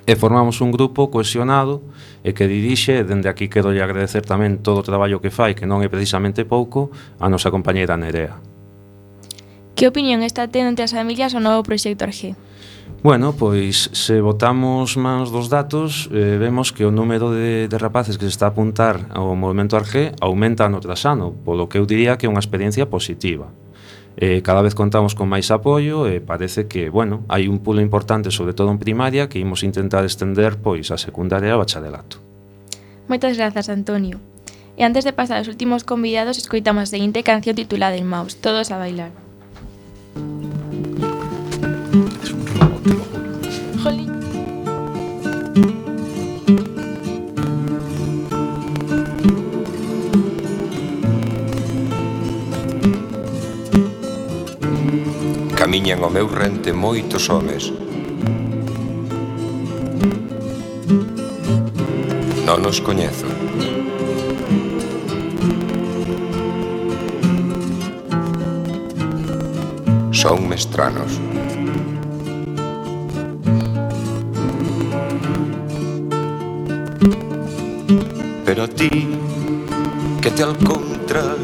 e 0.06 0.14
formamos 0.14 0.62
un 0.62 0.70
grupo 0.70 1.10
cohesionado 1.10 1.82
e 2.22 2.30
que 2.30 2.46
dirixe, 2.46 3.02
dende 3.02 3.26
aquí 3.26 3.50
quero 3.50 3.74
lle 3.74 3.82
agradecer 3.82 4.22
tamén 4.22 4.62
todo 4.62 4.80
o 4.80 4.86
traballo 4.86 5.18
que 5.18 5.34
fai, 5.34 5.58
que 5.58 5.66
non 5.66 5.82
é 5.82 5.90
precisamente 5.90 6.46
pouco, 6.46 6.94
a 7.18 7.26
nosa 7.26 7.50
compañeira 7.50 7.98
Nerea. 7.98 8.38
Que 9.74 9.90
opinión 9.90 10.22
está 10.22 10.46
tendo 10.46 10.70
entre 10.70 10.86
as 10.86 10.94
familias 10.94 11.34
o 11.34 11.42
novo 11.42 11.66
proxecto 11.66 12.06
Arge? 12.06 12.38
Bueno, 13.06 13.36
pois 13.38 13.88
se 13.92 14.20
votamos 14.20 14.96
mans 14.98 15.30
dos 15.30 15.46
datos 15.46 16.10
eh, 16.10 16.42
vemos 16.42 16.74
que 16.74 16.82
o 16.82 16.90
número 16.90 17.30
de, 17.30 17.70
de 17.70 17.78
rapaces 17.78 18.18
que 18.18 18.26
se 18.26 18.34
está 18.34 18.46
a 18.46 18.48
apuntar 18.50 19.06
ao 19.14 19.38
movimento 19.38 19.78
Arge 19.78 20.10
aumenta 20.18 20.66
ano 20.66 20.82
tras 20.82 21.06
ano, 21.06 21.30
polo 21.30 21.70
que 21.70 21.78
eu 21.78 21.86
diría 21.86 22.18
que 22.18 22.26
é 22.26 22.32
unha 22.34 22.42
experiencia 22.42 22.90
positiva. 22.90 23.54
Eh, 24.18 24.42
cada 24.42 24.58
vez 24.58 24.74
contamos 24.74 25.14
con 25.14 25.30
máis 25.30 25.54
apoio 25.54 26.10
e 26.10 26.18
eh, 26.18 26.20
parece 26.20 26.66
que, 26.66 26.90
bueno, 26.90 27.22
hai 27.30 27.46
un 27.46 27.62
pulo 27.62 27.78
importante, 27.78 28.34
sobre 28.34 28.58
todo 28.58 28.74
en 28.74 28.82
primaria, 28.82 29.30
que 29.30 29.38
imos 29.38 29.62
intentar 29.62 30.02
estender 30.02 30.58
pois 30.58 30.90
a 30.90 30.98
secundaria 30.98 31.46
e 31.46 31.54
a 31.54 31.62
bacharelato. 31.62 32.18
Moitas 33.06 33.38
grazas, 33.38 33.70
Antonio. 33.70 34.18
E 34.74 34.82
antes 34.82 35.06
de 35.06 35.14
pasar 35.14 35.38
aos 35.38 35.46
últimos 35.46 35.86
convidados, 35.86 36.42
escoitamos 36.42 36.90
a 36.90 36.90
seguinte 36.90 37.22
canción 37.22 37.54
titulada 37.54 37.94
En 37.94 38.10
Maus, 38.10 38.42
Todos 38.42 38.74
a 38.74 38.82
bailar. 38.82 39.14
camiñan 55.76 56.02
o 56.04 56.08
meu 56.08 56.26
rente 56.26 56.72
moitos 56.72 57.28
homes. 57.28 57.68
Non 62.48 62.64
os 62.64 62.80
coñezo. 62.80 63.28
Son 70.16 70.48
mestranos. 70.48 71.20
Pero 78.48 78.64
a 78.64 78.68
ti 78.72 79.12
que 80.24 80.30
te 80.32 80.40
alcontras 80.40 81.36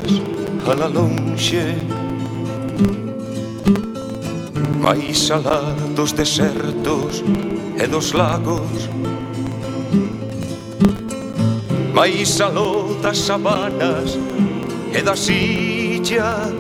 a 0.65 0.73
la 0.73 0.89
lonxe 0.89 1.77
Vais 4.83 5.31
alá 5.31 5.77
dos 5.95 6.11
desertos 6.11 7.23
e 7.81 7.87
dos 7.87 8.11
lagos. 8.11 8.91
Mais 11.95 12.41
aló 12.41 12.93
das 13.01 13.19
sabanas 13.19 14.19
e 14.93 15.01
das 15.01 15.29
illas. 15.29 16.53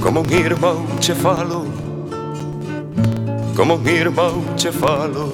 Como 0.00 0.22
un 0.22 0.32
irmão 0.32 0.84
che 1.00 1.14
falo 1.14 1.66
Como 3.54 3.74
un 3.76 3.86
irmão 3.86 4.42
che 4.56 4.72
falo. 4.72 5.32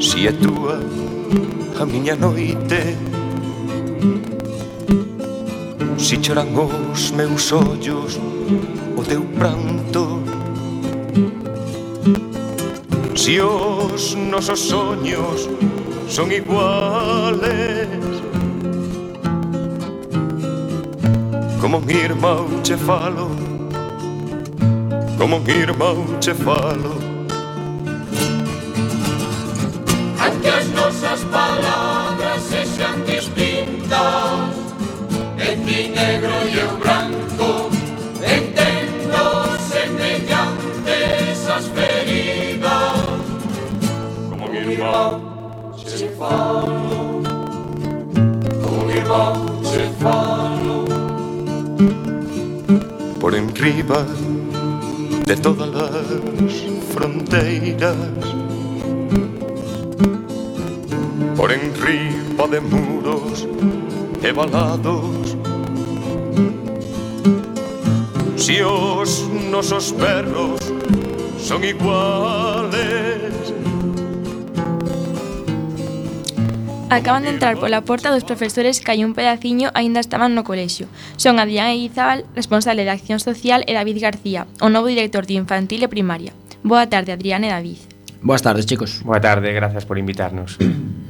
Si 0.00 0.26
é 0.26 0.32
túa 0.32 0.80
a 1.78 1.84
miña 1.84 2.16
noite 2.16 3.09
Si 6.10 6.18
choran 6.18 6.48
os 6.58 7.12
meus 7.12 7.52
ollos 7.52 8.18
o 8.96 9.02
teu 9.04 9.22
pranto. 9.38 10.18
Si 13.14 13.38
os 13.38 14.16
nosos 14.16 14.58
soños 14.58 15.48
son 16.08 16.32
iguales 16.32 17.86
Como 21.60 21.78
un 21.78 21.90
irmão 21.90 22.60
che 22.64 22.76
falo 22.76 23.30
Como 25.16 25.36
un 25.36 25.48
irmão 25.48 26.18
che 26.18 26.34
falo 26.34 27.09
negro 36.10 36.34
y 36.52 36.58
el 36.58 36.72
blanco, 36.82 37.70
entendosen 38.36 39.90
mediante 39.96 40.94
esas 41.30 41.64
feridas. 41.68 42.94
Como 44.30 44.48
Bilbao 44.48 45.20
se 45.76 46.08
falou, 46.20 47.22
como 48.62 48.78
Bilbao 48.90 49.34
se 49.72 49.84
falou. 50.02 50.84
Por 53.20 53.34
enriba 53.34 54.00
de 55.26 55.36
todas 55.36 55.68
las 55.68 56.54
fronteiras 56.92 57.96
por 61.36 61.52
enriba 61.52 62.44
de 62.48 62.60
muros 62.60 63.46
e 64.22 64.32
balados 64.32 65.19
Si 68.50 68.62
os 68.62 69.30
nosos 69.48 69.92
perros 69.92 70.58
son 71.38 71.62
iguales 71.62 73.30
Acaban 76.90 77.22
de 77.22 77.30
entrar 77.30 77.60
pola 77.62 77.86
porta 77.86 78.10
dos 78.10 78.26
profesores 78.26 78.82
que 78.82 78.90
hai 78.90 79.06
un 79.06 79.14
pedaciño 79.14 79.70
aínda 79.78 80.02
estaban 80.02 80.34
no 80.34 80.42
colexio. 80.42 80.90
Son 81.14 81.38
Adrián 81.38 81.70
Eguizábal, 81.70 82.26
responsable 82.34 82.82
de 82.82 82.90
Acción 82.90 83.22
Social, 83.22 83.62
e 83.70 83.78
David 83.78 84.02
García, 84.02 84.50
o 84.58 84.66
novo 84.66 84.90
director 84.90 85.30
de 85.30 85.38
Infantil 85.38 85.86
e 85.86 85.92
Primaria. 85.94 86.34
Boa 86.66 86.90
tarde, 86.90 87.14
Adrián 87.14 87.46
e 87.46 87.54
David. 87.54 87.78
Boas 88.18 88.42
tardes, 88.42 88.66
chicos. 88.66 89.06
Boa 89.06 89.22
tarde, 89.22 89.54
gracias 89.54 89.86
por 89.86 89.94
invitarnos. 89.94 90.58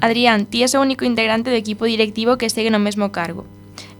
Adrián, 0.05 0.45
ti 0.45 0.61
és 0.61 0.76
o 0.76 0.84
único 0.84 1.09
integrante 1.09 1.49
do 1.49 1.57
equipo 1.57 1.88
directivo 1.88 2.36
que 2.36 2.53
segue 2.53 2.68
no 2.68 2.84
mesmo 2.84 3.09
cargo. 3.16 3.49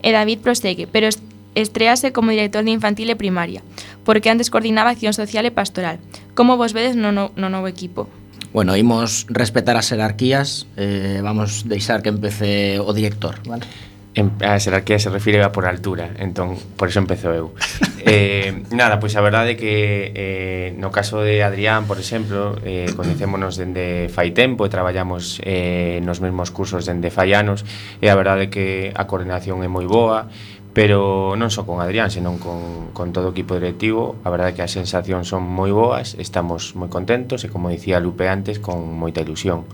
E 0.05 0.13
David 0.13 0.45
prosegue, 0.45 0.85
pero 0.85 1.09
Estrease 1.55 2.11
como 2.11 2.31
director 2.31 2.63
de 2.63 2.71
infantil 2.71 3.09
e 3.11 3.19
primaria, 3.19 3.59
porque 4.07 4.31
antes 4.31 4.47
coordinaba 4.47 4.91
acción 4.91 5.11
social 5.11 5.43
e 5.43 5.51
pastoral. 5.51 5.99
Como 6.31 6.55
vos 6.55 6.71
vedes 6.71 6.95
no, 6.95 7.11
no, 7.11 7.35
no 7.35 7.51
novo 7.51 7.67
equipo? 7.67 8.07
Bueno, 8.53 8.75
imos 8.75 9.27
respetar 9.27 9.75
as 9.75 9.87
jerarquías, 9.87 10.67
eh, 10.75 11.19
vamos 11.23 11.67
deixar 11.67 12.03
que 12.03 12.11
empece 12.11 12.79
o 12.79 12.91
director, 12.91 13.39
vale? 13.47 13.67
En, 14.13 14.35
a 14.43 14.59
xerarquía 14.59 14.99
se 14.99 15.09
refire 15.09 15.39
a 15.39 15.55
por 15.55 15.63
altura 15.63 16.11
entón, 16.19 16.59
por 16.75 16.91
eso 16.91 16.99
empezo 16.99 17.31
eu 17.31 17.55
eh, 18.03 18.51
nada, 18.67 18.99
pois 18.99 19.15
a 19.15 19.23
verdade 19.23 19.55
é 19.55 19.59
que 19.59 20.11
eh, 20.11 20.67
no 20.75 20.91
caso 20.91 21.23
de 21.23 21.39
Adrián, 21.47 21.87
por 21.87 21.95
exemplo 21.95 22.59
eh, 22.67 22.91
coñecémonos 22.91 23.55
dende 23.55 24.11
fai 24.11 24.35
tempo 24.35 24.67
e 24.67 24.69
traballamos 24.69 25.39
eh, 25.47 26.03
nos 26.03 26.19
mesmos 26.19 26.51
cursos 26.51 26.83
dende 26.83 27.07
fai 27.07 27.31
anos 27.31 27.63
e 28.03 28.11
a 28.11 28.15
verdade 28.19 28.51
é 28.51 28.51
que 28.51 28.91
a 28.91 29.07
coordinación 29.07 29.63
é 29.63 29.71
moi 29.71 29.87
boa 29.87 30.27
pero 30.73 31.35
non 31.35 31.51
só 31.51 31.67
con 31.67 31.83
Adrián, 31.83 32.07
senón 32.07 32.39
con, 32.39 32.95
con 32.95 33.11
todo 33.11 33.29
o 33.29 33.33
equipo 33.35 33.59
directivo, 33.59 34.15
a 34.23 34.31
verdade 34.31 34.51
é 34.51 34.55
que 34.55 34.63
as 34.63 34.71
sensacións 34.71 35.27
son 35.27 35.43
moi 35.43 35.75
boas, 35.75 36.15
estamos 36.15 36.75
moi 36.79 36.87
contentos 36.87 37.43
e, 37.43 37.51
como 37.51 37.67
dicía 37.67 37.99
Lupe 37.99 38.31
antes, 38.31 38.63
con 38.63 38.79
moita 38.95 39.19
ilusión. 39.19 39.67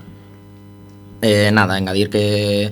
Eh, 1.22 1.50
nada, 1.54 1.78
engadir 1.78 2.10
que 2.10 2.70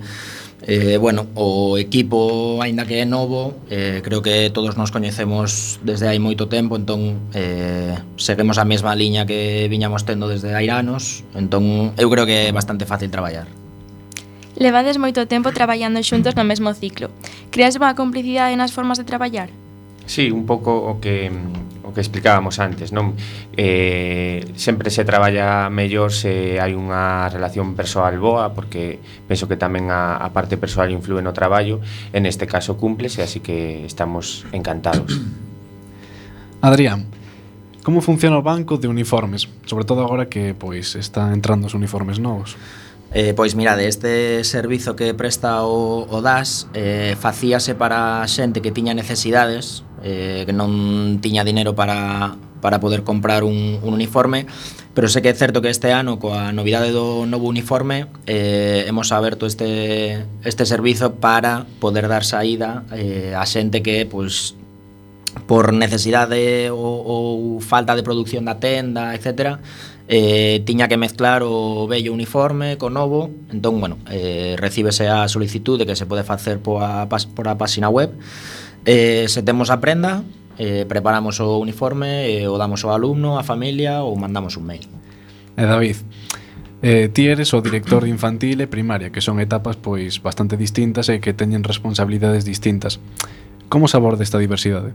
Eh, 0.63 0.97
bueno, 0.97 1.27
o 1.35 1.77
equipo, 1.79 2.59
aínda 2.63 2.87
que 2.87 2.99
é 2.99 3.07
novo, 3.07 3.55
eh, 3.71 4.01
creo 4.03 4.23
que 4.23 4.51
todos 4.51 4.77
nos 4.77 4.91
coñecemos 4.91 5.79
desde 5.85 6.09
hai 6.09 6.19
moito 6.19 6.49
tempo, 6.49 6.81
entón 6.81 7.31
eh, 7.37 7.95
seguimos 8.17 8.57
a 8.59 8.67
mesma 8.67 8.97
liña 8.97 9.29
que 9.29 9.69
viñamos 9.69 10.09
tendo 10.09 10.27
desde 10.27 10.57
hai 10.57 10.67
anos, 10.73 11.23
entón 11.37 11.95
eu 12.01 12.09
creo 12.09 12.25
que 12.25 12.49
é 12.49 12.53
bastante 12.57 12.83
fácil 12.83 13.13
traballar. 13.13 13.66
Levades 14.57 14.97
moito 14.97 15.29
tempo 15.29 15.53
traballando 15.53 16.01
xuntos 16.01 16.33
no 16.33 16.41
mesmo 16.41 16.73
ciclo. 16.73 17.13
Creas 17.53 17.77
unha 17.77 17.93
complicidade 17.93 18.57
nas 18.57 18.73
formas 18.73 18.97
de 18.97 19.05
traballar? 19.05 19.53
Sí, 20.09 20.33
un 20.33 20.49
pouco 20.49 20.73
o 20.73 20.97
que 20.97 21.29
o 21.87 21.95
que 21.95 22.01
explicábamos 22.01 22.59
antes, 22.59 22.91
non? 22.91 23.15
Eh, 23.55 24.43
sempre 24.59 24.89
se 24.91 25.05
traballa 25.05 25.69
mellor 25.69 26.11
se 26.11 26.57
hai 26.57 26.73
unha 26.73 27.29
relación 27.29 27.77
persoal 27.77 28.17
boa, 28.17 28.57
porque 28.57 28.99
penso 29.29 29.45
que 29.45 29.61
tamén 29.61 29.93
a, 29.93 30.19
a 30.19 30.33
parte 30.33 30.57
persoal 30.57 30.89
influe 30.89 31.21
no 31.21 31.37
traballo, 31.37 31.79
en 32.17 32.25
este 32.25 32.49
caso 32.49 32.75
cúmplese, 32.81 33.21
así 33.23 33.45
que 33.45 33.85
estamos 33.85 34.49
encantados. 34.57 35.21
Adrián, 36.65 37.07
como 37.87 38.03
funciona 38.03 38.41
o 38.41 38.43
banco 38.43 38.81
de 38.81 38.89
uniformes? 38.91 39.47
Sobre 39.69 39.87
todo 39.87 40.03
agora 40.03 40.27
que 40.27 40.59
pois 40.59 40.99
están 40.99 41.31
entrando 41.31 41.71
os 41.71 41.77
uniformes 41.77 42.19
novos. 42.19 42.59
Eh, 43.15 43.35
pois 43.35 43.55
mirade, 43.55 43.87
este 43.87 44.43
servizo 44.43 44.97
que 44.97 45.15
presta 45.15 45.63
o, 45.63 46.07
o 46.11 46.21
DAS 46.21 46.67
eh, 46.75 47.15
facíase 47.19 47.75
para 47.75 48.27
xente 48.27 48.61
que 48.61 48.75
tiña 48.75 48.99
necesidades, 48.99 49.87
eh, 50.03 50.43
que 50.45 50.53
non 50.53 51.23
tiña 51.23 51.47
dinero 51.47 51.79
para, 51.79 52.35
para 52.61 52.83
poder 52.83 53.07
comprar 53.07 53.45
un, 53.45 53.79
un 53.81 53.95
uniforme, 53.95 54.51
pero 54.93 55.07
sei 55.07 55.23
que 55.23 55.31
é 55.31 55.39
certo 55.39 55.63
que 55.63 55.71
este 55.71 55.95
ano, 55.95 56.19
coa 56.19 56.51
novidade 56.51 56.91
do 56.91 57.31
novo 57.31 57.47
uniforme, 57.47 58.11
eh, 58.27 58.85
hemos 58.91 59.15
aberto 59.15 59.47
este, 59.47 60.27
este 60.43 60.67
servizo 60.67 61.21
para 61.23 61.69
poder 61.79 62.11
dar 62.11 62.27
saída 62.27 62.83
eh, 62.91 63.39
a 63.39 63.47
xente 63.47 63.87
que 63.87 64.03
pois, 64.03 64.59
por 65.47 65.71
necesidade 65.77 66.73
ou, 66.75 67.07
ou 67.07 67.25
falta 67.63 67.95
de 67.95 68.03
producción 68.03 68.49
da 68.49 68.57
tenda, 68.57 69.15
etcétera, 69.15 69.61
eh, 70.09 70.63
tiña 70.65 70.89
que 70.89 70.97
mezclar 70.97 71.43
o 71.45 71.87
vello 71.87 72.13
uniforme 72.13 72.79
co 72.79 72.91
novo 72.91 73.31
entón, 73.51 73.81
bueno, 73.81 73.99
eh, 74.11 74.55
recíbese 74.59 75.09
a 75.09 75.29
solicitude 75.29 75.87
que 75.87 75.97
se 75.97 76.07
pode 76.07 76.23
facer 76.23 76.61
poa, 76.61 77.09
por 77.09 77.49
a 77.49 77.59
página 77.59 77.89
web 77.89 78.15
eh, 78.85 79.27
se 79.29 79.43
temos 79.43 79.71
a 79.71 79.81
prenda 79.81 80.23
eh, 80.59 80.87
preparamos 80.89 81.41
o 81.41 81.59
uniforme 81.59 82.31
eh, 82.31 82.49
o 82.49 82.57
damos 82.59 82.85
ao 82.87 82.95
alumno, 82.95 83.39
á 83.39 83.43
familia 83.43 84.07
ou 84.07 84.15
mandamos 84.15 84.55
un 84.55 84.65
mail 84.67 84.87
eh, 85.57 85.67
David, 85.67 85.99
Eh, 86.83 87.09
ti 87.09 87.27
eres 87.27 87.55
o 87.55 87.65
director 87.65 88.05
de 88.05 88.13
infantil 88.13 88.61
e 88.61 88.69
primaria, 88.69 89.09
que 89.09 89.25
son 89.25 89.41
etapas 89.41 89.81
pois 89.81 90.21
bastante 90.21 90.61
distintas 90.61 91.09
e 91.09 91.25
que 91.25 91.33
teñen 91.33 91.65
responsabilidades 91.65 92.45
distintas. 92.45 93.01
Como 93.73 93.89
se 93.89 93.97
aborda 93.97 94.23
esta 94.23 94.37
diversidade? 94.37 94.93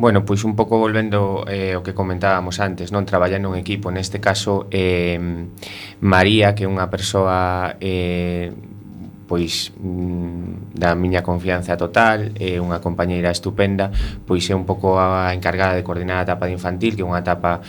Bueno, 0.00 0.24
pois 0.24 0.44
un 0.48 0.56
pouco 0.56 0.78
volvendo 0.78 1.44
eh, 1.44 1.76
o 1.76 1.84
que 1.84 1.92
comentábamos 1.92 2.56
antes, 2.56 2.88
non? 2.88 3.04
Traballando 3.04 3.52
en 3.52 3.60
equipo, 3.60 3.92
neste 3.92 4.16
caso 4.16 4.64
eh, 4.72 5.20
María, 6.00 6.56
que 6.56 6.64
é 6.64 6.68
unha 6.72 6.88
persoa 6.88 7.76
eh, 7.84 8.48
pois 9.28 9.76
mm, 9.76 10.72
da 10.72 10.96
miña 10.96 11.20
confianza 11.20 11.76
total, 11.76 12.32
é 12.40 12.56
unha 12.56 12.80
compañeira 12.80 13.28
estupenda, 13.28 13.92
pois 14.24 14.48
é 14.48 14.56
un 14.56 14.64
pouco 14.64 14.96
a 14.96 15.36
encargada 15.36 15.76
de 15.76 15.84
coordinar 15.84 16.24
a 16.24 16.24
etapa 16.24 16.48
de 16.48 16.56
infantil, 16.56 16.96
que 16.96 17.04
é 17.04 17.06
unha 17.06 17.20
etapa 17.20 17.60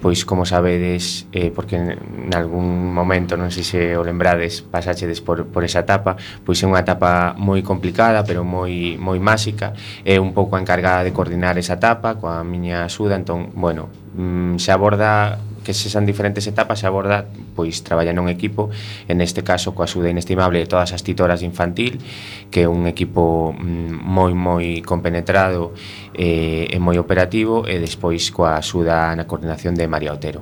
pois 0.00 0.24
como 0.24 0.46
sabedes, 0.46 1.26
eh, 1.32 1.50
porque 1.54 1.76
en 1.76 2.34
algún 2.34 2.94
momento, 2.94 3.34
non 3.34 3.50
sei 3.50 3.64
se 3.66 3.80
o 3.98 4.02
lembrades, 4.06 4.62
pasachedes 4.62 5.18
por, 5.18 5.50
por 5.50 5.66
esa 5.66 5.82
etapa, 5.82 6.14
pois 6.46 6.62
é 6.62 6.66
unha 6.66 6.82
etapa 6.82 7.34
moi 7.34 7.60
complicada, 7.66 8.22
pero 8.22 8.46
moi 8.46 8.94
moi 9.00 9.18
máxica, 9.18 9.74
é 10.06 10.22
un 10.22 10.30
pouco 10.30 10.54
a 10.54 10.62
encargada 10.62 11.02
de 11.02 11.10
coordinar 11.10 11.58
esa 11.58 11.80
etapa 11.80 12.14
coa 12.18 12.46
miña 12.46 12.86
axuda, 12.86 13.18
entón, 13.18 13.50
bueno, 13.58 13.90
mm, 14.14 14.62
se 14.62 14.70
aborda 14.70 15.38
que 15.68 15.76
sexan 15.76 16.08
diferentes 16.08 16.48
etapas 16.48 16.80
se 16.80 16.88
aborda 16.88 17.28
pois 17.52 17.84
traballando 17.84 18.24
un 18.24 18.32
equipo, 18.32 18.72
en 19.04 19.20
este 19.20 19.44
caso 19.44 19.76
coa 19.76 19.84
súa 19.84 20.08
inestimable 20.08 20.64
de 20.64 20.64
todas 20.64 20.96
as 20.96 21.04
titoras 21.04 21.44
de 21.44 21.46
infantil, 21.52 22.00
que 22.48 22.64
é 22.64 22.68
un 22.72 22.88
equipo 22.88 23.52
mm, 23.52 24.00
moi 24.00 24.32
moi 24.32 24.80
compenetrado 24.80 25.76
eh, 26.16 26.72
e 26.72 26.76
moi 26.80 26.96
operativo 26.96 27.68
e 27.68 27.76
despois 27.76 28.32
coa 28.32 28.64
súa 28.64 29.12
na 29.12 29.28
coordinación 29.28 29.76
de 29.76 29.84
María 29.84 30.16
Otero. 30.16 30.40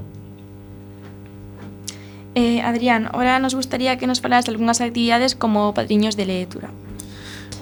Eh, 2.39 2.63
Adrián, 2.63 3.11
ahora 3.11 3.43
nos 3.43 3.59
gustaría 3.59 3.99
que 3.99 4.07
nos 4.07 4.23
falas 4.23 4.47
de 4.47 4.55
algunhas 4.55 4.79
actividades 4.79 5.35
como 5.35 5.75
padriños 5.75 6.15
de 6.15 6.31
lectura. 6.31 6.71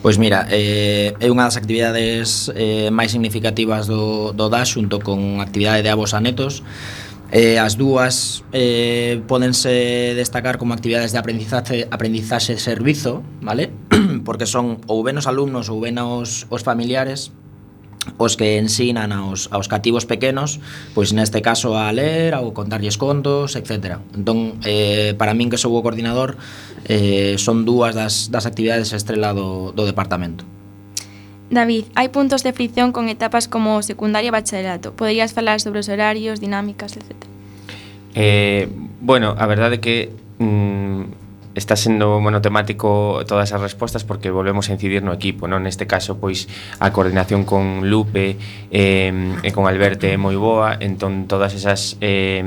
Pois 0.04 0.20
mira, 0.20 0.44
eh, 0.52 1.16
é 1.16 1.32
unha 1.32 1.48
das 1.48 1.56
actividades 1.56 2.52
eh, 2.52 2.92
máis 2.92 3.08
significativas 3.08 3.88
do, 3.88 4.36
do 4.36 4.52
DAS 4.52 4.76
xunto 4.76 5.00
con 5.00 5.40
actividade 5.40 5.80
de 5.80 5.88
avos 5.88 6.12
a 6.12 6.20
netos 6.20 6.60
Eh, 7.32 7.58
as 7.58 7.74
dúas 7.80 8.44
eh, 8.52 9.22
podense 9.26 10.14
destacar 10.14 10.58
como 10.58 10.74
actividades 10.74 11.10
de 11.10 11.18
aprendizaxe, 11.18 11.88
aprendizaxe 11.90 12.58
servizo, 12.58 13.22
vale? 13.40 13.72
Porque 14.26 14.46
son 14.46 14.84
ou 14.86 15.02
ben 15.02 15.16
os 15.16 15.26
alumnos 15.26 15.72
ou 15.72 15.80
ben 15.80 15.96
os, 15.98 16.46
os 16.52 16.62
familiares 16.62 17.32
os 18.18 18.36
que 18.36 18.60
ensinan 18.60 19.12
aos, 19.12 19.48
aos 19.48 19.66
cativos 19.68 20.04
pequenos 20.04 20.60
pois 20.92 21.16
neste 21.16 21.40
caso 21.40 21.72
a 21.74 21.88
ler 21.88 22.36
ou 22.36 22.52
contarlles 22.52 23.00
contos, 23.00 23.56
etc. 23.56 23.98
Entón, 24.12 24.60
eh, 24.68 25.16
para 25.16 25.32
min 25.32 25.48
que 25.48 25.56
sou 25.56 25.72
o 25.72 25.80
coordinador 25.80 26.36
eh, 26.84 27.40
son 27.40 27.64
dúas 27.64 27.96
das, 27.96 28.28
das 28.28 28.44
actividades 28.44 28.92
estrela 28.92 29.32
do, 29.32 29.72
do 29.72 29.88
departamento. 29.88 30.44
David, 31.50 31.84
hai 31.94 32.08
puntos 32.08 32.40
de 32.40 32.56
fricción 32.56 32.92
con 32.92 33.12
etapas 33.12 33.48
como 33.48 33.84
secundaria 33.84 34.32
e 34.32 34.34
bacharelato. 34.34 34.96
Poderías 34.96 35.36
falar 35.36 35.60
sobre 35.60 35.84
os 35.84 35.88
horarios, 35.92 36.40
dinámicas, 36.40 36.96
etc. 36.96 37.12
Eh, 38.14 38.68
bueno, 39.00 39.36
a 39.36 39.44
verdade 39.44 39.76
é 39.76 39.80
que 39.82 39.96
mm, 40.40 41.54
está 41.54 41.76
sendo 41.76 42.18
monotemático 42.18 43.22
todas 43.28 43.52
as 43.52 43.60
respostas 43.60 44.02
porque 44.04 44.30
volvemos 44.30 44.68
a 44.68 44.72
incidir 44.72 45.02
no 45.04 45.12
equipo, 45.12 45.46
non? 45.46 45.62
Neste 45.62 45.86
caso, 45.86 46.18
pois, 46.18 46.48
a 46.80 46.90
coordinación 46.90 47.44
con 47.44 47.86
Lupe 47.92 48.40
eh, 48.72 49.12
e 49.44 49.50
con 49.52 49.68
Alberto 49.68 50.08
é 50.08 50.16
moi 50.16 50.34
boa, 50.40 50.74
entón 50.80 51.30
todas 51.30 51.52
esas... 51.54 52.00
Eh, 52.00 52.42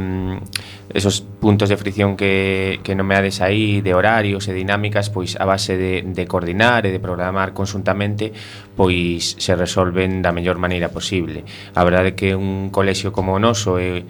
esos 0.97 1.21
puntos 1.21 1.69
de 1.69 1.77
fricción 1.77 2.17
que, 2.17 2.79
que 2.81 2.95
nomeades 2.95 3.39
aí 3.39 3.81
de 3.81 3.93
horarios 3.93 4.49
e 4.49 4.53
dinámicas, 4.57 5.13
pois 5.13 5.37
a 5.37 5.45
base 5.45 5.77
de, 5.77 6.01
de 6.01 6.25
coordinar 6.25 6.89
e 6.89 6.91
de 6.91 6.97
programar 6.97 7.53
consuntamente, 7.53 8.33
pois 8.73 9.37
se 9.37 9.53
resolven 9.53 10.25
da 10.25 10.33
mellor 10.33 10.57
maneira 10.57 10.89
posible. 10.89 11.45
A 11.77 11.85
verdade 11.85 12.17
que 12.17 12.33
un 12.33 12.73
colexio 12.73 13.13
como 13.13 13.37
o 13.37 13.39
noso 13.39 13.77
é, 13.77 14.09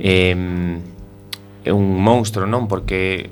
é, 0.00 0.32
é 0.32 1.72
un 1.76 2.00
monstro, 2.00 2.48
non? 2.48 2.64
Porque 2.64 3.28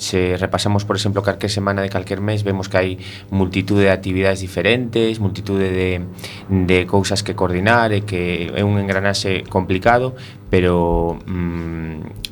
se 0.00 0.40
repasamos, 0.40 0.88
por 0.88 0.96
exemplo, 0.96 1.20
calquer 1.20 1.52
semana 1.52 1.84
de 1.84 1.92
calquer 1.92 2.24
mes, 2.24 2.48
vemos 2.48 2.72
que 2.72 2.80
hai 2.80 2.90
multitud 3.28 3.76
de 3.76 3.92
actividades 3.92 4.40
diferentes, 4.40 5.20
multitud 5.20 5.60
de, 5.60 6.00
de 6.48 6.78
cousas 6.88 7.20
que 7.20 7.36
coordinar, 7.36 7.92
e 7.92 8.08
que 8.08 8.48
é 8.56 8.64
un 8.64 8.80
engranaxe 8.80 9.44
complicado, 9.44 10.16
pero 10.48 11.20
mm, 11.28 12.27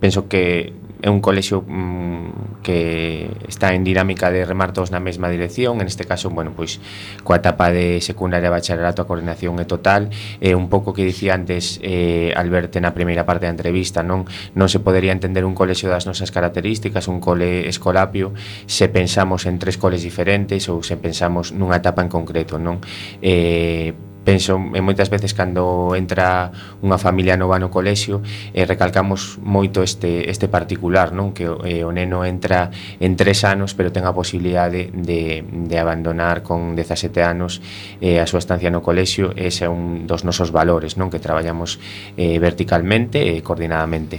penso 0.00 0.28
que 0.28 0.72
é 1.02 1.10
un 1.10 1.20
colexio 1.20 1.62
mm, 1.62 2.62
que 2.62 3.30
está 3.48 3.74
en 3.74 3.84
dinámica 3.84 4.30
de 4.30 4.44
remar 4.44 4.72
todos 4.72 4.90
na 4.90 5.00
mesma 5.00 5.28
dirección, 5.28 5.80
en 5.80 5.86
este 5.86 6.02
caso, 6.08 6.30
bueno, 6.32 6.56
pois 6.56 6.80
coa 7.22 7.38
etapa 7.38 7.68
de 7.70 8.00
secundaria 8.00 8.48
e 8.48 8.54
bacharelato 8.54 9.04
a 9.04 9.08
coordinación 9.08 9.60
é 9.60 9.66
total, 9.68 10.08
é 10.40 10.56
un 10.56 10.72
pouco 10.72 10.96
que 10.96 11.04
dicía 11.04 11.36
antes 11.36 11.78
eh, 11.84 12.32
Alberto 12.34 12.80
na 12.80 12.96
primeira 12.96 13.28
parte 13.28 13.44
da 13.44 13.52
entrevista, 13.52 14.00
non? 14.00 14.24
Non 14.56 14.72
se 14.72 14.80
podería 14.80 15.12
entender 15.12 15.44
un 15.44 15.52
colexio 15.52 15.92
das 15.92 16.08
nosas 16.08 16.32
características, 16.32 17.12
un 17.12 17.20
cole 17.20 17.68
escolapio, 17.68 18.32
se 18.64 18.88
pensamos 18.88 19.44
en 19.44 19.60
tres 19.60 19.76
coles 19.76 20.00
diferentes 20.00 20.66
ou 20.72 20.80
se 20.80 20.96
pensamos 20.96 21.52
nunha 21.52 21.78
etapa 21.78 22.00
en 22.00 22.10
concreto, 22.10 22.56
non? 22.56 22.80
Eh, 23.20 23.92
penso 24.26 24.58
en 24.58 24.82
moitas 24.82 25.06
veces 25.06 25.38
cando 25.38 25.94
entra 25.94 26.50
unha 26.82 26.98
familia 26.98 27.38
nova 27.38 27.62
no 27.62 27.70
colexio 27.70 28.26
eh, 28.50 28.66
recalcamos 28.66 29.38
moito 29.38 29.86
este, 29.86 30.26
este 30.26 30.50
particular 30.50 31.14
non? 31.14 31.30
Que 31.30 31.46
eh, 31.46 31.86
o 31.86 31.94
neno 31.94 32.26
entra 32.26 32.74
en 32.98 33.14
tres 33.14 33.46
anos 33.46 33.78
pero 33.78 33.94
ten 33.94 34.02
a 34.02 34.10
posibilidade 34.10 34.90
de, 34.90 35.46
de, 35.46 35.70
de 35.70 35.76
abandonar 35.78 36.42
con 36.42 36.74
17 36.74 37.22
anos 37.22 37.62
eh, 38.02 38.18
a 38.18 38.26
súa 38.26 38.42
estancia 38.42 38.66
no 38.66 38.82
colexio. 38.82 39.30
Ese 39.38 39.64
é 39.64 39.70
un 39.70 40.10
dos 40.10 40.26
nosos 40.26 40.50
valores 40.50 40.98
non? 40.98 41.06
Que 41.06 41.22
traballamos 41.22 41.78
eh, 42.18 42.42
verticalmente 42.42 43.22
e 43.22 43.46
coordinadamente. 43.46 44.18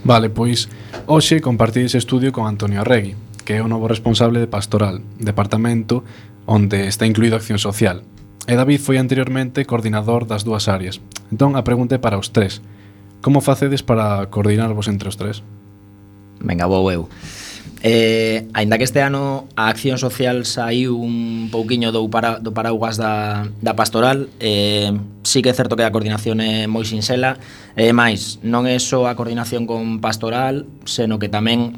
Vale, 0.00 0.32
pois 0.32 0.72
hoxe 1.04 1.44
compartí 1.44 1.84
ese 1.84 2.00
estudio 2.00 2.32
con 2.32 2.48
Antonio 2.48 2.80
Arregui 2.80 3.20
que 3.44 3.60
é 3.60 3.62
o 3.62 3.68
novo 3.68 3.84
responsable 3.92 4.40
de 4.40 4.48
Pastoral, 4.48 5.04
departamento 5.20 6.00
onde 6.48 6.88
está 6.88 7.04
incluído 7.04 7.36
Acción 7.36 7.60
Social, 7.60 8.00
e 8.46 8.54
David 8.54 8.80
foi 8.80 9.00
anteriormente 9.00 9.64
coordinador 9.64 10.28
das 10.28 10.44
dúas 10.44 10.68
áreas. 10.68 11.00
Entón, 11.32 11.56
a 11.56 11.64
pregunta 11.64 11.96
é 11.96 12.00
para 12.00 12.20
os 12.20 12.28
tres. 12.28 12.60
Como 13.24 13.40
facedes 13.40 13.80
para 13.80 14.28
coordinarvos 14.28 14.88
entre 14.88 15.08
os 15.08 15.16
tres? 15.16 15.40
Venga, 16.40 16.68
vou 16.68 16.92
eu. 16.92 17.08
Eh, 17.86 18.48
ainda 18.52 18.78
que 18.78 18.84
este 18.84 19.00
ano 19.00 19.48
a 19.56 19.68
acción 19.68 19.98
social 20.00 20.44
saiu 20.44 20.96
un 20.96 21.48
pouquiño 21.52 21.92
do, 21.92 22.08
para, 22.08 22.40
do 22.40 22.56
paraugas 22.56 22.96
da, 22.96 23.44
da 23.60 23.76
pastoral 23.76 24.32
eh, 24.40 24.88
sí 25.20 25.44
que 25.44 25.52
é 25.52 25.54
certo 25.56 25.76
que 25.76 25.84
a 25.84 25.92
coordinación 25.92 26.40
é 26.40 26.64
moi 26.64 26.88
sinxela 26.88 27.36
e 27.76 27.88
eh, 27.88 27.92
máis, 27.92 28.40
non 28.40 28.64
é 28.64 28.80
só 28.80 29.04
a 29.04 29.12
coordinación 29.12 29.68
con 29.68 30.00
pastoral, 30.00 30.64
seno 30.88 31.20
que 31.20 31.28
tamén 31.28 31.76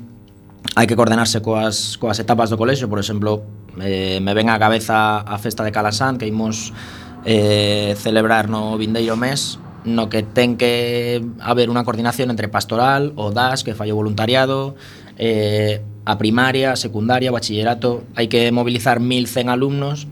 hai 0.75 0.87
que 0.91 0.99
coordenarse 0.99 1.39
coas, 1.45 2.01
coas 2.01 2.19
etapas 2.19 2.51
do 2.51 2.59
colexo, 2.59 2.91
por 2.91 2.99
exemplo, 2.99 3.47
eh, 3.79 4.19
me 4.19 4.35
ven 4.35 4.51
á 4.51 4.59
cabeza 4.59 5.23
a 5.23 5.37
festa 5.39 5.63
de 5.63 5.71
Calasán 5.71 6.19
que 6.19 6.27
imos 6.27 6.75
eh, 7.23 7.95
celebrar 8.01 8.51
no 8.51 8.75
vindeiro 8.81 9.15
mes 9.15 9.63
no 9.87 10.11
que 10.11 10.27
ten 10.27 10.59
que 10.59 11.23
haber 11.39 11.71
unha 11.71 11.87
coordinación 11.87 12.35
entre 12.35 12.51
pastoral, 12.51 13.15
o 13.15 13.31
DAS, 13.31 13.63
que 13.63 13.79
fallo 13.79 13.95
voluntariado, 13.95 14.75
eh, 15.15 15.79
a 16.03 16.19
primaria, 16.19 16.75
a 16.75 16.77
secundaria, 16.77 17.31
bachillerato, 17.31 18.03
hai 18.19 18.27
que 18.27 18.51
mobilizar 18.51 18.99
1100 18.99 19.47
alumnos 19.47 20.11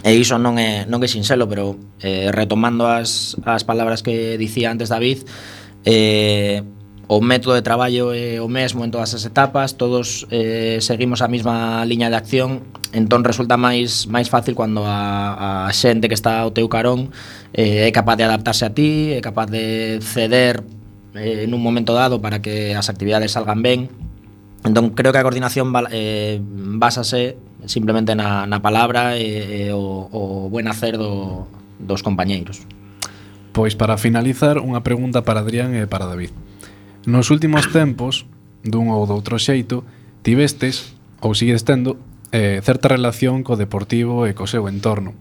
E 0.00 0.16
iso 0.16 0.40
non 0.40 0.56
é, 0.56 0.88
non 0.88 1.04
é 1.04 1.08
sinxelo, 1.12 1.44
pero 1.44 1.76
eh, 2.00 2.32
retomando 2.32 2.88
as, 2.88 3.36
as 3.44 3.68
palabras 3.68 4.00
que 4.00 4.40
dicía 4.40 4.72
antes 4.72 4.88
David, 4.88 5.28
eh, 5.84 6.64
o 7.10 7.18
método 7.18 7.58
de 7.58 7.62
traballo 7.66 8.14
é 8.14 8.38
o 8.38 8.46
mesmo 8.46 8.86
en 8.86 8.94
todas 8.94 9.18
as 9.18 9.26
etapas, 9.26 9.74
todos 9.74 10.30
eh, 10.30 10.78
seguimos 10.78 11.26
a 11.26 11.26
mesma 11.26 11.82
liña 11.82 12.06
de 12.06 12.14
acción, 12.14 12.62
entón 12.94 13.26
resulta 13.26 13.58
máis 13.58 14.06
máis 14.06 14.30
fácil 14.30 14.54
cando 14.54 14.86
a, 14.86 15.66
a 15.66 15.74
xente 15.74 16.06
que 16.06 16.14
está 16.14 16.38
ao 16.38 16.54
teu 16.54 16.70
carón 16.70 17.10
eh, 17.50 17.82
é 17.82 17.90
capaz 17.90 18.14
de 18.14 18.30
adaptarse 18.30 18.62
a 18.62 18.70
ti, 18.70 19.10
é 19.10 19.18
capaz 19.18 19.50
de 19.50 19.98
ceder 20.06 20.62
eh, 21.18 21.42
en 21.42 21.50
un 21.50 21.58
momento 21.58 21.98
dado 21.98 22.22
para 22.22 22.38
que 22.38 22.78
as 22.78 22.86
actividades 22.86 23.34
salgan 23.34 23.58
ben. 23.58 23.90
Entón 24.62 24.94
creo 24.94 25.10
que 25.10 25.18
a 25.18 25.26
coordinación 25.26 25.74
eh, 25.90 26.38
basase 26.78 27.34
simplemente 27.66 28.14
na, 28.14 28.46
na 28.46 28.62
palabra 28.62 29.18
e, 29.18 29.66
e 29.66 29.74
o, 29.74 30.06
o 30.14 30.46
buen 30.46 30.70
hacer 30.70 30.94
do, 30.94 31.50
dos 31.82 32.06
compañeiros. 32.06 32.62
Pois 33.50 33.74
para 33.74 33.98
finalizar, 33.98 34.62
unha 34.62 34.86
pregunta 34.86 35.26
para 35.26 35.42
Adrián 35.42 35.74
e 35.74 35.90
para 35.90 36.06
David. 36.06 36.49
Nos 37.08 37.32
últimos 37.32 37.72
tempos, 37.72 38.28
dun 38.60 38.92
ou 38.92 39.08
doutro 39.08 39.40
xeito, 39.40 39.88
tivestes, 40.20 40.92
ou 41.24 41.32
sigues 41.32 41.64
tendo, 41.64 41.96
eh, 42.28 42.60
certa 42.60 42.92
relación 42.92 43.40
co 43.40 43.56
Deportivo 43.56 44.28
e 44.28 44.36
co 44.36 44.44
seu 44.44 44.68
entorno. 44.68 45.16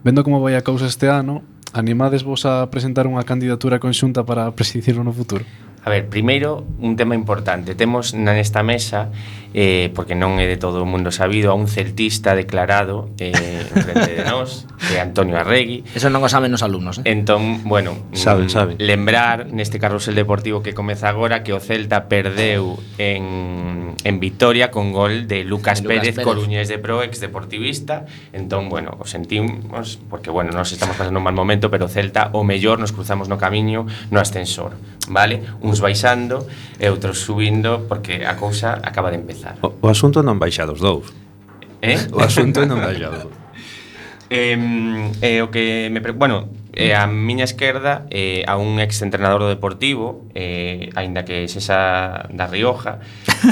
Vendo 0.00 0.24
como 0.24 0.40
vai 0.40 0.56
a 0.56 0.64
cousa 0.64 0.88
este 0.88 1.12
ano, 1.12 1.44
animades 1.76 2.24
vos 2.24 2.48
a 2.48 2.64
presentar 2.72 3.04
unha 3.04 3.28
candidatura 3.28 3.76
conxunta 3.76 4.24
para 4.24 4.48
presidirlo 4.56 5.04
no 5.04 5.12
futuro? 5.12 5.44
A 5.84 5.92
ver, 5.92 6.08
primeiro, 6.08 6.64
un 6.80 6.96
tema 6.96 7.12
importante. 7.12 7.76
Temos 7.76 8.16
nesta 8.16 8.64
mesa 8.64 9.12
eh, 9.54 9.90
porque 9.94 10.14
non 10.14 10.36
é 10.36 10.46
de 10.46 10.60
todo 10.60 10.84
o 10.84 10.88
mundo 10.88 11.08
sabido, 11.10 11.50
a 11.50 11.56
un 11.56 11.68
celtista 11.68 12.36
declarado 12.36 13.08
eh, 13.18 13.32
frente 13.72 14.20
de 14.20 14.24
nós, 14.28 14.68
que 14.76 14.96
é 14.96 15.00
Antonio 15.00 15.38
Arregui. 15.40 15.84
Eso 15.96 16.12
non 16.12 16.20
o 16.20 16.28
saben 16.28 16.52
os 16.52 16.60
alumnos, 16.60 17.00
eh? 17.00 17.08
Entón, 17.08 17.64
bueno, 17.64 17.96
saben, 18.12 18.46
mm, 18.46 18.52
saben. 18.52 18.74
lembrar 18.78 19.48
neste 19.48 19.80
carrusel 19.80 20.14
deportivo 20.14 20.60
que 20.60 20.76
comeza 20.76 21.08
agora 21.08 21.40
que 21.40 21.56
o 21.56 21.60
Celta 21.60 22.10
perdeu 22.10 22.76
en, 22.98 23.96
en 24.04 24.14
Vitoria 24.20 24.70
con 24.70 24.92
gol 24.92 25.24
de 25.26 25.44
Lucas, 25.44 25.80
de 25.80 25.88
Lucas 25.88 26.02
Pérez, 26.02 26.14
Pérez, 26.16 26.26
Coruñés 26.26 26.68
de 26.68 26.78
Pro, 26.78 27.02
ex 27.02 27.20
deportivista. 27.20 28.04
Entón, 28.32 28.68
bueno, 28.68 28.96
o 28.98 29.06
sentimos, 29.06 29.98
porque, 30.10 30.30
bueno, 30.30 30.52
nos 30.52 30.72
estamos 30.72 30.96
pasando 30.96 31.18
un 31.18 31.24
mal 31.24 31.34
momento, 31.34 31.70
pero 31.70 31.86
o 31.86 31.88
Celta, 31.88 32.30
o 32.32 32.44
mellor, 32.44 32.78
nos 32.78 32.92
cruzamos 32.92 33.28
no 33.28 33.38
camiño, 33.38 33.86
no 34.10 34.20
ascensor, 34.20 34.76
vale? 35.08 35.42
Uns 35.64 35.80
baixando 35.80 36.46
e 36.78 36.86
outros 36.92 37.24
subindo, 37.24 37.86
porque 37.88 38.26
a 38.26 38.36
cousa 38.36 38.78
acaba 38.82 39.10
de 39.10 39.18
empezar 39.18 39.37
o, 39.62 39.74
o 39.80 39.86
asunto 39.88 40.22
non 40.22 40.38
baixa 40.38 40.64
dos 40.66 40.80
dous. 40.80 41.10
Eh? 41.82 41.98
O 42.16 42.20
asunto 42.22 42.64
non 42.66 42.78
baixa 42.82 43.10
dos 43.10 43.22
dous. 43.28 43.36
Eh, 44.28 44.58
eh, 45.24 45.40
o 45.40 45.48
que 45.48 45.88
me 45.88 46.04
pre... 46.04 46.12
bueno, 46.12 46.52
eh, 46.76 46.94
a 46.94 47.08
miña 47.08 47.48
esquerda 47.48 48.04
eh, 48.10 48.44
a 48.46 48.60
un 48.60 48.78
ex 48.78 49.00
entrenador 49.00 49.40
do 49.40 49.48
Deportivo, 49.48 50.28
eh, 50.36 50.92
aínda 50.94 51.24
que 51.24 51.48
sexa 51.48 52.28
da 52.28 52.46
Rioja, 52.46 53.00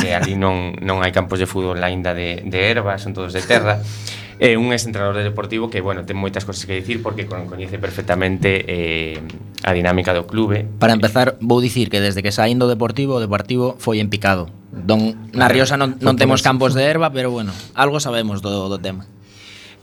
que 0.01 0.13
eh, 0.13 0.19
ali 0.19 0.37
non 0.37 0.77
non 0.85 1.01
hai 1.01 1.17
campos 1.17 1.41
de 1.41 1.49
fútbol 1.49 1.81
aínda 1.81 2.13
de 2.13 2.45
de 2.45 2.59
erva, 2.69 3.01
son 3.01 3.17
todos 3.17 3.33
de 3.33 3.41
terra. 3.41 3.81
é 4.39 4.57
un 4.57 4.73
ex 4.73 4.85
entrenador 4.85 5.17
de 5.17 5.25
deportivo 5.25 5.71
que, 5.71 5.81
bueno, 5.81 6.05
ten 6.05 6.17
moitas 6.17 6.45
cousas 6.45 6.69
que 6.69 6.77
dicir 6.77 7.01
porque 7.01 7.25
coñece 7.25 7.81
perfectamente 7.81 8.65
eh, 8.69 9.21
a 9.65 9.73
dinámica 9.73 10.13
do 10.13 10.29
clube. 10.29 10.69
Para 10.79 10.93
empezar, 10.93 11.41
vou 11.41 11.65
dicir 11.65 11.89
que 11.89 12.05
desde 12.05 12.21
que 12.21 12.33
saindo 12.33 12.69
deportivo, 12.69 13.17
o 13.17 13.23
deportivo 13.23 13.81
foi 13.81 13.99
en 13.99 14.13
picado. 14.13 14.53
Don, 14.77 15.17
na 15.33 15.49
Riosa 15.49 15.81
non, 15.81 15.97
non 16.05 16.21
temos 16.21 16.45
campos 16.45 16.77
de 16.77 16.85
erva, 16.85 17.09
pero 17.09 17.33
bueno, 17.33 17.57
algo 17.73 17.97
sabemos 17.97 18.45
do, 18.45 18.69
do 18.69 18.77
tema. 18.77 19.09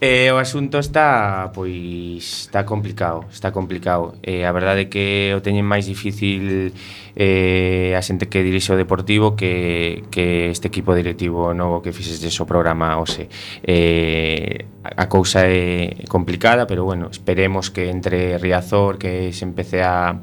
E 0.04 0.28
o 0.28 0.36
asunto 0.36 0.76
está, 0.76 1.48
pois, 1.54 2.44
está 2.44 2.60
complicado, 2.68 3.24
está 3.32 3.56
complicado. 3.56 4.20
E 4.20 4.44
a 4.44 4.52
verdade 4.52 4.84
é 4.84 4.88
que 4.92 5.32
o 5.32 5.40
teñen 5.40 5.64
máis 5.64 5.88
difícil 5.88 6.76
eh, 7.16 7.96
a 7.96 8.04
xente 8.04 8.28
que 8.28 8.44
dirixe 8.44 8.68
o 8.68 8.76
Deportivo 8.76 9.32
que, 9.32 10.04
que 10.12 10.52
este 10.52 10.68
equipo 10.68 10.92
directivo 10.92 11.56
novo 11.56 11.80
que 11.80 11.96
fixestes 11.96 12.36
o 12.36 12.44
programa 12.44 13.00
hoxe. 13.00 13.32
Eh, 13.64 14.68
a 14.84 15.08
cousa 15.08 15.48
é 15.48 16.04
complicada, 16.04 16.68
pero 16.68 16.84
bueno, 16.84 17.08
esperemos 17.08 17.72
que 17.72 17.88
entre 17.88 18.36
Riazor, 18.36 19.00
que 19.00 19.32
se 19.32 19.48
empece 19.48 19.80
a, 19.80 20.20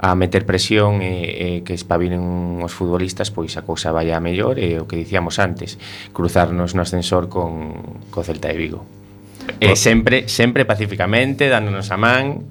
a 0.00 0.16
meter 0.16 0.48
presión 0.48 1.04
e, 1.04 1.60
e 1.60 1.60
que 1.60 1.76
espabilen 1.76 2.64
os 2.64 2.72
futbolistas, 2.72 3.28
pois 3.28 3.52
a 3.60 3.68
cousa 3.68 3.92
vaya 3.92 4.16
a 4.16 4.24
mellor 4.24 4.56
e 4.56 4.80
o 4.80 4.88
que 4.88 4.96
dicíamos 4.96 5.36
antes, 5.36 5.76
cruzarnos 6.16 6.72
no 6.72 6.80
ascensor 6.80 7.28
con 7.28 8.00
co 8.08 8.24
Celta 8.24 8.48
de 8.48 8.56
Vigo. 8.56 8.99
E 9.58 9.72
eh, 9.72 9.76
sempre, 9.76 10.30
sempre 10.30 10.62
pacificamente, 10.62 11.50
dándonos 11.50 11.90
a 11.90 11.98
man, 11.98 12.46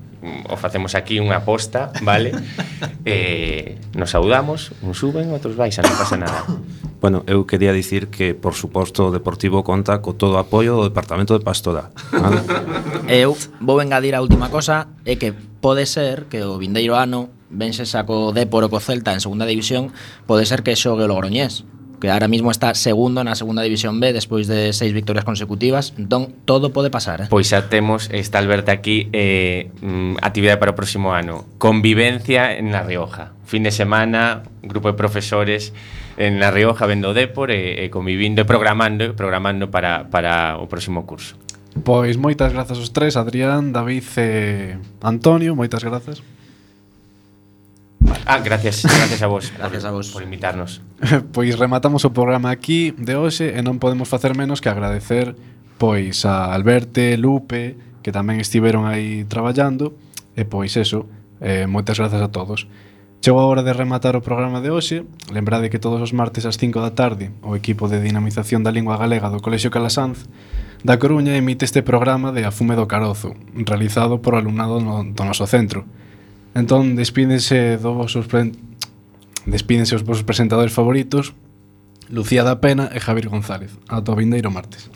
o 0.49 0.55
facemos 0.59 0.99
aquí 0.99 1.23
unha 1.23 1.39
aposta, 1.39 1.95
vale? 2.03 2.35
eh, 3.07 3.79
nos 3.95 4.11
saudamos, 4.11 4.75
uns 4.83 4.99
suben, 4.99 5.31
outros 5.31 5.55
baixan, 5.55 5.87
non 5.87 5.95
pasa 5.95 6.19
nada. 6.19 6.43
Bueno, 6.99 7.23
eu 7.31 7.47
quería 7.47 7.71
dicir 7.71 8.11
que, 8.11 8.35
por 8.35 8.51
suposto, 8.51 9.07
o 9.07 9.13
Deportivo 9.15 9.63
conta 9.63 10.03
co 10.03 10.19
todo 10.19 10.35
o 10.35 10.41
apoio 10.43 10.75
do 10.75 10.83
Departamento 10.91 11.31
de 11.31 11.43
Pastora. 11.47 11.95
Vale? 12.11 12.43
Eu 13.07 13.33
vou 13.63 13.79
engadir 13.79 14.13
a 14.13 14.21
última 14.21 14.51
cosa, 14.51 14.91
é 15.07 15.15
que 15.15 15.31
pode 15.31 15.87
ser 15.87 16.27
que 16.27 16.43
o 16.43 16.59
vindeiro 16.59 16.99
ano 16.99 17.31
vense 17.49 17.87
saco 17.87 18.35
Depor 18.35 18.67
o 18.67 18.69
co 18.69 18.83
Celta 18.83 19.15
en 19.15 19.23
segunda 19.23 19.47
división, 19.47 19.95
pode 20.27 20.43
ser 20.43 20.61
que 20.61 20.75
xogue 20.75 21.07
o 21.07 21.09
Logroñés 21.09 21.63
que 21.99 22.09
ahora 22.09 22.27
mismo 22.27 22.51
está 22.51 22.73
segundo 22.73 23.23
na 23.23 23.35
segunda 23.35 23.61
división 23.61 23.99
B 23.99 24.15
despois 24.15 24.47
de 24.47 24.73
seis 24.73 24.95
victorias 24.95 25.27
consecutivas 25.27 25.93
entón 25.99 26.33
todo 26.47 26.71
pode 26.71 26.89
pasar 26.89 27.21
eh? 27.21 27.27
Pois 27.29 27.51
xa 27.51 27.67
temos 27.67 28.09
está 28.09 28.39
Alberta 28.39 28.71
aquí 28.71 29.11
eh, 29.11 29.69
mm, 29.83 30.23
actividade 30.23 30.57
para 30.57 30.71
o 30.71 30.77
próximo 30.77 31.11
ano 31.11 31.45
convivencia 31.59 32.55
en 32.55 32.71
La 32.71 32.81
Rioja 32.81 33.35
fin 33.43 33.67
de 33.67 33.71
semana 33.75 34.47
grupo 34.63 34.89
de 34.89 34.95
profesores 34.95 35.75
en 36.17 36.39
La 36.39 36.51
Rioja 36.51 36.87
vendo 36.87 37.13
Depor 37.13 37.51
e, 37.51 37.83
e 37.83 37.91
convivindo 37.91 38.41
e 38.41 38.45
programando 38.47 39.13
programando 39.13 39.67
para, 39.69 40.07
para 40.07 40.57
o 40.57 40.71
próximo 40.71 41.03
curso 41.03 41.35
Pois 41.83 42.17
moitas 42.17 42.51
grazas 42.51 42.81
os 42.81 42.89
tres, 42.89 43.15
Adrián, 43.15 43.71
David 43.71 44.03
e 44.17 44.29
Antonio, 45.05 45.53
moitas 45.53 45.85
grazas. 45.85 46.25
Ah, 48.25 48.39
gracias, 48.39 48.83
gracias 48.83 49.21
a 49.21 49.27
vos. 49.27 49.53
gracias 49.57 49.83
por, 49.83 49.89
a 49.89 49.93
vos 49.93 50.09
por 50.09 50.23
invitarnos. 50.23 50.81
pois 51.33 51.57
rematamos 51.57 52.05
o 52.05 52.13
programa 52.13 52.51
aquí 52.51 52.91
de 52.97 53.15
hoxe 53.15 53.55
e 53.55 53.61
non 53.65 53.81
podemos 53.81 54.09
facer 54.09 54.37
menos 54.37 54.61
que 54.61 54.69
agradecer 54.69 55.33
pois 55.79 56.27
a 56.27 56.51
Alberte, 56.51 57.15
Lupe, 57.15 57.79
que 58.03 58.11
tamén 58.11 58.43
estiveron 58.43 58.85
aí 58.85 59.23
traballando 59.25 59.95
e 60.35 60.43
pois 60.43 60.75
eso, 60.75 61.07
eh, 61.39 61.65
moitas 61.65 61.97
grazas 61.97 62.21
a 62.21 62.29
todos. 62.29 62.67
Chegou 63.19 63.43
a 63.43 63.49
hora 63.51 63.63
de 63.63 63.75
rematar 63.75 64.15
o 64.15 64.23
programa 64.23 64.63
de 64.63 64.71
hoxe. 64.71 65.03
Lembrade 65.27 65.67
que 65.67 65.75
todos 65.75 65.99
os 65.99 66.15
martes 66.15 66.47
ás 66.47 66.55
5 66.55 66.79
da 66.79 66.95
tarde 66.95 67.35
o 67.43 67.55
equipo 67.59 67.91
de 67.91 67.99
dinamización 67.99 68.63
da 68.63 68.71
lingua 68.71 68.95
galega 68.95 69.27
do 69.27 69.43
Colexio 69.43 69.71
Calasanz 69.71 70.23
da 70.83 70.95
Coruña 70.95 71.35
emite 71.35 71.67
este 71.67 71.83
programa 71.83 72.31
de 72.31 72.47
Afume 72.47 72.79
do 72.79 72.87
Carozo, 72.87 73.35
realizado 73.51 74.23
por 74.23 74.39
alumnado 74.39 74.79
no, 74.79 75.03
do 75.03 75.23
noso 75.27 75.43
centro. 75.43 75.83
Entón, 76.55 76.95
despídense 76.95 77.77
do 77.77 77.93
vosos 77.93 78.25
pre... 78.25 78.51
despídense 79.45 79.95
os 79.95 80.03
vosos 80.03 80.23
presentadores 80.23 80.73
favoritos, 80.73 81.33
Lucía 82.09 82.43
da 82.43 82.57
Pena 82.57 82.89
e 82.89 82.99
Javier 82.99 83.29
González. 83.29 83.77
Ata 83.87 84.11
o 84.11 84.17
vindeiro 84.17 84.49
martes. 84.49 84.89